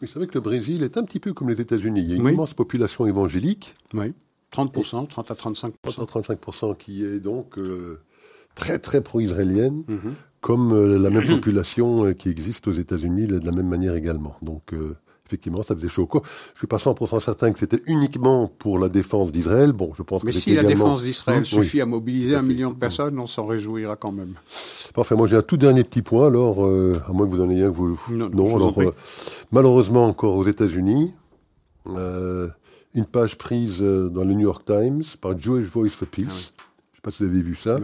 Oui, 0.00 0.08
c'est 0.08 0.18
vrai 0.18 0.28
que 0.28 0.34
le 0.34 0.40
Brésil 0.40 0.82
est 0.84 0.96
un 0.96 1.02
petit 1.02 1.18
peu 1.18 1.32
comme 1.32 1.48
les 1.48 1.60
États-Unis. 1.60 2.02
Il 2.02 2.10
y 2.10 2.12
a 2.12 2.16
une 2.16 2.28
immense 2.28 2.54
population 2.54 3.06
évangélique. 3.06 3.74
Oui. 3.94 4.12
30%, 4.52 5.08
30 5.08 5.30
à 5.30 5.34
35%. 5.34 5.72
30 5.82 5.98
à 5.98 6.34
35% 6.34 6.76
qui 6.76 7.04
est 7.04 7.18
donc 7.18 7.58
très 8.58 8.78
très 8.78 9.00
pro-israélienne, 9.00 9.84
mhm. 9.88 10.14
comme 10.40 10.72
euh, 10.72 10.98
la 10.98 11.08
même 11.08 11.26
population 11.36 12.04
euh, 12.04 12.12
qui 12.12 12.28
existe 12.28 12.68
aux 12.68 12.72
États-Unis 12.72 13.26
de 13.26 13.38
la 13.38 13.52
même 13.52 13.68
manière 13.68 13.94
également. 13.94 14.36
Donc 14.42 14.74
euh, 14.74 14.96
effectivement, 15.26 15.62
ça 15.62 15.74
faisait 15.74 15.88
chaud. 15.88 16.08
Je 16.54 16.58
suis 16.58 16.66
pas 16.66 16.76
100% 16.76 17.20
certain 17.20 17.52
que 17.52 17.58
c'était 17.58 17.82
uniquement 17.86 18.48
pour 18.48 18.78
la 18.78 18.88
défense 18.88 19.30
d'Israël. 19.32 19.72
Bon, 19.72 19.92
je 19.96 20.02
pense 20.02 20.24
Mais 20.24 20.32
si 20.32 20.54
la 20.54 20.64
défense 20.64 21.02
d'Israël 21.02 21.46
suffit 21.46 21.80
à 21.80 21.86
mobiliser 21.86 22.34
un 22.34 22.42
million 22.42 22.70
de 22.70 22.76
personnes, 22.76 23.18
on 23.18 23.26
s'en 23.26 23.46
réjouira 23.46 23.96
quand 23.96 24.12
même. 24.12 24.34
Parfait. 24.94 25.14
Moi, 25.14 25.26
j'ai 25.26 25.36
un 25.36 25.42
tout 25.42 25.56
dernier 25.56 25.84
petit 25.84 26.02
point. 26.02 26.26
Alors, 26.26 26.64
à 26.64 27.12
moins 27.12 27.26
que 27.26 27.34
vous 27.34 27.42
en 27.42 27.50
ayez 27.50 27.64
un 27.64 27.70
que 27.70 27.76
vous. 27.76 28.00
Non. 28.10 28.56
alors, 28.56 28.74
malheureusement, 29.52 30.06
encore 30.06 30.36
aux 30.36 30.46
États-Unis, 30.46 31.12
une 31.86 33.04
page 33.04 33.36
prise 33.36 33.80
dans 33.80 34.24
le 34.24 34.34
New 34.34 34.40
York 34.40 34.64
Times 34.64 35.04
par 35.20 35.38
Jewish 35.38 35.66
Voice 35.66 35.90
for 35.90 36.08
Peace. 36.08 36.24
Ah 36.26 36.58
je 36.98 37.10
ne 37.10 37.12
sais 37.12 37.16
pas 37.16 37.16
si 37.16 37.22
vous 37.22 37.28
avez 37.28 37.42
vu 37.42 37.54
ça. 37.54 37.78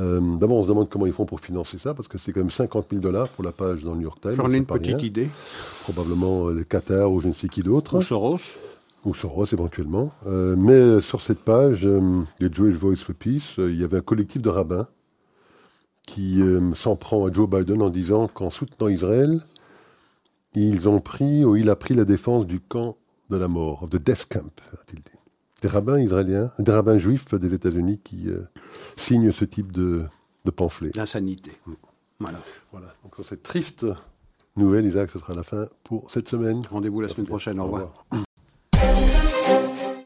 Euh, 0.00 0.20
d'abord, 0.38 0.58
on 0.58 0.62
se 0.62 0.68
demande 0.68 0.88
comment 0.88 1.06
ils 1.06 1.12
font 1.12 1.26
pour 1.26 1.40
financer 1.40 1.78
ça, 1.78 1.94
parce 1.94 2.08
que 2.08 2.18
c'est 2.18 2.32
quand 2.32 2.40
même 2.40 2.50
50 2.50 2.86
000 2.90 3.02
dollars 3.02 3.28
pour 3.28 3.44
la 3.44 3.52
page 3.52 3.84
dans 3.84 3.92
le 3.92 3.98
New 3.98 4.04
York 4.04 4.20
Times. 4.20 4.34
J'en 4.34 4.52
ai 4.52 4.56
une 4.56 4.66
petite 4.66 5.02
idée. 5.02 5.28
Probablement 5.82 6.48
euh, 6.48 6.54
le 6.54 6.64
Qatar 6.64 7.12
ou 7.12 7.20
je 7.20 7.28
ne 7.28 7.32
sais 7.32 7.48
qui 7.48 7.62
d'autre. 7.62 7.98
Ou 7.98 8.02
Soros. 8.02 8.38
Ou 9.04 9.14
Soros 9.14 9.46
éventuellement. 9.52 10.12
Euh, 10.26 10.56
mais 10.56 11.00
sur 11.00 11.22
cette 11.22 11.40
page, 11.40 11.84
le 11.84 12.52
Jewish 12.52 12.76
Voice 12.76 12.96
for 12.96 13.14
Peace, 13.14 13.54
il 13.58 13.80
y 13.80 13.84
avait 13.84 13.98
un 13.98 14.02
collectif 14.02 14.42
de 14.42 14.48
rabbins 14.48 14.86
qui 16.06 16.40
s'en 16.74 16.96
prend 16.96 17.24
à 17.24 17.32
Joe 17.32 17.48
Biden 17.48 17.82
en 17.82 17.90
disant 17.90 18.26
qu'en 18.26 18.50
soutenant 18.50 18.88
Israël, 18.88 19.40
ils 20.54 20.88
ont 20.88 21.00
pris 21.00 21.44
ou 21.44 21.56
il 21.56 21.70
a 21.70 21.76
pris 21.76 21.94
la 21.94 22.04
défense 22.04 22.46
du 22.46 22.58
camp 22.60 22.96
de 23.30 23.36
la 23.36 23.48
mort, 23.48 23.86
de 23.88 23.96
death 23.96 24.26
camp, 24.28 24.50
a-t-il 24.72 25.00
dit. 25.00 25.09
Des 25.60 25.68
rabbins 25.68 25.98
israéliens, 25.98 26.52
des 26.58 26.72
rabbins 26.72 26.98
juifs 26.98 27.34
des 27.34 27.52
États-Unis 27.54 28.00
qui 28.02 28.28
euh, 28.28 28.42
signent 28.96 29.32
ce 29.32 29.44
type 29.44 29.72
de, 29.72 30.04
de 30.44 30.50
pamphlet. 30.50 30.90
L'insanité. 30.94 31.52
Voilà. 32.18 32.38
voilà. 32.72 32.94
Donc 33.02 33.14
sur 33.14 33.24
cette 33.24 33.42
triste 33.42 33.86
nouvelle, 34.56 34.86
Isaac, 34.86 35.10
ce 35.10 35.18
sera 35.18 35.34
la 35.34 35.42
fin 35.42 35.68
pour 35.84 36.10
cette 36.10 36.28
semaine. 36.28 36.62
Rendez-vous 36.70 37.00
la 37.00 37.08
semaine 37.08 37.26
prochaine. 37.26 37.60
Au 37.60 37.64
revoir. 37.64 38.06